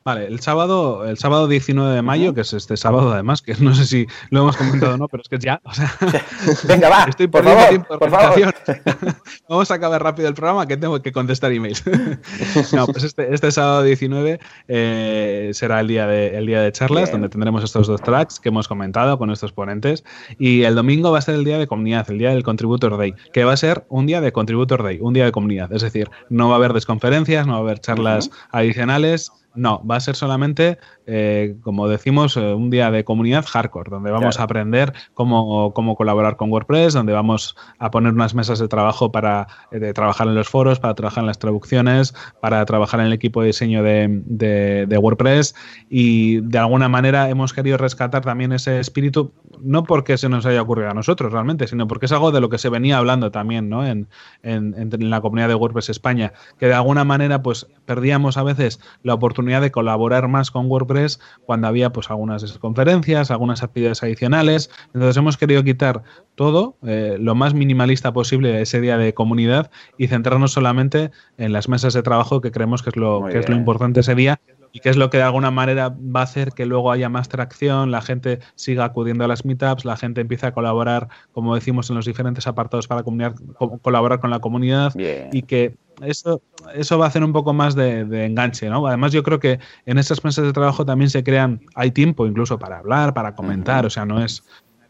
Vale, 0.03 0.27
el 0.27 0.39
sábado, 0.39 1.05
el 1.05 1.17
sábado 1.17 1.47
19 1.47 1.93
de 1.93 2.01
mayo, 2.01 2.33
que 2.33 2.41
es 2.41 2.53
este 2.53 2.77
sábado 2.77 3.11
además, 3.11 3.41
que 3.41 3.53
no 3.59 3.75
sé 3.75 3.85
si 3.85 4.07
lo 4.29 4.41
hemos 4.41 4.55
comentado 4.55 4.93
o 4.93 4.97
no, 4.97 5.07
pero 5.07 5.21
es 5.21 5.29
que 5.29 5.37
ya, 5.37 5.59
o 5.63 5.73
sea, 5.73 5.93
venga, 6.67 6.89
va, 6.89 7.03
estoy 7.03 7.27
por 7.27 7.43
favor, 7.43 7.67
tiempo 7.67 7.99
por 7.99 8.09
favor. 8.09 8.55
Vamos 9.49 9.71
a 9.71 9.73
acabar 9.73 10.01
rápido 10.01 10.27
el 10.29 10.33
programa 10.33 10.67
que 10.67 10.77
tengo 10.77 11.01
que 11.01 11.11
contestar 11.11 11.51
emails. 11.51 11.83
no, 12.73 12.87
pues 12.87 13.03
este, 13.03 13.33
este 13.33 13.51
sábado 13.51 13.83
19 13.83 14.39
eh, 14.67 15.51
será 15.53 15.81
el 15.81 15.87
día 15.87 16.07
de, 16.07 16.37
el 16.37 16.45
día 16.45 16.61
de 16.61 16.71
charlas, 16.71 17.11
donde 17.11 17.27
tendremos 17.27 17.63
estos 17.63 17.87
dos 17.87 18.01
tracks 18.01 18.39
que 18.39 18.49
hemos 18.49 18.67
comentado 18.67 19.17
con 19.17 19.31
estos 19.31 19.51
ponentes. 19.51 20.05
Y 20.37 20.63
el 20.63 20.75
domingo 20.75 21.11
va 21.11 21.19
a 21.19 21.21
ser 21.21 21.35
el 21.35 21.43
día 21.43 21.57
de 21.57 21.67
comunidad, 21.67 22.09
el 22.09 22.19
día 22.19 22.29
del 22.29 22.43
Contributor 22.43 22.97
Day, 22.97 23.13
que 23.33 23.43
va 23.43 23.53
a 23.53 23.57
ser 23.57 23.85
un 23.89 24.05
día 24.05 24.21
de 24.21 24.31
Contributor 24.31 24.81
Day, 24.81 24.99
un 25.01 25.13
día 25.13 25.25
de 25.25 25.31
comunidad. 25.31 25.71
Es 25.73 25.81
decir, 25.81 26.09
no 26.29 26.47
va 26.47 26.55
a 26.55 26.57
haber 26.57 26.73
desconferencias, 26.73 27.45
no 27.45 27.53
va 27.53 27.59
a 27.59 27.61
haber 27.61 27.79
charlas 27.79 28.29
adicionales, 28.51 29.31
no, 29.55 29.83
va 29.85 29.95
a 29.95 29.99
ser 29.99 30.15
solamente, 30.15 30.77
eh, 31.07 31.55
como 31.63 31.87
decimos, 31.87 32.37
eh, 32.37 32.53
un 32.53 32.69
día 32.69 32.91
de 32.91 33.03
comunidad 33.03 33.45
hardcore, 33.45 33.89
donde 33.89 34.11
vamos 34.11 34.39
a 34.39 34.43
aprender 34.43 34.93
cómo, 35.13 35.73
colaborar 35.97 36.37
con 36.37 36.51
WordPress, 36.51 36.93
donde 36.93 37.13
vamos 37.13 37.55
a 37.79 37.89
poner 37.89 38.13
unas 38.13 38.35
mesas 38.35 38.59
de 38.59 38.67
trabajo 38.67 39.11
para 39.11 39.47
eh, 39.71 39.91
trabajar 39.93 40.27
en 40.27 40.35
los 40.35 40.49
foros, 40.49 40.79
para 40.79 40.93
trabajar 40.93 41.23
en 41.23 41.27
las 41.27 41.39
traducciones, 41.39 42.13
para 42.39 42.63
trabajar 42.65 42.99
en 42.99 43.07
el 43.07 43.13
equipo 43.13 43.41
de 43.41 43.47
diseño 43.47 43.81
de, 43.83 44.97
WordPress 44.99 45.55
y 45.89 46.41
de 46.41 46.57
alguna 46.57 46.89
manera 46.89 47.29
hemos 47.29 47.53
querido 47.53 47.77
rescatar 47.77 48.23
también 48.23 48.51
ese 48.51 48.79
espíritu 48.79 49.31
no 49.61 49.83
porque 49.83 50.17
se 50.17 50.29
nos 50.29 50.45
haya 50.45 50.61
ocurrido 50.61 50.89
a 50.89 50.93
nosotros 50.93 51.31
realmente, 51.31 51.67
sino 51.67 51.87
porque 51.87 52.05
es 52.05 52.11
algo 52.11 52.31
de 52.31 52.41
lo 52.41 52.49
que 52.49 52.57
se 52.57 52.69
venía 52.69 52.97
hablando 52.97 53.31
también 53.31 53.69
¿no? 53.69 53.85
en, 53.85 54.07
la 54.43 55.21
comunidad 55.21 55.47
de 55.47 55.55
WordPress 55.55 55.89
España, 55.89 56.33
que 56.59 56.67
de 56.67 56.73
alguna 56.73 57.03
manera 57.03 57.41
pues 57.41 57.67
perdíamos 57.85 58.37
a 58.37 58.43
veces 58.43 58.79
la 59.03 59.13
oportunidad 59.13 59.38
de 59.39 59.71
colaborar 59.71 60.27
más 60.27 60.51
con 60.51 60.69
WordPress 60.69 61.19
cuando 61.45 61.67
había 61.67 61.91
pues 61.91 62.09
algunas 62.09 62.57
conferencias, 62.59 63.31
algunas 63.31 63.63
actividades 63.63 64.03
adicionales. 64.03 64.69
Entonces 64.93 65.17
hemos 65.17 65.37
querido 65.37 65.63
quitar 65.63 66.03
todo, 66.35 66.77
eh, 66.83 67.17
lo 67.19 67.35
más 67.35 67.53
minimalista 67.53 68.13
posible 68.13 68.61
ese 68.61 68.81
día 68.81 68.97
de 68.97 69.13
comunidad 69.13 69.71
y 69.97 70.07
centrarnos 70.07 70.51
solamente 70.51 71.11
en 71.37 71.53
las 71.53 71.69
mesas 71.69 71.93
de 71.93 72.03
trabajo 72.03 72.41
que 72.41 72.51
creemos 72.51 72.83
que 72.83 72.89
es 72.89 72.95
lo, 72.95 73.25
que 73.25 73.39
es 73.39 73.49
lo 73.49 73.55
importante 73.55 74.01
ese 74.01 74.15
día 74.15 74.39
y 74.71 74.79
que 74.79 74.89
es 74.89 74.97
lo 74.97 75.09
que 75.09 75.17
de 75.17 75.23
alguna 75.23 75.51
manera 75.51 75.89
va 75.89 76.21
a 76.21 76.23
hacer 76.23 76.51
que 76.51 76.65
luego 76.65 76.91
haya 76.91 77.09
más 77.09 77.29
tracción, 77.29 77.91
la 77.91 78.01
gente 78.01 78.39
siga 78.55 78.85
acudiendo 78.85 79.23
a 79.23 79.27
las 79.27 79.45
meetups, 79.45 79.85
la 79.85 79.97
gente 79.97 80.21
empieza 80.21 80.47
a 80.47 80.51
colaborar, 80.53 81.09
como 81.31 81.55
decimos, 81.55 81.89
en 81.89 81.95
los 81.95 82.05
diferentes 82.05 82.47
apartados 82.47 82.87
para 82.87 83.03
colaborar 83.03 84.19
con 84.19 84.29
la 84.29 84.39
comunidad 84.39 84.93
y 85.31 85.41
que 85.43 85.75
eso, 86.01 86.41
eso 86.73 86.97
va 86.97 87.05
a 87.05 87.07
hacer 87.09 87.23
un 87.23 87.33
poco 87.33 87.53
más 87.53 87.75
de, 87.75 88.25
enganche, 88.25 88.69
¿no? 88.69 88.85
Además, 88.87 89.11
yo 89.11 89.23
creo 89.23 89.39
que 89.39 89.59
en 89.85 89.97
estas 89.97 90.23
mesas 90.23 90.45
de 90.45 90.53
trabajo 90.53 90.85
también 90.85 91.09
se 91.09 91.23
crean, 91.23 91.61
hay 91.75 91.91
tiempo 91.91 92.25
incluso 92.25 92.57
para 92.57 92.79
hablar, 92.79 93.13
para 93.13 93.35
comentar, 93.35 93.85
o 93.85 93.89
sea, 93.89 94.05
no 94.05 94.23
es, 94.23 94.43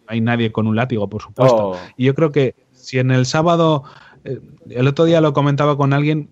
hay 0.07 0.21
nadie 0.21 0.51
con 0.51 0.67
un 0.67 0.75
látigo, 0.75 1.09
por 1.09 1.21
supuesto. 1.21 1.69
Oh. 1.69 1.77
Y 1.97 2.05
yo 2.05 2.15
creo 2.15 2.31
que 2.31 2.55
si 2.71 2.99
en 2.99 3.11
el 3.11 3.25
sábado, 3.25 3.83
eh, 4.23 4.39
el 4.69 4.87
otro 4.87 5.05
día 5.05 5.21
lo 5.21 5.33
comentaba 5.33 5.77
con 5.77 5.93
alguien, 5.93 6.29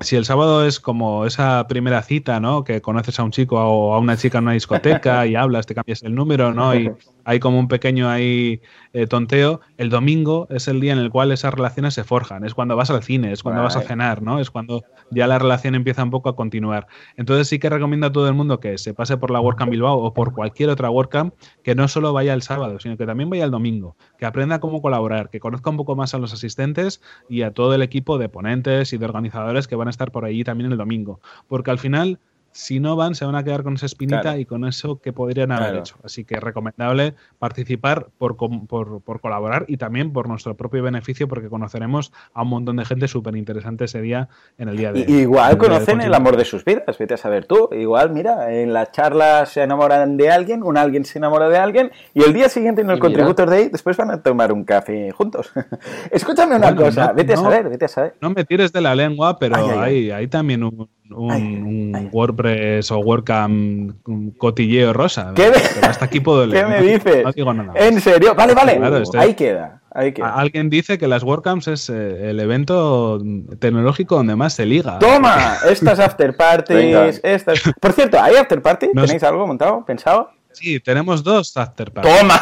si 0.00 0.16
el 0.16 0.24
sábado 0.24 0.66
es 0.66 0.80
como 0.80 1.26
esa 1.26 1.66
primera 1.68 2.02
cita, 2.02 2.40
¿no? 2.40 2.64
Que 2.64 2.80
conoces 2.80 3.18
a 3.18 3.24
un 3.24 3.30
chico 3.30 3.56
o 3.56 3.94
a 3.94 3.98
una 3.98 4.16
chica 4.16 4.38
en 4.38 4.44
una 4.44 4.52
discoteca 4.52 5.26
y 5.26 5.34
hablas, 5.34 5.66
te 5.66 5.74
cambias 5.74 6.02
el 6.02 6.14
número, 6.14 6.52
¿no? 6.52 6.74
Y 6.74 6.90
hay 7.26 7.40
como 7.40 7.58
un 7.58 7.66
pequeño 7.66 8.08
ahí 8.08 8.60
eh, 8.92 9.08
tonteo. 9.08 9.60
El 9.78 9.90
domingo 9.90 10.46
es 10.48 10.68
el 10.68 10.80
día 10.80 10.92
en 10.92 11.00
el 11.00 11.10
cual 11.10 11.32
esas 11.32 11.52
relaciones 11.52 11.92
se 11.92 12.04
forjan. 12.04 12.44
Es 12.44 12.54
cuando 12.54 12.76
vas 12.76 12.88
al 12.90 13.02
cine, 13.02 13.32
es 13.32 13.42
cuando 13.42 13.64
vas 13.64 13.74
a 13.74 13.80
cenar, 13.80 14.22
¿no? 14.22 14.38
Es 14.38 14.48
cuando 14.48 14.84
ya 15.10 15.26
la 15.26 15.36
relación 15.40 15.74
empieza 15.74 16.04
un 16.04 16.12
poco 16.12 16.28
a 16.28 16.36
continuar. 16.36 16.86
Entonces 17.16 17.48
sí 17.48 17.58
que 17.58 17.68
recomiendo 17.68 18.06
a 18.06 18.12
todo 18.12 18.28
el 18.28 18.34
mundo 18.34 18.60
que 18.60 18.78
se 18.78 18.94
pase 18.94 19.16
por 19.16 19.32
la 19.32 19.40
WordCamp 19.40 19.72
Bilbao 19.72 19.98
o 19.98 20.14
por 20.14 20.34
cualquier 20.34 20.70
otra 20.70 20.88
WordCamp, 20.88 21.34
que 21.64 21.74
no 21.74 21.88
solo 21.88 22.12
vaya 22.12 22.32
el 22.32 22.42
sábado, 22.42 22.78
sino 22.78 22.96
que 22.96 23.06
también 23.06 23.28
vaya 23.28 23.44
el 23.44 23.50
domingo, 23.50 23.96
que 24.18 24.24
aprenda 24.24 24.60
cómo 24.60 24.80
colaborar, 24.80 25.28
que 25.28 25.40
conozca 25.40 25.68
un 25.68 25.78
poco 25.78 25.96
más 25.96 26.14
a 26.14 26.18
los 26.18 26.32
asistentes 26.32 27.02
y 27.28 27.42
a 27.42 27.50
todo 27.50 27.74
el 27.74 27.82
equipo 27.82 28.18
de 28.18 28.28
ponentes 28.28 28.92
y 28.92 28.98
de 28.98 29.04
organizadores 29.04 29.66
que 29.66 29.74
van 29.74 29.88
a 29.88 29.90
estar 29.90 30.12
por 30.12 30.24
allí 30.24 30.44
también 30.44 30.70
el 30.70 30.78
domingo. 30.78 31.20
Porque 31.48 31.72
al 31.72 31.80
final 31.80 32.20
si 32.56 32.80
no 32.80 32.96
van, 32.96 33.14
se 33.14 33.26
van 33.26 33.34
a 33.34 33.44
quedar 33.44 33.62
con 33.62 33.74
esa 33.74 33.84
espinita 33.84 34.38
y 34.38 34.46
con 34.46 34.64
eso 34.64 34.98
que 34.98 35.12
podrían 35.12 35.52
haber 35.52 35.76
hecho. 35.76 35.96
Así 36.02 36.24
que 36.24 36.40
recomendable 36.40 37.14
participar 37.38 38.08
por, 38.16 38.36
por, 38.36 39.20
colaborar 39.20 39.66
y 39.68 39.76
también 39.76 40.10
por 40.14 40.26
nuestro 40.26 40.56
propio 40.56 40.82
beneficio, 40.82 41.28
porque 41.28 41.50
conoceremos 41.50 42.12
a 42.32 42.42
un 42.42 42.48
montón 42.48 42.76
de 42.76 42.86
gente 42.86 43.08
súper 43.08 43.36
interesante 43.36 43.84
ese 43.84 44.00
día 44.00 44.30
en 44.56 44.70
el 44.70 44.78
día 44.78 44.90
de 44.90 45.00
Igual 45.00 45.58
conocen 45.58 46.00
el 46.00 46.14
amor 46.14 46.38
de 46.38 46.46
sus 46.46 46.64
vidas, 46.64 46.96
vete 46.96 47.12
a 47.12 47.16
saber 47.18 47.44
tú. 47.44 47.68
Igual, 47.72 48.10
mira, 48.10 48.50
en 48.54 48.72
la 48.72 48.90
charla 48.90 49.44
se 49.44 49.62
enamoran 49.62 50.16
de 50.16 50.30
alguien, 50.30 50.62
un 50.62 50.78
alguien 50.78 51.04
se 51.04 51.18
enamora 51.18 51.50
de 51.50 51.58
alguien 51.58 51.92
y 52.14 52.22
el 52.22 52.32
día 52.32 52.48
siguiente 52.48 52.80
en 52.80 52.88
el 52.88 52.98
Contributor 52.98 53.50
Day 53.50 53.68
después 53.68 53.98
van 53.98 54.10
a 54.10 54.22
tomar 54.22 54.50
un 54.50 54.64
café 54.64 55.10
juntos. 55.10 55.52
Escúchame 56.10 56.56
una 56.56 56.74
cosa, 56.74 57.12
vete 57.12 57.34
a 57.34 57.36
saber, 57.36 57.68
vete 57.68 57.84
a 57.84 57.88
saber. 57.88 58.14
No 58.22 58.30
me 58.30 58.44
tires 58.46 58.72
de 58.72 58.80
la 58.80 58.94
lengua, 58.94 59.38
pero 59.38 59.56
hay, 59.78 60.10
hay 60.10 60.26
también 60.26 60.64
un 60.64 60.88
un, 61.10 62.10
WordPress 62.12 62.90
o 62.90 62.98
WordCamp 62.98 63.96
cotilleo 64.38 64.92
rosa. 64.92 65.32
¿Qué 65.34 65.50
me, 65.50 65.56
hasta 65.86 66.04
aquí 66.04 66.20
puedo 66.20 66.46
leer. 66.46 66.66
¿Qué 66.66 66.70
me 66.70 66.82
dices? 66.82 67.24
No 67.24 67.32
digo 67.32 67.54
nada. 67.54 67.72
¿En 67.76 68.00
serio? 68.00 68.34
Vale, 68.34 68.54
vale. 68.54 68.80
ahí 69.18 69.34
queda. 69.34 69.82
Ahí 69.92 70.12
queda. 70.12 70.34
Alguien 70.34 70.68
dice 70.68 70.98
que 70.98 71.08
las 71.08 71.22
WordCamps 71.22 71.68
es 71.68 71.90
eh, 71.90 72.30
el 72.30 72.40
evento 72.40 73.20
tecnológico 73.58 74.16
donde 74.16 74.36
más 74.36 74.54
se 74.54 74.66
liga. 74.66 74.98
¡Toma! 74.98 75.56
Estas 75.68 75.98
after 75.98 76.36
parties. 76.36 77.20
estas... 77.22 77.60
Por 77.80 77.92
cierto, 77.92 78.20
¿hay 78.20 78.36
after 78.36 78.60
party? 78.60 78.88
¿Tenéis 78.92 79.22
algo 79.22 79.46
montado, 79.46 79.84
pensado? 79.84 80.30
Sí, 80.52 80.80
tenemos 80.80 81.22
dos 81.22 81.56
after 81.56 81.92
parties. 81.92 82.18
¡Toma! 82.18 82.40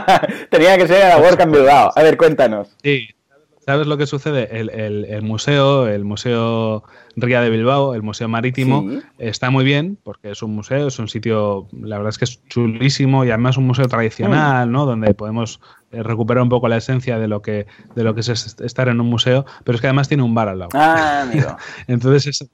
Tenía 0.50 0.76
que 0.78 0.86
ser 0.88 1.02
a 1.04 1.08
la 1.10 1.18
WordCamp 1.18 1.52
Bilbao. 1.52 1.92
A 1.94 2.02
ver, 2.02 2.16
cuéntanos. 2.16 2.68
Sí. 2.82 3.08
¿Sabes 3.64 3.88
lo 3.88 3.96
que 3.96 4.06
sucede? 4.06 4.48
El, 4.60 4.70
el 4.70 5.22
museo, 5.22 5.88
el 5.88 6.04
museo 6.04 6.84
Ría 7.16 7.40
de 7.40 7.50
Bilbao, 7.50 7.94
el 7.94 8.02
Museo 8.02 8.28
Marítimo, 8.28 8.86
está 9.18 9.50
muy 9.50 9.64
bien 9.64 9.98
porque 10.02 10.30
es 10.30 10.42
un 10.42 10.54
museo, 10.54 10.88
es 10.88 10.98
un 10.98 11.08
sitio, 11.08 11.66
la 11.72 11.96
verdad 11.96 12.10
es 12.10 12.18
que 12.18 12.26
es 12.26 12.46
chulísimo 12.46 13.24
y 13.24 13.30
además 13.30 13.56
un 13.56 13.66
museo 13.66 13.88
tradicional, 13.88 14.70
¿no? 14.70 14.84
Donde 14.84 15.14
podemos 15.14 15.60
eh, 15.92 16.02
recuperar 16.02 16.42
un 16.42 16.48
poco 16.48 16.66
la 16.66 16.76
esencia 16.76 17.16
de 17.18 17.28
lo 17.28 17.42
que 17.42 17.66
de 17.94 18.02
lo 18.02 18.12
que 18.12 18.20
es 18.20 18.28
estar 18.28 18.88
en 18.88 19.00
un 19.00 19.06
museo, 19.08 19.46
pero 19.62 19.76
es 19.76 19.80
que 19.80 19.86
además 19.86 20.08
tiene 20.08 20.24
un 20.24 20.34
bar 20.34 20.48
al 20.48 20.58
lado. 20.58 20.70
Ah, 20.74 21.22
amigo. 21.22 21.56
Entonces 21.86 22.26
es 22.26 22.50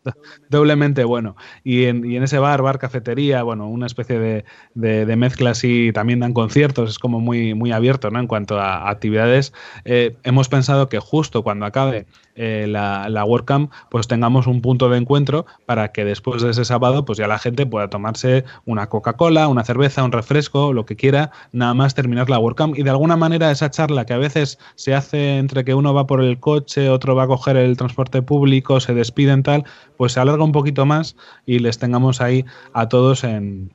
doblemente 0.50 1.02
bueno. 1.04 1.34
Y 1.64 1.86
en, 1.86 2.04
y 2.04 2.16
en, 2.16 2.22
ese 2.24 2.38
bar, 2.38 2.60
bar, 2.60 2.78
cafetería, 2.78 3.42
bueno, 3.42 3.68
una 3.68 3.86
especie 3.86 4.18
de, 4.18 4.44
de, 4.74 5.16
mezcla 5.16 5.50
así, 5.50 5.92
también 5.94 6.20
dan 6.20 6.34
conciertos, 6.34 6.90
es 6.90 6.98
como 6.98 7.20
muy, 7.20 7.54
muy 7.54 7.72
abierto, 7.72 8.10
¿no? 8.10 8.20
En 8.20 8.26
cuanto 8.26 8.60
a 8.60 8.90
actividades, 8.90 9.54
eh, 9.86 10.14
hemos 10.24 10.50
pensado 10.50 10.90
que 10.90 10.98
justo 10.98 11.42
cuando 11.42 11.64
acabe 11.64 12.06
eh, 12.34 12.66
la, 12.68 13.08
la 13.08 13.24
WordCamp, 13.24 13.72
pues 13.90 14.08
tengamos 14.08 14.46
un 14.46 14.51
punto 14.60 14.88
de 14.88 14.98
encuentro 14.98 15.46
para 15.66 15.92
que 15.92 16.04
después 16.04 16.42
de 16.42 16.50
ese 16.50 16.64
sábado, 16.64 17.04
pues 17.04 17.18
ya 17.18 17.26
la 17.26 17.38
gente 17.38 17.66
pueda 17.66 17.88
tomarse 17.88 18.44
una 18.64 18.88
Coca-Cola, 18.88 19.48
una 19.48 19.64
cerveza, 19.64 20.04
un 20.04 20.12
refresco, 20.12 20.72
lo 20.72 20.84
que 20.84 20.96
quiera, 20.96 21.30
nada 21.52 21.74
más 21.74 21.94
terminar 21.94 22.28
la 22.28 22.38
WordCamp. 22.38 22.78
Y 22.78 22.82
de 22.82 22.90
alguna 22.90 23.16
manera 23.16 23.50
esa 23.50 23.70
charla 23.70 24.04
que 24.04 24.12
a 24.12 24.18
veces 24.18 24.58
se 24.74 24.94
hace 24.94 25.38
entre 25.38 25.64
que 25.64 25.74
uno 25.74 25.94
va 25.94 26.06
por 26.06 26.22
el 26.22 26.38
coche, 26.40 26.90
otro 26.90 27.14
va 27.14 27.24
a 27.24 27.28
coger 27.28 27.56
el 27.56 27.76
transporte 27.76 28.22
público, 28.22 28.80
se 28.80 28.94
despiden 28.94 29.42
tal, 29.42 29.64
pues 29.96 30.12
se 30.12 30.20
alarga 30.20 30.44
un 30.44 30.52
poquito 30.52 30.86
más 30.86 31.16
y 31.46 31.58
les 31.60 31.78
tengamos 31.78 32.20
ahí 32.20 32.44
a 32.72 32.88
todos 32.88 33.24
en, 33.24 33.72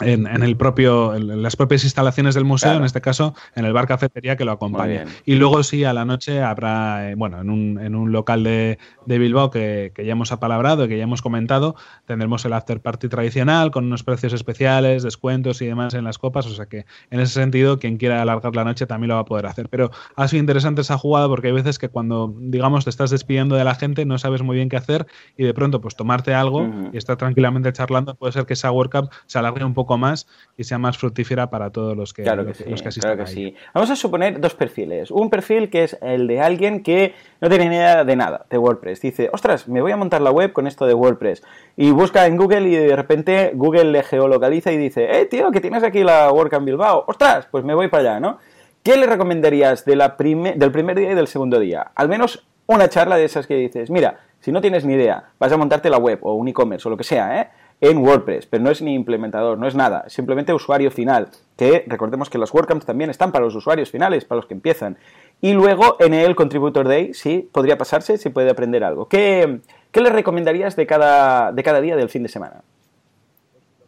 en, 0.00 0.26
el 0.26 0.56
propio, 0.56 1.14
en 1.14 1.42
las 1.42 1.56
propias 1.56 1.84
instalaciones 1.84 2.34
del 2.34 2.44
museo, 2.44 2.74
en 2.74 2.84
este 2.84 3.00
caso 3.00 3.34
en 3.54 3.64
el 3.64 3.72
bar 3.72 3.86
cafetería 3.86 4.36
que 4.36 4.44
lo 4.44 4.52
acompaña. 4.52 5.04
Y 5.24 5.36
luego 5.36 5.62
sí, 5.62 5.84
a 5.84 5.92
la 5.92 6.04
noche 6.04 6.42
habrá, 6.42 7.10
eh, 7.10 7.14
bueno, 7.14 7.40
en 7.40 7.50
un, 7.50 7.78
en 7.80 7.94
un 7.94 8.12
local 8.12 8.44
de, 8.44 8.78
de 9.06 9.18
Bilbao 9.18 9.50
que, 9.50 9.92
que, 9.94 10.04
ya 10.04 10.12
hemos 10.12 10.32
apalabrado 10.32 10.84
y 10.84 10.88
que 10.88 10.98
ya 10.98 11.04
hemos 11.04 11.22
comentado, 11.22 11.76
tendremos 12.06 12.44
el 12.44 12.52
after 12.52 12.80
party 12.80 13.08
tradicional 13.08 13.70
con 13.70 13.84
unos 13.84 14.02
precios 14.02 14.32
especiales, 14.32 15.02
descuentos 15.02 15.62
y 15.62 15.66
demás 15.66 15.94
en 15.94 16.04
las 16.04 16.18
copas, 16.18 16.46
o 16.46 16.54
sea 16.54 16.66
que 16.66 16.86
en 17.10 17.20
ese 17.20 17.34
sentido 17.34 17.78
quien 17.78 17.96
quiera 17.96 18.22
alargar 18.22 18.54
la 18.54 18.64
noche 18.64 18.86
también 18.86 19.08
lo 19.08 19.14
va 19.14 19.20
a 19.20 19.24
poder 19.24 19.46
hacer. 19.46 19.68
Pero 19.68 19.90
ha 20.14 20.28
sido 20.28 20.40
interesante 20.40 20.82
esa 20.82 20.98
jugada 20.98 21.28
porque 21.28 21.48
hay 21.48 21.52
veces 21.54 21.78
que 21.78 21.88
cuando, 21.88 22.34
digamos, 22.38 22.84
te 22.84 22.90
estás 22.90 23.10
despidiendo 23.10 23.56
de 23.56 23.64
la 23.64 23.74
gente 23.74 24.04
no 24.04 24.18
sabes 24.18 24.42
muy 24.42 24.56
bien 24.56 24.68
qué 24.68 24.76
hacer 24.76 25.06
y 25.36 25.44
de 25.44 25.54
pronto 25.54 25.80
pues 25.80 25.96
tomarte 25.96 26.34
algo 26.34 26.68
y 26.92 26.96
estar 26.96 27.16
tranquilamente 27.16 27.72
charlando, 27.72 28.14
puede 28.14 28.32
ser 28.32 28.46
que 28.46 28.54
esa 28.54 28.70
World 28.70 28.92
Cup 28.92 29.10
se 29.26 29.38
alargue 29.38 29.64
un 29.64 29.74
poco 29.74 29.85
más 29.96 30.26
y 30.56 30.64
sea 30.64 30.78
más 30.78 30.98
fructífera 30.98 31.48
para 31.48 31.70
todos 31.70 31.96
los 31.96 32.12
que, 32.12 32.24
claro 32.24 32.42
que, 32.42 32.48
los, 32.68 32.80
sí, 32.94 33.00
Claro 33.00 33.16
que 33.18 33.26
sí. 33.26 33.54
Vamos 33.72 33.90
a 33.90 33.96
suponer 33.96 34.40
dos 34.40 34.54
perfiles. 34.54 35.12
Un 35.12 35.30
perfil 35.30 35.70
que 35.70 35.84
es 35.84 35.96
el 36.02 36.26
de 36.26 36.40
alguien 36.40 36.82
que 36.82 37.14
no 37.40 37.48
tiene 37.48 37.68
ni 37.68 37.76
idea 37.76 38.04
de 38.04 38.16
nada 38.16 38.46
de 38.50 38.58
WordPress. 38.58 39.00
Dice, 39.00 39.30
ostras, 39.32 39.68
me 39.68 39.80
voy 39.80 39.92
a 39.92 39.96
montar 39.96 40.20
la 40.20 40.32
web 40.32 40.52
con 40.52 40.66
esto 40.66 40.86
de 40.86 40.94
WordPress. 40.94 41.44
Y 41.76 41.92
busca 41.92 42.26
en 42.26 42.36
Google 42.36 42.68
y 42.68 42.74
de 42.74 42.96
repente 42.96 43.52
Google 43.54 43.92
le 43.92 44.02
geolocaliza 44.02 44.72
y 44.72 44.76
dice, 44.76 45.20
eh, 45.20 45.26
tío, 45.26 45.52
que 45.52 45.60
tienes 45.60 45.84
aquí 45.84 46.02
la 46.02 46.32
WordCamp 46.32 46.66
Bilbao. 46.66 47.04
Ostras, 47.06 47.46
pues 47.50 47.64
me 47.64 47.74
voy 47.74 47.86
para 47.88 48.10
allá, 48.10 48.20
¿no? 48.20 48.38
¿Qué 48.82 48.96
le 48.96 49.06
recomendarías 49.06 49.84
de 49.84 49.96
la 49.96 50.16
del 50.16 50.72
primer 50.72 50.96
día 50.96 51.12
y 51.12 51.14
del 51.14 51.26
segundo 51.26 51.58
día? 51.58 51.90
Al 51.94 52.08
menos 52.08 52.46
una 52.66 52.88
charla 52.88 53.16
de 53.16 53.24
esas 53.24 53.46
que 53.46 53.56
dices, 53.56 53.90
mira, 53.90 54.20
si 54.40 54.52
no 54.52 54.60
tienes 54.60 54.84
ni 54.84 54.94
idea, 54.94 55.30
vas 55.38 55.52
a 55.52 55.56
montarte 55.56 55.90
la 55.90 55.98
web 55.98 56.20
o 56.22 56.34
un 56.34 56.48
e-commerce 56.48 56.86
o 56.86 56.90
lo 56.90 56.96
que 56.96 57.04
sea, 57.04 57.40
¿eh? 57.40 57.48
En 57.80 57.98
WordPress, 57.98 58.46
pero 58.46 58.62
no 58.62 58.70
es 58.70 58.80
ni 58.80 58.94
implementador, 58.94 59.58
no 59.58 59.66
es 59.66 59.74
nada, 59.74 60.08
simplemente 60.08 60.52
usuario 60.52 60.90
final, 60.90 61.28
que 61.56 61.84
recordemos 61.86 62.30
que 62.30 62.38
las 62.38 62.52
WordCamps 62.52 62.86
también 62.86 63.10
están 63.10 63.32
para 63.32 63.44
los 63.44 63.54
usuarios 63.54 63.90
finales, 63.90 64.24
para 64.24 64.36
los 64.36 64.46
que 64.46 64.54
empiezan. 64.54 64.96
Y 65.40 65.52
luego 65.52 65.96
en 66.00 66.14
el 66.14 66.34
Contributor 66.34 66.88
Day, 66.88 67.12
sí, 67.12 67.48
podría 67.52 67.76
pasarse, 67.76 68.16
se 68.16 68.30
puede 68.30 68.50
aprender 68.50 68.82
algo. 68.84 69.08
¿Qué, 69.08 69.60
qué 69.90 70.00
le 70.00 70.10
recomendarías 70.10 70.76
de 70.76 70.86
cada, 70.86 71.52
de 71.52 71.62
cada 71.62 71.80
día 71.80 71.96
del 71.96 72.08
fin 72.08 72.22
de 72.22 72.28
semana? 72.28 72.62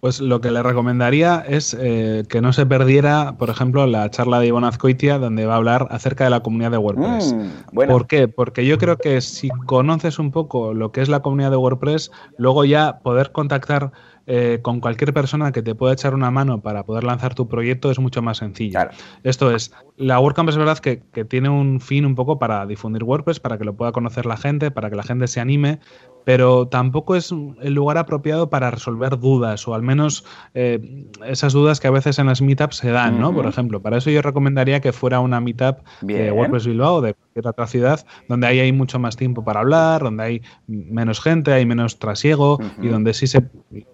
Pues 0.01 0.21
lo 0.21 0.41
que 0.41 0.51
le 0.51 0.63
recomendaría 0.63 1.45
es 1.47 1.77
eh, 1.79 2.25
que 2.29 2.41
no 2.41 2.53
se 2.53 2.67
perdiera, 2.67 3.37
por 3.37 3.51
ejemplo, 3.51 3.87
la 3.87 4.09
charla 4.11 4.39
de 4.39 4.47
Ivonne 4.47 4.69
Azcoitia, 4.69 5.19
donde 5.19 5.45
va 5.45 5.55
a 5.55 5.57
hablar 5.57 5.89
acerca 5.91 6.25
de 6.25 6.31
la 6.31 6.41
comunidad 6.41 6.71
de 6.71 6.79
WordPress. 6.79 7.35
Mm, 7.35 7.87
¿Por 7.89 8.07
qué? 8.07 8.29
Porque 8.29 8.65
yo 8.65 8.79
creo 8.79 8.97
que 8.97 9.21
si 9.21 9.49
conoces 9.67 10.19
un 10.19 10.31
poco 10.31 10.73
lo 10.73 10.93
que 10.93 11.01
es 11.01 11.09
la 11.09 11.21
comunidad 11.21 11.51
de 11.51 11.57
WordPress, 11.57 12.13
luego 12.37 12.65
ya 12.65 13.01
poder 13.01 13.33
contactar 13.33 13.93
eh, 14.31 14.59
con 14.61 14.81
cualquier 14.81 15.15
persona 15.15 15.53
que 15.53 15.63
te 15.63 15.75
pueda 15.75 15.95
echar 15.95 16.15
una 16.15 16.31
mano 16.31 16.61
para 16.61 16.85
poder 16.85 17.03
lanzar 17.03 17.35
tu 17.35 17.49
proyecto 17.49 17.91
es 17.91 17.99
mucho 17.99 18.21
más 18.21 18.37
sencillo. 18.37 18.79
Esto 19.23 19.51
es, 19.51 19.73
la 19.97 20.21
WordCamp 20.21 20.51
es 20.51 20.59
verdad 20.59 20.79
que, 20.81 21.03
que, 21.15 21.25
tiene 21.25 21.49
un 21.49 21.81
fin 21.81 22.05
un 22.05 22.15
poco 22.15 22.39
para 22.39 22.67
difundir 22.67 23.05
WordPress, 23.05 23.41
para 23.41 23.57
que 23.57 23.65
lo 23.65 23.75
pueda 23.75 23.91
conocer 23.91 24.27
la 24.27 24.37
gente, 24.37 24.71
para 24.71 24.91
que 24.91 24.97
la 24.97 25.03
gente 25.03 25.29
se 25.29 25.41
anime, 25.41 25.81
pero 26.29 26.69
tampoco 26.69 27.17
es 27.17 27.33
el 27.33 27.73
lugar 27.73 27.97
apropiado 27.97 28.51
para 28.51 28.71
resolver 28.71 29.19
dudas, 29.19 29.67
o 29.67 29.75
al 29.75 29.81
menos 29.81 30.27
eh, 30.53 31.07
esas 31.27 31.55
dudas 31.55 31.81
que 31.81 31.89
a 31.89 31.91
veces 31.91 32.19
en 32.19 32.27
las 32.27 32.43
meetups 32.43 32.77
se 32.77 32.91
dan, 32.91 33.19
¿no? 33.19 33.33
Por 33.33 33.47
ejemplo, 33.47 33.81
para 33.81 33.97
eso 33.97 34.11
yo 34.11 34.21
recomendaría 34.21 34.83
que 34.83 34.93
fuera 34.93 35.21
una 35.21 35.41
meetup 35.41 35.79
de 36.03 36.31
WordPress 36.31 36.67
Bilbao 36.67 36.97
o 36.97 37.01
de 37.01 37.15
cualquier 37.15 37.47
otra 37.47 37.67
ciudad, 37.67 38.07
donde 38.29 38.47
ahí 38.47 38.61
hay 38.61 38.73
mucho 38.73 38.99
más 38.99 39.17
tiempo 39.17 39.43
para 39.43 39.61
hablar, 39.61 40.03
donde 40.03 40.23
hay 40.23 40.43
menos 40.67 41.19
gente, 41.23 41.51
hay 41.51 41.65
menos 41.65 41.99
trasiego 41.99 42.59
y 42.83 42.89
donde 42.89 43.15
sí 43.15 43.27
se. 43.27 43.49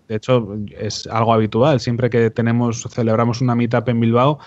De 0.08 0.16
hecho, 0.16 0.56
es 0.76 1.06
algo 1.06 1.34
habitual. 1.34 1.78
Siempre 1.78 2.10
que 2.10 2.30
tenemos, 2.30 2.84
celebramos 2.90 3.42
una 3.42 3.54
meetup 3.54 3.88
en 3.88 4.00
Bilbao, 4.00 4.40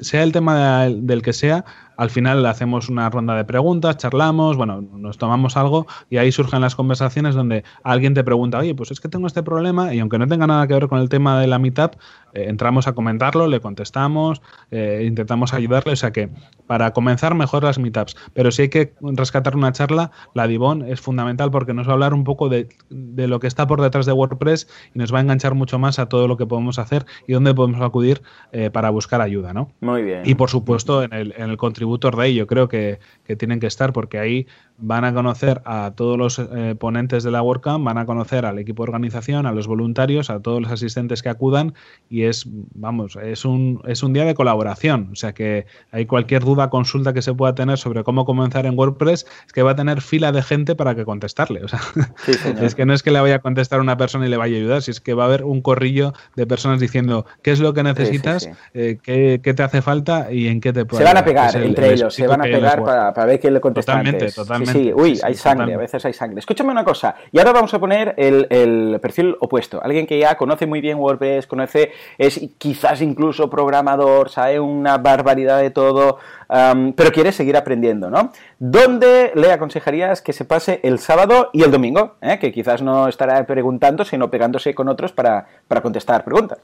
sea 0.00 0.24
el 0.24 0.32
tema 0.32 0.86
del 0.86 1.22
que 1.22 1.32
sea, 1.32 1.64
al 2.00 2.08
final 2.08 2.46
hacemos 2.46 2.88
una 2.88 3.10
ronda 3.10 3.36
de 3.36 3.44
preguntas, 3.44 3.98
charlamos, 3.98 4.56
bueno, 4.56 4.80
nos 4.80 5.18
tomamos 5.18 5.58
algo 5.58 5.86
y 6.08 6.16
ahí 6.16 6.32
surgen 6.32 6.62
las 6.62 6.74
conversaciones 6.74 7.34
donde 7.34 7.62
alguien 7.84 8.14
te 8.14 8.24
pregunta, 8.24 8.56
oye, 8.56 8.74
pues 8.74 8.90
es 8.90 9.00
que 9.00 9.08
tengo 9.10 9.26
este 9.26 9.42
problema 9.42 9.94
y 9.94 10.00
aunque 10.00 10.18
no 10.18 10.26
tenga 10.26 10.46
nada 10.46 10.66
que 10.66 10.72
ver 10.72 10.88
con 10.88 10.98
el 10.98 11.10
tema 11.10 11.38
de 11.38 11.46
la 11.46 11.58
meetup, 11.58 11.96
eh, 12.32 12.46
entramos 12.48 12.86
a 12.86 12.92
comentarlo, 12.92 13.48
le 13.48 13.60
contestamos, 13.60 14.40
eh, 14.70 15.04
intentamos 15.06 15.52
ayudarle. 15.52 15.92
O 15.92 15.96
sea 15.96 16.12
que 16.12 16.30
para 16.66 16.92
comenzar, 16.92 17.34
mejor 17.34 17.64
las 17.64 17.78
meetups. 17.78 18.16
Pero 18.32 18.50
si 18.50 18.62
hay 18.62 18.68
que 18.68 18.94
rescatar 19.00 19.56
una 19.56 19.72
charla, 19.72 20.10
la 20.34 20.46
Divon 20.46 20.82
es 20.82 21.00
fundamental 21.00 21.50
porque 21.50 21.74
nos 21.74 21.86
va 21.86 21.92
a 21.92 21.94
hablar 21.94 22.14
un 22.14 22.24
poco 22.24 22.48
de, 22.48 22.68
lo 22.88 23.40
que 23.40 23.46
está 23.46 23.66
por 23.66 23.80
detrás 23.80 24.06
de 24.06 24.12
WordPress 24.12 24.68
y 24.94 24.98
nos 24.98 25.12
va 25.12 25.18
a 25.18 25.20
enganchar 25.22 25.54
mucho 25.54 25.78
más 25.78 25.98
a 25.98 26.06
todo 26.06 26.28
lo 26.28 26.36
que 26.36 26.46
podemos 26.46 26.78
hacer 26.78 27.06
y 27.26 27.32
dónde 27.32 27.54
podemos 27.54 27.80
acudir 27.80 28.22
eh, 28.52 28.70
para 28.70 28.90
buscar 28.90 29.20
ayuda. 29.20 29.52
¿no? 29.52 29.70
Muy 29.80 30.02
bien. 30.02 30.22
Y 30.24 30.34
por 30.34 30.50
supuesto, 30.50 31.02
en 31.02 31.12
el, 31.12 31.34
en 31.36 31.50
el 31.50 31.56
contributor 31.90 32.16
de 32.16 32.34
yo 32.34 32.46
creo 32.46 32.68
que, 32.68 33.00
que 33.24 33.36
tienen 33.36 33.60
que 33.60 33.66
estar 33.66 33.92
porque 33.92 34.18
ahí 34.18 34.46
van 34.80 35.04
a 35.04 35.14
conocer 35.14 35.60
a 35.64 35.92
todos 35.94 36.16
los 36.16 36.38
eh, 36.38 36.74
ponentes 36.78 37.22
de 37.22 37.30
la 37.30 37.42
WordCamp, 37.42 37.84
van 37.84 37.98
a 37.98 38.06
conocer 38.06 38.46
al 38.46 38.58
equipo 38.58 38.82
de 38.82 38.90
organización, 38.90 39.46
a 39.46 39.52
los 39.52 39.66
voluntarios, 39.66 40.30
a 40.30 40.40
todos 40.40 40.62
los 40.62 40.70
asistentes 40.70 41.22
que 41.22 41.28
acudan 41.28 41.74
y 42.08 42.24
es, 42.24 42.44
vamos, 42.74 43.16
es 43.16 43.44
un, 43.44 43.82
es 43.86 44.02
un 44.02 44.12
día 44.12 44.24
de 44.24 44.34
colaboración. 44.34 45.10
O 45.12 45.16
sea 45.16 45.32
que 45.32 45.66
hay 45.92 46.06
cualquier 46.06 46.44
duda, 46.44 46.70
consulta 46.70 47.12
que 47.12 47.22
se 47.22 47.34
pueda 47.34 47.54
tener 47.54 47.78
sobre 47.78 48.04
cómo 48.04 48.24
comenzar 48.24 48.66
en 48.66 48.78
WordPress, 48.78 49.26
es 49.46 49.52
que 49.52 49.62
va 49.62 49.72
a 49.72 49.76
tener 49.76 50.00
fila 50.00 50.32
de 50.32 50.42
gente 50.42 50.74
para 50.74 50.94
que 50.94 51.04
contestarle. 51.04 51.64
O 51.64 51.68
sea, 51.68 51.80
es 52.60 52.74
que 52.74 52.86
no 52.86 52.94
es 52.94 53.02
que 53.02 53.10
le 53.10 53.20
vaya 53.20 53.36
a 53.36 53.38
contestar 53.40 53.80
una 53.80 53.96
persona 53.96 54.26
y 54.26 54.30
le 54.30 54.36
vaya 54.36 54.56
a 54.56 54.58
ayudar, 54.58 54.82
si 54.82 54.90
es 54.90 55.00
que 55.00 55.14
va 55.14 55.24
a 55.24 55.26
haber 55.26 55.44
un 55.44 55.60
corrillo 55.60 56.12
de 56.36 56.46
personas 56.46 56.80
diciendo 56.80 57.26
qué 57.42 57.52
es 57.52 57.60
lo 57.60 57.74
que 57.74 57.82
necesitas, 57.82 58.48
eh, 58.74 58.98
qué, 59.02 59.40
qué, 59.42 59.54
te 59.54 59.62
hace 59.62 59.82
falta 59.82 60.32
y 60.32 60.48
en 60.48 60.60
qué 60.60 60.72
te 60.72 60.84
puede 60.84 61.02
Se 61.02 61.08
van 61.08 61.16
a 61.16 61.24
pegar 61.24 61.54
entre 61.56 61.92
ellos, 61.92 62.14
se 62.14 62.26
van 62.26 62.40
a 62.40 62.44
pegar 62.44 62.82
para, 62.82 63.12
para, 63.12 63.26
ver 63.26 63.40
quién 63.40 63.54
le 63.54 63.60
contesta 63.60 63.92
Totalmente, 63.92 64.32
totalmente 64.32 64.69
sí, 64.72 64.92
uy, 64.94 65.18
hay 65.22 65.34
sangre, 65.34 65.74
a 65.74 65.78
veces 65.78 66.04
hay 66.04 66.12
sangre. 66.12 66.40
Escúchame 66.40 66.70
una 66.70 66.84
cosa, 66.84 67.14
y 67.32 67.38
ahora 67.38 67.52
vamos 67.52 67.72
a 67.74 67.78
poner 67.78 68.14
el, 68.16 68.98
perfil 69.00 69.36
opuesto. 69.40 69.82
Alguien 69.82 70.06
que 70.06 70.18
ya 70.18 70.36
conoce 70.36 70.66
muy 70.66 70.80
bien 70.80 70.98
WordPress, 70.98 71.46
conoce, 71.46 71.92
es 72.18 72.40
quizás 72.58 73.00
incluso 73.02 73.48
programador, 73.50 74.30
sabe 74.30 74.60
una 74.60 74.98
barbaridad 74.98 75.60
de 75.60 75.70
todo, 75.70 76.18
pero 76.48 77.12
quiere 77.12 77.32
seguir 77.32 77.56
aprendiendo, 77.56 78.10
¿no? 78.10 78.32
¿Dónde 78.58 79.32
le 79.34 79.52
aconsejarías 79.52 80.22
que 80.22 80.32
se 80.32 80.44
pase 80.44 80.80
el 80.82 80.98
sábado 80.98 81.50
y 81.52 81.62
el 81.62 81.70
domingo? 81.70 82.16
¿Eh? 82.20 82.38
Que 82.40 82.52
quizás 82.52 82.82
no 82.82 83.08
estará 83.08 83.46
preguntando, 83.46 84.04
sino 84.04 84.30
pegándose 84.30 84.74
con 84.74 84.88
otros 84.88 85.12
para, 85.12 85.46
contestar 85.82 86.24
preguntas. 86.24 86.58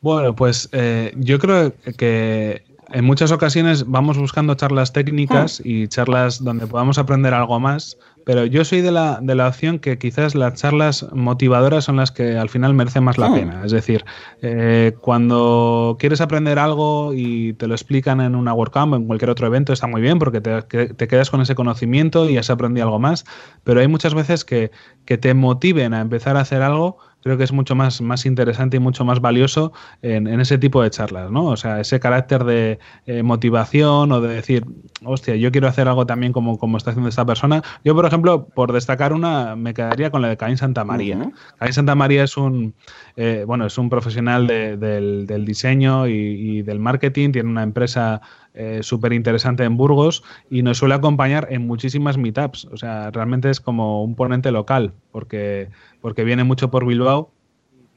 Bueno, 0.00 0.34
pues 0.34 0.68
eh, 0.72 1.14
yo 1.16 1.38
creo 1.38 1.72
que 1.96 2.73
en 2.92 3.04
muchas 3.04 3.32
ocasiones 3.32 3.88
vamos 3.88 4.18
buscando 4.18 4.54
charlas 4.54 4.92
técnicas 4.92 5.60
hmm. 5.60 5.68
y 5.68 5.88
charlas 5.88 6.42
donde 6.42 6.66
podamos 6.66 6.98
aprender 6.98 7.34
algo 7.34 7.58
más, 7.60 7.98
pero 8.24 8.46
yo 8.46 8.64
soy 8.64 8.80
de 8.80 8.90
la, 8.90 9.18
de 9.20 9.34
la 9.34 9.48
opción 9.48 9.78
que 9.78 9.98
quizás 9.98 10.34
las 10.34 10.54
charlas 10.54 11.06
motivadoras 11.12 11.84
son 11.84 11.96
las 11.96 12.10
que 12.10 12.36
al 12.36 12.48
final 12.48 12.74
merecen 12.74 13.04
más 13.04 13.18
la 13.18 13.28
hmm. 13.28 13.34
pena. 13.34 13.62
Es 13.64 13.72
decir, 13.72 14.04
eh, 14.42 14.94
cuando 15.00 15.96
quieres 15.98 16.20
aprender 16.20 16.58
algo 16.58 17.12
y 17.14 17.54
te 17.54 17.66
lo 17.66 17.74
explican 17.74 18.20
en 18.20 18.34
una 18.34 18.54
WordCamp 18.54 18.92
o 18.92 18.96
en 18.96 19.06
cualquier 19.06 19.30
otro 19.30 19.46
evento, 19.46 19.72
está 19.72 19.86
muy 19.86 20.00
bien 20.00 20.18
porque 20.18 20.40
te, 20.40 20.62
te, 20.62 21.08
quedas 21.08 21.30
con 21.30 21.40
ese 21.40 21.54
conocimiento 21.54 22.28
y 22.28 22.38
has 22.38 22.50
aprendido 22.50 22.86
algo 22.86 22.98
más, 22.98 23.24
pero 23.62 23.80
hay 23.80 23.88
muchas 23.88 24.14
veces 24.14 24.44
que, 24.44 24.70
que 25.04 25.18
te 25.18 25.34
motiven 25.34 25.94
a 25.94 26.00
empezar 26.00 26.36
a 26.36 26.40
hacer 26.40 26.62
algo 26.62 26.98
creo 27.24 27.38
que 27.38 27.44
es 27.44 27.52
mucho 27.52 27.74
más, 27.74 28.02
más 28.02 28.26
interesante 28.26 28.76
y 28.76 28.80
mucho 28.80 29.04
más 29.04 29.20
valioso 29.20 29.72
en, 30.02 30.28
ese 30.40 30.58
tipo 30.58 30.82
de 30.82 30.90
charlas, 30.90 31.30
¿no? 31.30 31.46
O 31.46 31.56
sea, 31.56 31.80
ese 31.80 31.98
carácter 31.98 32.44
de 32.44 32.78
eh, 33.06 33.22
motivación 33.22 34.12
o 34.12 34.20
de 34.20 34.34
decir, 34.34 34.66
hostia, 35.02 35.34
yo 35.34 35.50
quiero 35.50 35.66
hacer 35.66 35.88
algo 35.88 36.04
también 36.04 36.34
como, 36.34 36.58
como 36.58 36.76
está 36.76 36.90
haciendo 36.90 37.08
esta 37.08 37.24
persona. 37.24 37.62
Yo, 37.82 37.94
por 37.94 38.04
ejemplo, 38.04 38.46
por 38.46 38.72
destacar 38.72 39.14
una, 39.14 39.56
me 39.56 39.72
quedaría 39.72 40.10
con 40.10 40.20
la 40.20 40.28
de 40.28 40.36
Caín 40.36 40.58
Santa 40.58 40.84
María. 40.84 41.32
Caín 41.58 41.72
Santa 41.72 41.94
María 41.94 42.24
es 42.24 42.36
un, 42.36 42.74
eh, 43.16 43.44
bueno, 43.46 43.64
es 43.64 43.78
un 43.78 43.88
profesional 43.88 44.46
del, 44.46 45.44
diseño 45.46 46.06
y, 46.06 46.60
del 46.60 46.78
marketing, 46.78 47.32
tiene 47.32 47.48
una 47.48 47.62
empresa 47.62 48.20
eh, 48.52 48.80
súper 48.82 49.12
interesante 49.14 49.64
en 49.64 49.76
Burgos 49.76 50.22
y 50.50 50.62
nos 50.62 50.78
suele 50.78 50.94
acompañar 50.94 51.48
en 51.50 51.66
muchísimas 51.66 52.18
meetups. 52.18 52.66
O 52.66 52.76
sea, 52.76 53.10
realmente 53.10 53.48
es 53.48 53.60
como 53.60 54.04
un 54.04 54.14
ponente 54.14 54.52
local, 54.52 54.92
porque 55.10 55.70
porque 56.04 56.22
viene 56.22 56.44
mucho 56.44 56.70
por 56.70 56.84
Bilbao 56.84 57.32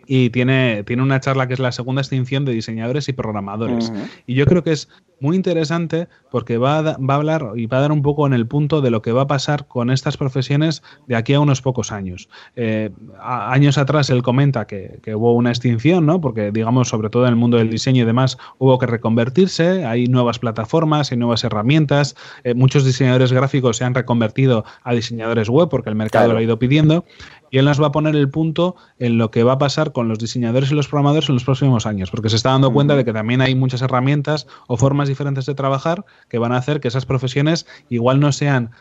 y 0.06 0.30
tiene, 0.30 0.86
tiene 0.86 1.04
una 1.04 1.20
charla 1.20 1.46
que 1.46 1.54
es 1.56 1.60
la 1.60 1.74
segunda 1.74 2.02
extinción 2.02 2.46
de 2.46 2.54
diseñadores 2.54 3.10
y 3.10 3.12
programadores. 3.12 3.92
Y 4.26 4.34
yo 4.34 4.46
creo 4.46 4.64
que 4.64 4.72
es 4.72 4.88
muy 5.20 5.36
interesante 5.36 6.08
porque 6.32 6.58
va 6.58 6.80
a, 6.80 6.82
va 6.82 7.14
a, 7.14 7.16
hablar 7.16 7.52
y 7.56 7.66
va 7.66 7.78
a 7.78 7.82
dar 7.82 7.92
un 7.92 8.02
poco 8.02 8.28
en 8.28 8.34
el 8.34 8.48
punto 8.48 8.82
de 8.82 8.92
lo 8.92 9.02
que 9.02 9.12
va 9.12 9.24
a 9.24 9.28
pasar 9.28 9.68
con 9.68 9.90
estas 9.90 10.18
profesiones 10.18 10.84
de 11.08 11.16
aquí 11.16 11.34
a 11.34 11.40
unos 11.40 11.62
pocos 11.62 11.92
años. 11.92 12.30
Eh, 12.56 12.92
años 13.22 13.78
atrás 13.78 14.10
él 14.10 14.22
comenta 14.22 14.68
que, 14.68 15.00
hubo 15.16 15.34
una 15.34 15.50
extinción, 15.50 16.06
¿no? 16.06 16.22
porque 16.22 16.52
digamos, 16.52 16.90
sobre 16.90 17.10
todo 17.10 17.24
en 17.24 17.30
el 17.30 17.36
mundo 17.36 17.58
del 17.58 17.70
diseño 17.70 18.04
y 18.04 18.06
demás, 18.06 18.38
hubo 18.58 18.78
que 18.78 18.86
reconvertirse, 18.86 19.86
hay 19.86 20.08
nuevas 20.08 20.40
plataformas, 20.40 21.12
hay 21.12 21.18
nuevas 21.18 21.44
herramientas, 21.44 22.16
eh, 22.44 22.54
muchos 22.54 22.86
diseñadores 22.86 23.32
gráficos 23.32 23.78
se 23.78 23.86
han 23.86 23.96
reconvertido 23.96 24.66
a 24.84 24.94
diseñadores 24.94 25.50
web 25.50 25.70
porque 25.70 25.90
el 25.90 25.96
mercado 25.96 26.34
lo 26.34 26.40
ha 26.40 26.44
ido 26.44 26.60
pidiendo 26.60 27.06
y 27.50 27.58
él 27.58 27.66
nos 27.66 27.82
va 27.82 27.88
a 27.88 27.92
poner 27.92 28.16
el 28.16 28.30
punto 28.30 28.76
en 29.00 29.18
lo 29.18 29.32
que 29.32 29.44
va 29.44 29.54
a 29.54 29.58
pasar 29.58 29.92
con 29.92 30.08
los 30.08 30.20
diseñadores 30.20 30.72
y 30.72 30.76
los 30.76 30.88
programadores 30.88 31.30
en 31.30 31.36
los 31.36 31.44
próximos 31.44 31.86
años, 31.86 32.12
porque 32.12 32.30
se 32.30 32.36
está 32.36 32.52
dando 32.52 32.72
cuenta 32.72 32.96
de 32.96 33.06
que 33.06 33.14
también 33.14 33.42
hay 33.42 33.56
muchas 33.56 33.82
herramientas 33.82 34.48
o 34.68 34.78
formas 34.78 35.07
diferentes 35.08 35.46
de 35.46 35.56
trabajar 35.56 36.06
que 36.30 36.38
van 36.38 36.52
a 36.52 36.58
hacer 36.58 36.80
que 36.80 36.88
esas 36.88 37.06
profesiones 37.06 37.66
igual 37.90 38.20
no 38.20 38.32
sean, 38.32 38.72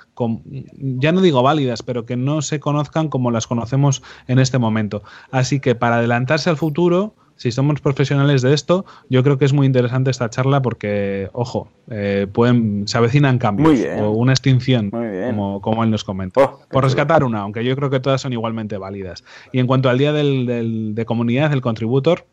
ya 0.79 1.13
no 1.13 1.21
digo 1.21 1.43
válidas, 1.43 1.83
pero 1.83 2.07
que 2.07 2.17
no 2.17 2.43
se 2.43 2.61
conozcan 2.61 3.09
como 3.09 3.31
las 3.31 3.47
conocemos 3.47 4.03
en 4.29 4.39
este 4.39 4.59
momento. 4.59 5.03
Así 5.31 5.61
que 5.61 5.75
para 5.75 5.97
adelantarse 5.97 6.51
al 6.51 6.57
futuro, 6.57 7.15
si 7.37 7.53
somos 7.53 7.81
profesionales 7.81 8.43
de 8.43 8.55
esto, 8.55 8.87
yo 9.11 9.23
creo 9.23 9.39
que 9.39 9.45
es 9.45 9.53
muy 9.53 9.67
interesante 9.67 10.11
esta 10.11 10.31
charla 10.31 10.63
porque, 10.63 11.29
ojo, 11.33 11.69
eh, 11.91 12.27
pueden, 12.33 12.89
se 12.89 12.97
avecinan 12.97 13.39
cambios 13.39 13.79
o 14.01 14.11
una 14.11 14.33
extinción, 14.33 14.91
como, 14.91 15.61
como, 15.61 15.85
él 15.85 15.91
nos 15.91 16.03
comentó. 16.03 16.41
Oh, 16.41 16.61
Por 16.71 16.85
rescatar 16.85 17.25
una, 17.25 17.41
aunque 17.41 17.63
yo 17.65 17.77
creo 17.77 17.91
que 17.91 18.01
todas 18.01 18.23
son 18.23 18.33
igualmente 18.33 18.79
válidas. 18.79 19.23
Y 19.53 19.59
en 19.59 19.67
cuanto 19.67 19.91
al 19.91 19.99
día 19.99 20.13
del, 20.13 20.95
de 20.95 21.05
comunidad, 21.05 21.53
el 21.53 21.61
contributor, 21.61 22.25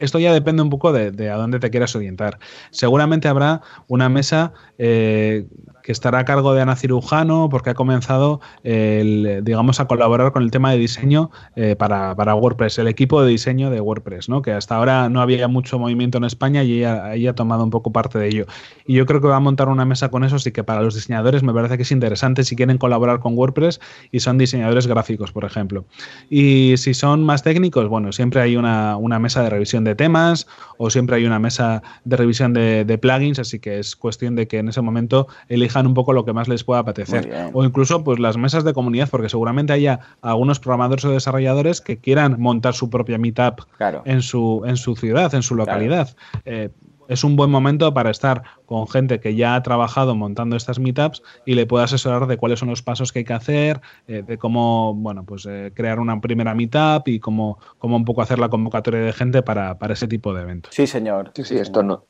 esto 0.00 0.18
ya 0.18 0.32
depende 0.32 0.62
un 0.62 0.70
poco 0.70 0.92
de, 0.92 1.30
a 1.30 1.36
dónde 1.36 1.58
te 1.58 1.70
quieras 1.70 1.94
orientar. 1.96 2.38
Seguramente 2.70 3.28
habrá 3.28 3.62
una 3.86 4.08
mesa 4.08 4.52
eh, 4.78 5.46
que 5.88 5.92
estará 5.92 6.18
a 6.18 6.24
cargo 6.26 6.52
de 6.52 6.60
Ana 6.60 6.76
Cirujano 6.76 7.48
porque 7.50 7.70
ha 7.70 7.74
comenzado, 7.74 8.42
digamos, 8.62 9.80
a 9.80 9.86
colaborar 9.86 10.32
con 10.32 10.42
el 10.42 10.50
tema 10.50 10.70
de 10.70 10.76
diseño 10.76 11.30
eh, 11.56 11.76
para, 11.76 12.12
WordPress, 12.34 12.78
el 12.78 12.88
equipo 12.88 13.22
de 13.22 13.30
diseño 13.30 13.70
de 13.70 13.80
WordPress, 13.80 14.28
¿no? 14.28 14.42
que 14.42 14.52
hasta 14.52 14.76
ahora 14.76 15.08
no 15.08 15.22
había 15.22 15.48
mucho 15.48 15.78
movimiento 15.78 16.18
en 16.18 16.24
España 16.24 16.62
y 16.62 16.80
ella, 16.80 17.30
ha 17.30 17.34
tomado 17.34 17.64
un 17.64 17.70
poco 17.70 17.90
parte 17.90 18.18
de 18.18 18.28
ello. 18.28 18.44
Y 18.86 18.96
yo 18.96 19.06
creo 19.06 19.22
que 19.22 19.28
va 19.28 19.36
a 19.36 19.40
montar 19.40 19.70
una 19.70 19.86
mesa 19.86 20.10
con 20.10 20.24
eso, 20.24 20.36
así 20.36 20.52
que 20.52 20.62
para 20.62 20.82
los 20.82 20.94
diseñadores 20.94 21.42
me 21.42 21.54
parece 21.54 21.78
que 21.78 21.84
es 21.84 21.90
interesante 21.90 22.44
si 22.44 22.54
quieren 22.54 22.76
colaborar 22.76 23.20
con 23.20 23.34
WordPress 23.34 23.80
y 24.12 24.20
son 24.20 24.36
diseñadores 24.36 24.86
gráficos, 24.86 25.32
por 25.32 25.46
ejemplo. 25.46 25.86
Y 26.28 26.74
si 26.76 26.92
son 26.92 27.24
más 27.24 27.42
técnicos, 27.42 27.88
bueno, 27.88 28.12
siempre 28.12 28.42
hay 28.42 28.56
una, 28.56 28.98
mesa 29.18 29.42
de 29.42 29.48
revisión 29.48 29.84
de 29.84 29.94
temas 29.94 30.46
o 30.76 30.90
siempre 30.90 31.16
hay 31.16 31.24
una 31.24 31.38
mesa 31.38 31.82
de 32.04 32.16
revisión 32.18 32.52
de, 32.52 32.84
de 32.84 32.98
plugins, 32.98 33.38
así 33.38 33.58
que 33.58 33.78
es 33.78 33.96
cuestión 33.96 34.36
de 34.36 34.46
que 34.46 34.58
en 34.58 34.68
ese 34.68 34.82
momento 34.82 35.28
elijan 35.48 35.77
un 35.86 35.94
poco 35.94 36.12
lo 36.12 36.24
que 36.24 36.32
más 36.32 36.48
les 36.48 36.64
pueda 36.64 36.80
apetecer. 36.80 37.50
O 37.52 37.64
incluso 37.64 38.04
pues 38.04 38.18
las 38.18 38.36
mesas 38.36 38.64
de 38.64 38.72
comunidad, 38.72 39.08
porque 39.10 39.28
seguramente 39.28 39.72
haya 39.72 40.00
algunos 40.22 40.60
programadores 40.60 41.04
o 41.04 41.10
desarrolladores 41.10 41.80
que 41.80 41.98
quieran 41.98 42.36
montar 42.38 42.74
su 42.74 42.90
propia 42.90 43.18
meetup 43.18 43.60
en, 44.04 44.22
su, 44.22 44.62
en 44.66 44.76
su 44.76 44.96
ciudad, 44.96 45.34
en 45.34 45.42
su 45.42 45.54
localidad. 45.54 46.14
Eh, 46.44 46.70
es 47.08 47.24
un 47.24 47.36
buen 47.36 47.50
momento 47.50 47.92
para 47.94 48.10
estar 48.10 48.42
con 48.66 48.86
gente 48.86 49.18
que 49.18 49.34
ya 49.34 49.54
ha 49.54 49.62
trabajado 49.62 50.14
montando 50.14 50.56
estas 50.56 50.78
meetups 50.78 51.22
y 51.46 51.54
le 51.54 51.66
pueda 51.66 51.84
asesorar 51.84 52.26
de 52.26 52.36
cuáles 52.36 52.58
son 52.60 52.68
los 52.68 52.82
pasos 52.82 53.12
que 53.12 53.20
hay 53.20 53.24
que 53.24 53.32
hacer, 53.32 53.80
eh, 54.06 54.22
de 54.22 54.38
cómo, 54.38 54.94
bueno, 54.94 55.24
pues 55.24 55.46
eh, 55.48 55.72
crear 55.74 55.98
una 55.98 56.20
primera 56.20 56.54
meetup 56.54 57.08
y 57.08 57.18
cómo, 57.18 57.58
cómo 57.78 57.96
un 57.96 58.04
poco 58.04 58.22
hacer 58.22 58.38
la 58.38 58.50
convocatoria 58.50 59.00
de 59.00 59.12
gente 59.12 59.42
para, 59.42 59.78
para 59.78 59.94
ese 59.94 60.06
tipo 60.06 60.34
de 60.34 60.42
eventos. 60.42 60.74
Sí, 60.74 60.86
señor. 60.86 61.32
Sí, 61.34 61.44
sí, 61.44 61.56
esto 61.56 61.82
no, 61.82 62.04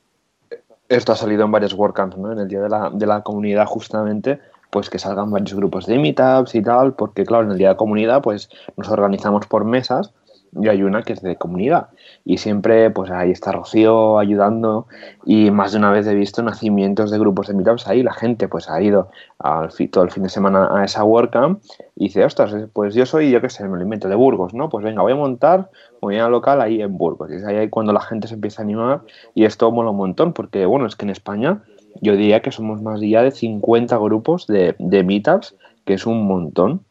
esto 0.89 1.11
ha 1.13 1.15
salido 1.15 1.45
en 1.45 1.51
varios 1.51 1.73
WordCamps, 1.73 2.17
¿no? 2.17 2.31
En 2.31 2.39
el 2.39 2.47
Día 2.47 2.61
de 2.61 2.69
la, 2.69 2.89
de 2.89 3.05
la 3.05 3.21
Comunidad, 3.21 3.65
justamente, 3.65 4.39
pues 4.69 4.89
que 4.89 4.99
salgan 4.99 5.31
varios 5.31 5.53
grupos 5.55 5.85
de 5.85 5.97
meetups 5.97 6.55
y 6.55 6.61
tal, 6.61 6.93
porque 6.93 7.25
claro, 7.25 7.45
en 7.45 7.51
el 7.51 7.57
día 7.57 7.69
de 7.69 7.75
comunidad 7.75 8.21
pues 8.21 8.49
nos 8.77 8.89
organizamos 8.89 9.47
por 9.47 9.65
mesas 9.65 10.13
y 10.51 10.67
hay 10.67 10.81
una 10.81 11.03
que 11.03 11.13
es 11.13 11.21
de 11.21 11.35
comunidad. 11.35 11.89
Y 12.25 12.37
siempre 12.37 12.89
pues 12.91 13.11
ahí 13.11 13.31
está 13.31 13.51
Rocío 13.51 14.19
ayudando 14.19 14.87
y 15.25 15.51
más 15.51 15.71
de 15.71 15.77
una 15.77 15.91
vez 15.91 16.07
he 16.07 16.15
visto 16.15 16.41
nacimientos 16.43 17.11
de 17.11 17.19
grupos 17.19 17.47
de 17.47 17.53
meetups 17.53 17.87
ahí. 17.87 18.03
La 18.03 18.13
gente 18.13 18.47
pues 18.47 18.69
ha 18.69 18.81
ido 18.81 19.09
al, 19.39 19.69
todo 19.91 20.03
el 20.03 20.11
fin 20.11 20.23
de 20.23 20.29
semana 20.29 20.69
a 20.71 20.83
esa 20.85 21.03
WordCamp 21.03 21.61
y 21.95 22.05
dice 22.05 22.23
ostras 22.23 22.53
pues 22.73 22.93
yo 22.95 23.05
soy 23.05 23.31
yo 23.31 23.41
qué 23.41 23.49
sé 23.49 23.67
me 23.67 23.77
lo 23.77 23.83
invento 23.83 24.07
de 24.07 24.15
Burgos 24.15 24.53
no 24.53 24.69
pues 24.69 24.83
venga 24.83 25.01
voy 25.01 25.13
a 25.13 25.15
montar 25.15 25.69
comunidad 25.99 26.29
local 26.29 26.61
ahí 26.61 26.81
en 26.81 26.97
Burgos 26.97 27.31
y 27.31 27.35
es 27.35 27.45
ahí 27.45 27.69
cuando 27.69 27.93
la 27.93 28.01
gente 28.01 28.27
se 28.27 28.35
empieza 28.35 28.61
a 28.61 28.65
animar 28.65 29.01
y 29.35 29.45
esto 29.45 29.71
mola 29.71 29.91
un 29.91 29.97
montón 29.97 30.33
porque 30.33 30.65
bueno 30.65 30.85
es 30.85 30.95
que 30.95 31.05
en 31.05 31.11
España 31.11 31.61
yo 32.01 32.15
diría 32.15 32.41
que 32.41 32.51
somos 32.51 32.81
más 32.81 33.01
ya 33.01 33.23
de 33.23 33.31
50 33.31 33.97
grupos 33.97 34.47
de, 34.47 34.75
de 34.79 35.03
meetups 35.03 35.55
que 35.85 35.95
es 35.95 36.05
un 36.05 36.25
montón 36.25 36.81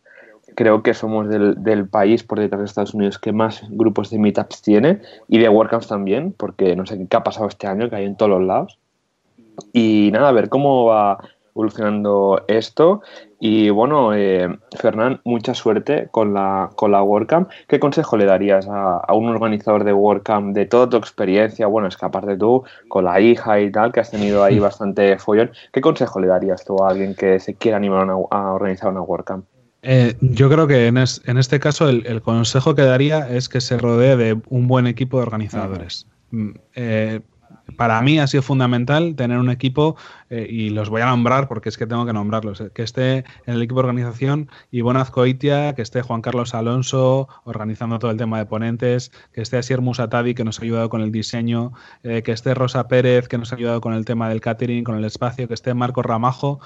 creo 0.59 0.83
que 0.83 0.93
somos 0.93 1.29
del, 1.29 1.89
país 1.89 2.25
por 2.25 2.41
detrás 2.41 2.59
de 2.59 2.67
Estados 2.67 2.93
Unidos 2.93 3.21
que 3.21 3.31
más 3.31 3.63
grupos 3.71 4.11
de 4.11 4.19
meetups 4.19 4.61
tiene 4.61 5.01
y 5.29 5.39
de 5.39 5.49
WordCamps 5.49 5.87
también, 5.87 6.35
porque 6.37 6.75
no 6.75 6.85
sé 6.85 6.99
qué 7.09 7.17
ha 7.17 7.23
pasado 7.23 7.47
este 7.47 7.69
año, 7.69 7.89
que 7.89 7.95
hay 7.95 8.07
en 8.07 8.17
todos 8.17 8.31
los 8.31 8.43
lados. 8.43 8.77
Y 9.73 10.11
nada, 10.13 10.31
a 10.31 10.33
ver 10.33 10.49
cómo 10.49 10.87
va 10.87 11.19
evolucionando 11.55 12.45
esto. 12.49 13.03
Y 13.41 13.71
bueno, 13.71 14.15
eh, 14.15 14.49
Fernán, 14.79 15.21
mucha 15.25 15.55
suerte 15.55 16.09
con 16.11 16.35
la, 16.35 16.71
con 16.75 16.93
la 16.93 17.03
WordCamp. 17.03 17.49
¿Qué 17.69 17.79
consejo 17.79 18.17
le 18.17 18.25
darías 18.25 18.67
a, 18.69 19.13
un 19.13 19.29
organizador 19.29 19.85
de 19.85 19.93
WordCamp 19.93 20.55
de 20.55 20.67
toda 20.67 20.89
tu 20.89 20.97
experiencia? 20.97 21.67
Bueno, 21.67 21.89
es 21.89 21.97
que 21.97 22.07
aparte 22.07 22.37
tú, 22.37 22.65
con 22.89 23.05
la 23.05 23.21
hija 23.21 23.61
y 23.61 23.71
tal, 23.71 23.93
que 23.93 24.01
has 24.01 24.11
tenido 24.11 24.43
ahí 24.45 24.59
bastante 24.69 25.19
follón, 25.19 25.53
¿qué 25.73 25.81
consejo 25.81 26.21
le 26.21 26.27
darías 26.27 26.65
tú 26.65 26.83
a 26.83 26.91
alguien 26.91 27.15
que 27.15 27.39
se 27.39 27.55
quiera 27.55 27.77
animar 27.77 28.09
a 28.31 28.53
organizar 28.53 28.91
una 28.91 29.03
WordCamp? 29.03 29.45
Eh, 29.83 30.17
yo 30.21 30.51
creo 30.51 30.67
que 30.67 30.89
en, 30.89 30.99
este 30.99 31.61
caso 31.61 31.89
el, 31.89 32.23
consejo 32.23 32.75
que 32.75 32.83
daría 32.83 33.29
es 33.29 33.49
que 33.49 33.61
se 33.61 33.79
rodee 33.79 34.17
de 34.17 34.41
un 34.49 34.67
buen 34.67 34.87
equipo 34.87 35.19
de 35.19 35.23
organizadores. 35.23 36.07
Eh, 36.75 37.21
para 37.79 38.03
mí 38.03 38.19
ha 38.19 38.27
sido 38.27 38.43
fundamental 38.43 39.15
tener 39.15 39.39
un 39.39 39.51
equipo, 39.51 39.97
eh, 40.31 40.49
y 40.51 40.71
los 40.71 40.91
voy 40.91 41.01
a 41.01 41.07
nombrar 41.07 41.47
porque 41.47 41.69
es 41.69 41.79
que 41.79 41.87
tengo 41.87 42.05
que 42.05 42.13
nombrarlos, 42.13 42.61
que 42.75 42.83
esté 42.83 43.19
en 43.47 43.55
el 43.55 43.63
equipo 43.63 43.77
de 43.77 43.89
organización 43.89 44.51
Ivonne 44.73 44.99
Azcoitia, 44.99 45.77
que 45.77 45.83
esté 45.83 46.03
Juan 46.03 46.21
Carlos 46.21 46.55
Alonso 46.55 47.29
organizando 47.45 48.01
todo 48.01 48.11
el 48.11 48.17
tema 48.17 48.39
de 48.39 48.47
ponentes, 48.47 49.13
que 49.33 49.43
esté 49.43 49.59
Asier 49.59 49.81
Musatadi, 49.81 50.35
que 50.35 50.43
nos 50.43 50.59
ha 50.59 50.65
ayudado 50.65 50.89
con 50.89 51.03
el 51.03 51.13
diseño, 51.13 51.73
que 52.03 52.33
esté 52.33 52.53
Rosa 52.55 52.89
Pérez, 52.89 53.29
que 53.29 53.39
nos 53.39 53.53
ha 53.53 53.57
ayudado 53.57 53.81
con 53.81 53.95
el 53.95 54.05
tema 54.05 54.29
del 54.29 54.41
catering, 54.41 54.83
con 54.83 54.97
el 54.97 55.05
espacio, 55.05 55.47
que 55.47 55.55
esté 55.55 55.73
Marco 55.73 56.03
Ramajo 56.03 56.59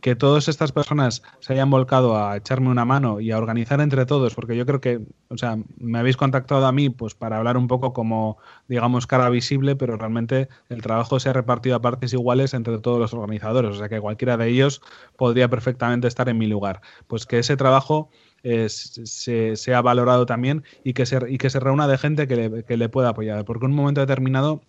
que 0.00 0.16
todas 0.16 0.48
estas 0.48 0.72
personas 0.72 1.22
se 1.40 1.52
hayan 1.52 1.70
volcado 1.70 2.16
a 2.16 2.36
echarme 2.36 2.68
una 2.68 2.84
mano 2.84 3.20
y 3.20 3.30
a 3.30 3.38
organizar 3.38 3.80
entre 3.80 4.06
todos, 4.06 4.34
porque 4.34 4.56
yo 4.56 4.66
creo 4.66 4.80
que, 4.80 5.00
o 5.28 5.36
sea, 5.36 5.58
me 5.78 5.98
habéis 5.98 6.16
contactado 6.16 6.66
a 6.66 6.72
mí 6.72 6.90
pues 6.90 7.14
para 7.14 7.38
hablar 7.38 7.56
un 7.56 7.68
poco 7.68 7.92
como, 7.92 8.38
digamos, 8.68 9.06
cara 9.06 9.28
visible, 9.28 9.76
pero 9.76 9.96
realmente 9.96 10.48
el 10.68 10.82
trabajo 10.82 11.20
se 11.20 11.28
ha 11.28 11.32
repartido 11.32 11.76
a 11.76 11.80
partes 11.80 12.12
iguales 12.12 12.54
entre 12.54 12.78
todos 12.78 12.98
los 12.98 13.14
organizadores, 13.14 13.72
o 13.72 13.78
sea 13.78 13.88
que 13.88 14.00
cualquiera 14.00 14.36
de 14.36 14.48
ellos 14.48 14.82
podría 15.16 15.48
perfectamente 15.48 16.08
estar 16.08 16.28
en 16.28 16.38
mi 16.38 16.46
lugar. 16.46 16.80
Pues 17.06 17.26
que 17.26 17.38
ese 17.38 17.56
trabajo 17.56 18.10
eh, 18.42 18.68
se, 18.68 19.74
ha 19.74 19.82
valorado 19.82 20.26
también 20.26 20.64
y 20.82 20.94
que 20.94 21.06
se, 21.06 21.18
y 21.28 21.38
que 21.38 21.50
se 21.50 21.60
reúna 21.60 21.86
de 21.88 21.98
gente 21.98 22.26
que 22.26 22.36
le, 22.36 22.64
que 22.64 22.76
le 22.76 22.88
pueda 22.88 23.10
apoyar, 23.10 23.44
porque 23.44 23.66
en 23.66 23.72
un 23.72 23.76
momento 23.76 24.00
determinado 24.00 24.62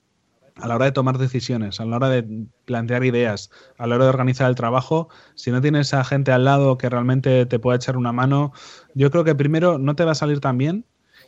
a 0.62 0.68
la 0.68 0.76
hora 0.76 0.86
de 0.86 0.92
tomar 0.92 1.18
decisiones, 1.18 1.80
a 1.80 1.86
la 1.86 1.96
hora 1.96 2.10
de 2.10 2.48
plantear 2.66 3.04
ideas, 3.04 3.50
a 3.78 3.88
la 3.88 3.96
hora 3.96 4.06
de 4.06 4.10
organizar 4.10 4.50
el 4.50 4.56
trabajo, 4.56 5.10
si 5.36 5.52
no 5.52 5.62
tienes 5.62 5.94
a 5.94 6.04
gente 6.04 6.32
al 6.32 6.46
lado 6.46 6.78
que 6.78 6.90
realmente 6.90 7.46
te 7.46 7.60
pueda 7.60 7.78
echar 7.78 7.98
una 7.98 8.12
mano, 8.12 8.54
yo 8.94 9.10
creo 9.12 9.24
que 9.24 9.36
primero 9.36 9.78
no 9.78 9.96
te 9.96 10.06
va 10.06 10.12
a 10.12 10.16
salir 10.16 10.40
tan 10.40 10.58
bien 10.58 10.86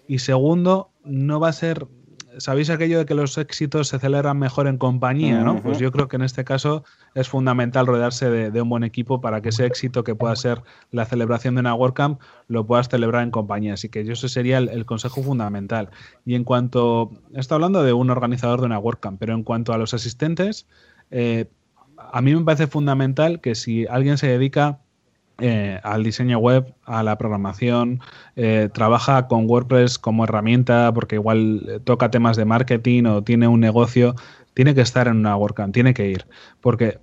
y 0.08 0.20
segundo 0.20 0.92
no 1.04 1.40
va 1.40 1.50
a 1.50 1.54
ser 1.54 1.88
¿sabéis 2.38 2.70
aquello 2.70 3.00
de 3.00 3.06
que 3.06 3.16
los 3.16 3.38
éxitos 3.38 3.88
se 3.88 4.00
celebran 4.00 4.38
mejor 4.38 4.68
en 4.68 4.78
compañía? 4.78 5.42
¿no? 5.44 5.62
Pues 5.62 5.80
yo 5.80 5.92
creo 5.92 6.08
que 6.08 6.16
en 6.16 6.24
este 6.24 6.44
caso 6.44 6.84
es 7.16 7.28
fundamental 7.28 7.88
rodearse 7.88 8.30
de, 8.30 8.62
un 8.62 8.70
buen 8.70 8.84
equipo 8.84 9.22
para 9.22 9.42
que 9.42 9.50
ese 9.50 9.66
éxito 9.66 10.04
que 10.04 10.16
pueda 10.16 10.36
ser 10.36 10.62
la 10.92 11.06
celebración 11.06 11.56
de 11.56 11.62
una 11.62 11.74
WordCamp 11.74 12.20
lo 12.48 12.66
puedas 12.66 12.90
celebrar 12.90 13.24
en 13.24 13.32
compañía. 13.32 13.74
Así 13.74 13.90
que 13.90 14.06
yo 14.06 14.14
ese 14.14 14.30
sería 14.30 14.58
el, 14.58 14.86
consejo 14.86 15.24
fundamental. 15.24 15.90
Y 16.26 16.36
en 16.36 16.44
cuanto, 16.44 17.12
estoy 17.34 17.56
hablando 17.56 17.84
de 17.84 17.94
un 17.94 18.10
organizador 18.10 18.60
de 18.60 18.68
una 18.68 18.80
WordCamp, 18.80 19.20
pero 19.20 19.34
en 19.34 19.44
cuanto 19.44 19.74
a 19.74 19.78
los 19.78 19.94
asistentes, 19.94 20.68
eh, 21.12 21.50
a 21.98 22.22
mí 22.22 22.36
me 22.36 22.44
parece 22.44 22.68
fundamental 22.68 23.42
que 23.42 23.56
si 23.56 23.88
alguien 23.88 24.18
se 24.18 24.28
dedica 24.28 24.80
eh, 25.40 25.80
al 25.84 26.04
diseño 26.04 26.38
web, 26.38 26.76
a 26.86 27.02
la 27.02 27.18
programación, 27.18 28.02
eh, 28.36 28.70
trabaja 28.72 29.28
con 29.28 29.50
WordPress 29.50 29.98
como 29.98 30.26
herramienta 30.26 30.94
porque 30.94 31.16
igual 31.16 31.66
eh, 31.68 31.80
toca 31.84 32.12
temas 32.12 32.38
de 32.38 32.46
marketing 32.46 33.06
o 33.06 33.24
tiene 33.24 33.48
un 33.48 33.60
negocio, 33.60 34.16
tiene 34.54 34.76
que 34.76 34.82
estar 34.82 35.08
en 35.08 35.18
una 35.18 35.36
WordCamp, 35.36 35.74
tiene 35.74 35.96
que 35.96 36.08
ir, 36.08 36.28
porque 36.62 37.00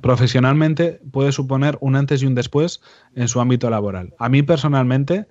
profesionalmente 0.00 1.00
puede 1.10 1.32
suponer 1.32 1.76
un 1.80 1.96
antes 1.96 2.22
y 2.22 2.26
un 2.26 2.34
después 2.34 2.80
en 3.16 3.28
su 3.28 3.40
ámbito 3.40 3.70
laboral. 3.70 4.14
A 4.18 4.28
mí 4.28 4.42
personalmente, 4.42 5.26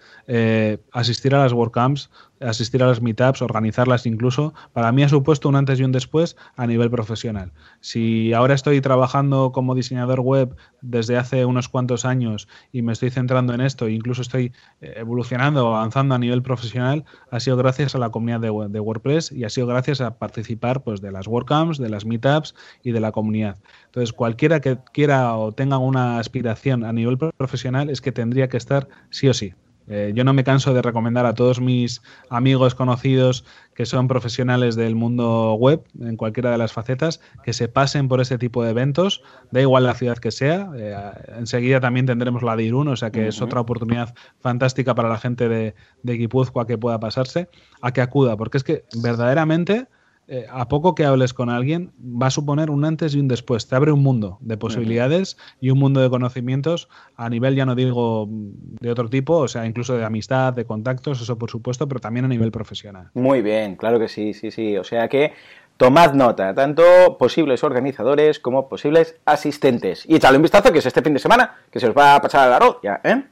asistir 0.91 1.36
a 1.36 1.39
las 1.39 1.53
WordCamps 1.53 2.09
asistir 2.43 2.84
a 2.84 2.88
las 2.88 3.01
meetups, 3.01 3.41
organizarlas 3.41 4.05
incluso, 4.05 4.53
para 4.73 4.91
mí 4.91 5.03
ha 5.03 5.09
supuesto 5.09 5.49
un 5.49 5.55
antes 5.55 5.79
y 5.79 5.84
un 5.84 5.91
después 5.91 6.36
a 6.55 6.67
nivel 6.67 6.89
profesional. 6.89 7.51
Si 7.81 8.34
ahora 8.34 8.53
estoy 8.53 8.81
trabajando 8.81 9.51
como 9.51 9.75
diseñador 9.75 10.19
web 10.19 10.55
desde 10.81 11.17
hace 11.17 11.45
unos 11.45 11.69
cuantos 11.69 12.05
años 12.05 12.47
y 12.71 12.81
me 12.81 12.93
estoy 12.93 13.09
centrando 13.09 13.53
en 13.53 13.61
esto, 13.61 13.88
incluso 13.88 14.21
estoy 14.21 14.51
eh, 14.81 14.93
evolucionando 14.97 15.67
avanzando 15.67 16.15
a 16.15 16.19
nivel 16.19 16.43
profesional, 16.43 17.05
ha 17.31 17.39
sido 17.39 17.57
gracias 17.57 17.95
a 17.95 17.97
la 17.97 18.09
comunidad 18.09 18.39
de, 18.39 18.49
WordPress 18.84 19.31
y 19.31 19.43
ha 19.43 19.49
sido 19.49 19.67
gracias 19.67 20.01
a 20.01 20.17
participar 20.17 20.84
pues, 20.84 21.01
de 21.01 21.11
las 21.11 21.27
WordCamps, 21.27 21.77
de 21.77 21.89
las 21.89 22.05
meetups 22.05 22.55
y 22.84 22.91
de 22.91 22.99
la 22.99 23.11
comunidad. 23.11 23.57
Entonces, 23.86 24.13
cualquiera 24.13 24.59
que 24.59 24.77
quiera 24.93 25.36
o 25.36 25.51
tenga 25.51 25.77
una 25.77 26.19
aspiración 26.19 26.84
a 26.84 26.91
nivel 26.91 27.17
profesional 27.17 27.72
es 27.82 28.01
que 28.01 28.11
tendría 28.11 28.49
que 28.49 28.57
estar 28.57 28.88
sí 29.09 29.28
o 29.28 29.34
sí. 29.34 29.53
Eh, 29.88 30.13
yo 30.15 30.24
no 30.24 30.34
me 30.34 30.43
canso 30.43 30.74
de 30.74 30.82
recomendar 30.82 31.26
a 31.26 31.34
todos 31.34 31.59
mis 31.59 32.01
amigos 32.30 32.74
conocidos 32.74 33.43
que 33.76 33.86
son 33.86 34.07
profesionales 34.07 34.76
del 34.76 34.95
mundo 34.95 35.55
web, 35.55 35.84
en 35.99 36.15
cualquiera 36.15 36.51
de 36.51 36.57
las 36.57 36.71
facetas, 36.71 37.19
que 37.43 37.53
se 37.53 37.67
pasen 37.67 38.07
por 38.07 38.21
ese 38.21 38.38
tipo 38.38 38.63
de 38.63 38.69
eventos, 38.69 39.24
da 39.51 39.61
igual 39.61 39.84
la 39.84 39.93
ciudad 39.93 40.17
que 40.17 40.32
sea. 40.32 40.69
Eh, 40.78 40.95
enseguida 41.38 41.80
también 41.80 42.05
tendremos 42.05 42.43
la 42.43 42.55
de 42.55 42.63
Irún, 42.63 42.88
o 42.88 42.95
sea 42.95 43.11
que 43.11 43.28
es 43.28 43.41
otra 43.41 43.59
oportunidad 43.59 44.13
fantástica 44.39 44.95
para 44.95 45.09
la 45.09 45.17
gente 45.17 45.49
de, 45.49 45.76
de 46.03 46.13
Guipúzcoa 46.13 46.65
que 46.65 46.78
pueda 46.78 46.99
pasarse, 46.99 47.49
a 47.82 47.91
que 47.91 48.01
acuda, 48.01 48.38
porque 48.38 48.57
es 48.57 48.63
que 48.63 48.86
verdaderamente 49.01 49.88
eh, 50.34 50.47
a 50.49 50.67
poco 50.67 50.95
que 50.95 51.05
hables 51.05 51.31
con 51.31 51.51
alguien, 51.51 51.91
va 52.01 52.25
a 52.25 52.31
suponer 52.31 52.71
un 52.71 52.86
antes 52.86 53.13
y 53.13 53.19
un 53.19 53.27
después. 53.27 53.67
Te 53.67 53.75
abre 53.75 53.91
un 53.91 54.01
mundo 54.01 54.39
de 54.41 54.57
posibilidades 54.57 55.38
y 55.61 55.69
un 55.69 55.77
mundo 55.77 56.01
de 56.01 56.09
conocimientos 56.09 56.89
a 57.15 57.29
nivel, 57.29 57.55
ya 57.55 57.67
no 57.67 57.75
digo 57.75 58.27
de 58.27 58.89
otro 58.89 59.11
tipo, 59.11 59.38
o 59.38 59.47
sea, 59.47 59.67
incluso 59.67 59.95
de 59.95 60.03
amistad, 60.03 60.51
de 60.53 60.65
contactos, 60.65 61.21
eso 61.21 61.38
por 61.38 61.51
supuesto, 61.51 61.88
pero 61.88 61.99
también 61.99 62.25
a 62.25 62.27
nivel 62.27 62.51
profesional. 62.51 63.11
Muy 63.13 63.43
bien, 63.43 63.75
claro 63.75 63.99
que 63.99 64.07
sí, 64.07 64.34
sí, 64.34 64.49
sí. 64.49 64.75
O 64.75 64.84
sea 64.84 65.07
que 65.07 65.34
tomad 65.77 66.13
nota, 66.15 66.55
tanto 66.55 66.84
posibles 67.19 67.63
organizadores 67.63 68.39
como 68.39 68.67
posibles 68.67 69.17
asistentes. 69.25 70.03
Y 70.07 70.15
echadle 70.15 70.38
un 70.38 70.41
vistazo 70.41 70.71
que 70.71 70.79
es 70.79 70.86
este 70.88 71.03
fin 71.03 71.13
de 71.13 71.19
semana, 71.19 71.57
que 71.69 71.79
se 71.79 71.89
os 71.89 71.95
va 71.95 72.15
a 72.15 72.21
pasar 72.21 72.47
al 72.47 72.53
arroz 72.53 72.79
ya, 72.81 72.99
¿eh? 73.03 73.23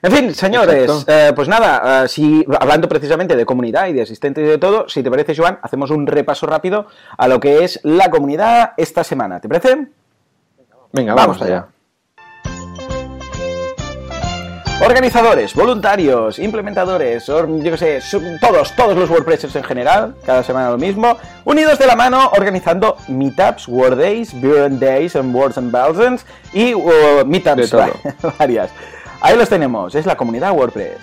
En 0.00 0.12
fin, 0.12 0.34
señores, 0.34 1.04
eh, 1.08 1.32
pues 1.34 1.48
nada, 1.48 2.04
eh, 2.04 2.08
si, 2.08 2.44
hablando 2.60 2.88
precisamente 2.88 3.34
de 3.34 3.44
comunidad 3.44 3.88
y 3.88 3.92
de 3.92 4.02
asistentes 4.02 4.44
y 4.44 4.46
de 4.46 4.58
todo, 4.58 4.88
si 4.88 5.02
te 5.02 5.10
parece, 5.10 5.34
Joan, 5.34 5.58
hacemos 5.60 5.90
un 5.90 6.06
repaso 6.06 6.46
rápido 6.46 6.86
a 7.16 7.26
lo 7.26 7.40
que 7.40 7.64
es 7.64 7.80
la 7.82 8.08
comunidad 8.08 8.72
esta 8.76 9.02
semana. 9.02 9.40
¿Te 9.40 9.48
parece? 9.48 9.88
Venga, 10.92 11.14
vamos, 11.14 11.42
allá. 11.42 11.66
Organizadores, 14.80 15.54
voluntarios, 15.54 16.38
implementadores, 16.38 17.26
yo 17.26 17.72
qué 17.72 17.76
sé, 17.76 18.00
todos, 18.40 18.76
todos 18.76 18.96
los 18.96 19.10
WordPressers 19.10 19.56
en 19.56 19.64
general, 19.64 20.14
cada 20.24 20.44
semana 20.44 20.70
lo 20.70 20.78
mismo, 20.78 21.16
unidos 21.44 21.80
de 21.80 21.86
la 21.86 21.96
mano 21.96 22.30
organizando 22.36 22.96
meetups, 23.08 23.66
Word 23.66 23.98
Days, 23.98 24.32
Days, 24.40 25.16
and 25.16 25.34
Words 25.34 25.58
and 25.58 25.72
Thousands 25.72 26.24
y 26.52 26.74
uh, 26.74 27.24
meetups 27.26 27.72
varias. 28.38 28.70
Ahí 29.20 29.36
los 29.36 29.48
tenemos, 29.48 29.94
es 29.94 30.06
la 30.06 30.16
comunidad 30.16 30.52
WordPress. 30.52 30.98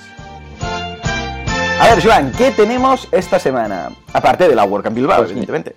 A 1.81 1.93
ver, 1.93 2.01
Joan, 2.01 2.31
¿qué 2.31 2.51
tenemos 2.51 3.09
esta 3.11 3.39
semana? 3.39 3.89
Aparte 4.13 4.47
de 4.47 4.55
la 4.55 4.63
WordCamp 4.63 4.95
Bilbao, 4.95 5.17
pues 5.17 5.31
evidentemente. 5.31 5.75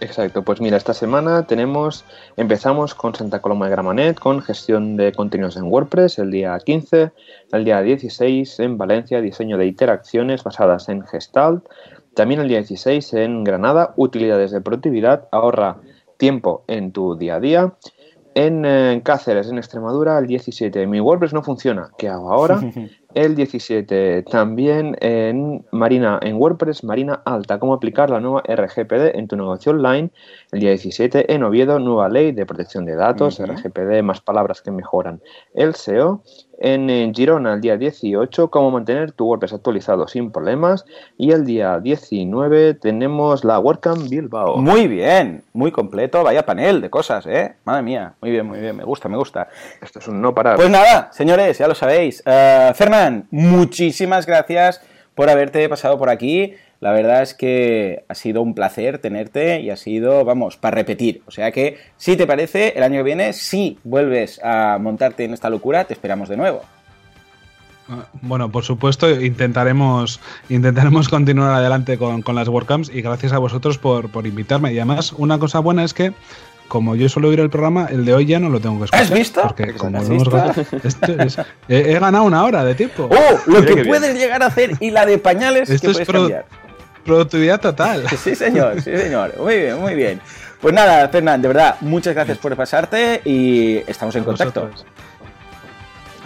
Exacto, 0.00 0.42
pues 0.42 0.60
mira, 0.60 0.76
esta 0.76 0.94
semana 0.94 1.46
tenemos, 1.46 2.04
empezamos 2.36 2.94
con 2.94 3.14
Santa 3.14 3.42
Coloma 3.42 3.66
de 3.66 3.72
Gramanet, 3.72 4.18
con 4.18 4.40
gestión 4.40 4.96
de 4.96 5.12
contenidos 5.12 5.56
en 5.56 5.64
WordPress, 5.64 6.18
el 6.18 6.30
día 6.30 6.56
15, 6.58 7.10
el 7.52 7.64
día 7.64 7.82
16 7.82 8.60
en 8.60 8.78
Valencia, 8.78 9.20
diseño 9.20 9.58
de 9.58 9.66
interacciones 9.66 10.44
basadas 10.44 10.88
en 10.88 11.04
Gestalt, 11.04 11.64
también 12.14 12.40
el 12.40 12.48
día 12.48 12.58
16 12.58 13.12
en 13.14 13.44
Granada, 13.44 13.92
utilidades 13.96 14.52
de 14.52 14.60
productividad, 14.60 15.28
ahorra 15.32 15.76
tiempo 16.16 16.64
en 16.68 16.92
tu 16.92 17.16
día 17.16 17.34
a 17.34 17.40
día, 17.40 17.72
en, 18.38 18.64
eh, 18.64 19.00
Cáceres, 19.04 19.48
en 19.48 19.58
Extremadura, 19.58 20.16
el 20.18 20.26
17. 20.28 20.86
Mi 20.86 21.00
WordPress 21.00 21.32
no 21.32 21.42
funciona. 21.42 21.90
¿Qué 21.98 22.08
hago 22.08 22.32
ahora? 22.32 22.60
el 23.14 23.34
17. 23.34 24.22
También 24.24 24.96
en 25.00 25.64
Marina, 25.70 26.18
en 26.22 26.36
WordPress, 26.36 26.84
Marina 26.84 27.22
Alta. 27.24 27.58
Cómo 27.58 27.74
aplicar 27.74 28.10
la 28.10 28.20
nueva 28.20 28.42
RGPD 28.46 29.16
en 29.16 29.28
tu 29.28 29.36
negocio 29.36 29.72
online. 29.72 30.10
El 30.52 30.60
día 30.60 30.70
17 30.70 31.32
en 31.32 31.42
Oviedo, 31.42 31.78
nueva 31.78 32.08
ley 32.08 32.32
de 32.32 32.46
protección 32.46 32.84
de 32.84 32.96
datos, 32.96 33.40
RGPD, 33.40 34.02
más 34.02 34.20
palabras 34.20 34.62
que 34.62 34.70
mejoran 34.70 35.20
el 35.54 35.74
SEO 35.74 36.22
en 36.60 37.14
Girona 37.14 37.54
el 37.54 37.60
día 37.60 37.76
18, 37.76 38.50
cómo 38.50 38.70
mantener 38.70 39.12
tu 39.12 39.26
WordPress 39.26 39.52
actualizado 39.52 40.08
sin 40.08 40.30
problemas. 40.30 40.84
Y 41.16 41.32
el 41.32 41.44
día 41.44 41.78
19 41.78 42.74
tenemos 42.74 43.44
la 43.44 43.58
WordCamp 43.58 44.08
Bilbao. 44.08 44.56
Muy 44.56 44.88
bien, 44.88 45.44
muy 45.52 45.70
completo, 45.70 46.22
vaya 46.24 46.44
panel 46.44 46.80
de 46.80 46.90
cosas, 46.90 47.26
¿eh? 47.26 47.54
Madre 47.64 47.82
mía, 47.82 48.14
muy 48.20 48.30
bien, 48.30 48.46
muy 48.46 48.58
bien, 48.58 48.76
me 48.76 48.84
gusta, 48.84 49.08
me 49.08 49.16
gusta. 49.16 49.48
Esto 49.80 50.00
es 50.00 50.08
un 50.08 50.20
no 50.20 50.34
parar. 50.34 50.56
Pues 50.56 50.70
nada, 50.70 51.10
señores, 51.12 51.58
ya 51.58 51.68
lo 51.68 51.74
sabéis. 51.74 52.22
Uh, 52.26 52.74
Muchísimas 53.30 54.26
gracias 54.26 54.80
por 55.14 55.30
haberte 55.30 55.68
pasado 55.68 55.98
por 55.98 56.10
aquí. 56.10 56.54
La 56.80 56.92
verdad 56.92 57.22
es 57.22 57.34
que 57.34 58.04
ha 58.08 58.14
sido 58.14 58.40
un 58.40 58.54
placer 58.54 58.98
tenerte 58.98 59.60
y 59.60 59.70
ha 59.70 59.76
sido, 59.76 60.24
vamos, 60.24 60.56
para 60.56 60.76
repetir. 60.76 61.22
O 61.26 61.30
sea 61.30 61.50
que, 61.50 61.78
si 61.96 62.16
te 62.16 62.26
parece, 62.26 62.74
el 62.76 62.82
año 62.84 62.98
que 62.98 63.02
viene, 63.02 63.32
si 63.32 63.78
vuelves 63.82 64.40
a 64.44 64.78
montarte 64.80 65.24
en 65.24 65.34
esta 65.34 65.50
locura, 65.50 65.84
te 65.84 65.94
esperamos 65.94 66.28
de 66.28 66.36
nuevo. 66.36 66.62
Bueno, 68.20 68.50
por 68.50 68.64
supuesto, 68.64 69.08
intentaremos, 69.10 70.20
intentaremos 70.48 71.08
continuar 71.08 71.54
adelante 71.54 71.96
con, 71.96 72.22
las 72.34 72.48
WordCamps 72.48 72.90
y 72.90 73.00
gracias 73.00 73.32
a 73.32 73.38
vosotros 73.38 73.78
por, 73.78 74.10
por 74.10 74.26
invitarme. 74.26 74.72
Y 74.72 74.78
además, 74.78 75.12
una 75.12 75.38
cosa 75.38 75.60
buena 75.60 75.84
es 75.84 75.94
que 75.94 76.12
como 76.68 76.94
yo 76.94 77.08
suelo 77.08 77.28
oír 77.28 77.40
el 77.40 77.50
programa, 77.50 77.88
el 77.90 78.04
de 78.04 78.14
hoy 78.14 78.26
ya 78.26 78.38
no 78.38 78.50
lo 78.50 78.60
tengo 78.60 78.78
que 78.78 78.84
escuchar. 78.84 79.04
¿Has 79.04 79.10
visto? 79.10 79.42
Porque 79.42 79.74
como 79.74 79.98
hemos 79.98 80.28
he, 81.68 81.98
ganado 81.98 82.24
una 82.24 82.44
hora 82.44 82.64
de 82.64 82.74
tiempo. 82.74 83.08
¡Oh! 83.10 83.38
Lo 83.46 83.64
que 83.64 83.84
puedes 83.84 84.16
llegar 84.16 84.42
a 84.42 84.46
hacer 84.46 84.72
y 84.78 84.90
la 84.90 85.06
de 85.06 85.18
pañales 85.18 85.68
que 85.68 85.78
puedes 85.78 86.06
cambiar. 86.06 86.46
Productividad 87.04 87.60
total. 87.60 88.04
Sí, 88.22 88.34
señor, 88.34 88.82
sí, 88.82 88.96
señor. 88.96 89.34
Muy 89.38 89.56
bien, 89.56 89.80
muy 89.80 89.94
bien. 89.94 90.20
Pues 90.60 90.74
nada, 90.74 91.08
Fernán, 91.08 91.40
de 91.40 91.48
verdad, 91.48 91.76
muchas 91.80 92.14
gracias 92.14 92.36
por 92.38 92.54
pasarte 92.56 93.22
y 93.24 93.76
estamos 93.86 94.14
en 94.16 94.24
contacto. 94.24 94.70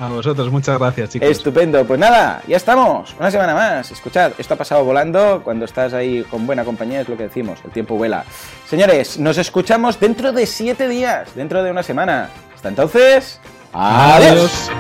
A 0.03 0.09
vosotros, 0.09 0.51
muchas 0.51 0.81
gracias, 0.81 1.11
chicos. 1.11 1.29
Estupendo, 1.29 1.85
pues 1.85 2.01
nada, 2.01 2.43
ya 2.49 2.57
estamos, 2.57 3.15
una 3.21 3.31
semana 3.31 3.55
más. 3.55 3.89
Escuchad, 3.93 4.33
esto 4.37 4.55
ha 4.55 4.57
pasado 4.57 4.85
volando, 4.85 5.43
cuando 5.45 5.65
estás 5.65 5.93
ahí 5.93 6.25
con 6.25 6.45
buena 6.45 6.65
compañía 6.65 7.03
es 7.03 7.09
lo 7.09 7.17
que 7.17 7.23
decimos, 7.23 7.61
el 7.65 7.71
tiempo 7.71 7.95
vuela. 7.95 8.25
Señores, 8.69 9.17
nos 9.21 9.39
escuchamos 9.39 10.01
dentro 10.01 10.33
de 10.33 10.45
siete 10.47 10.89
días, 10.89 11.33
dentro 11.37 11.63
de 11.63 11.71
una 11.71 11.85
semana. 11.85 12.31
Hasta 12.53 12.69
entonces, 12.69 13.39
adiós. 13.73 14.71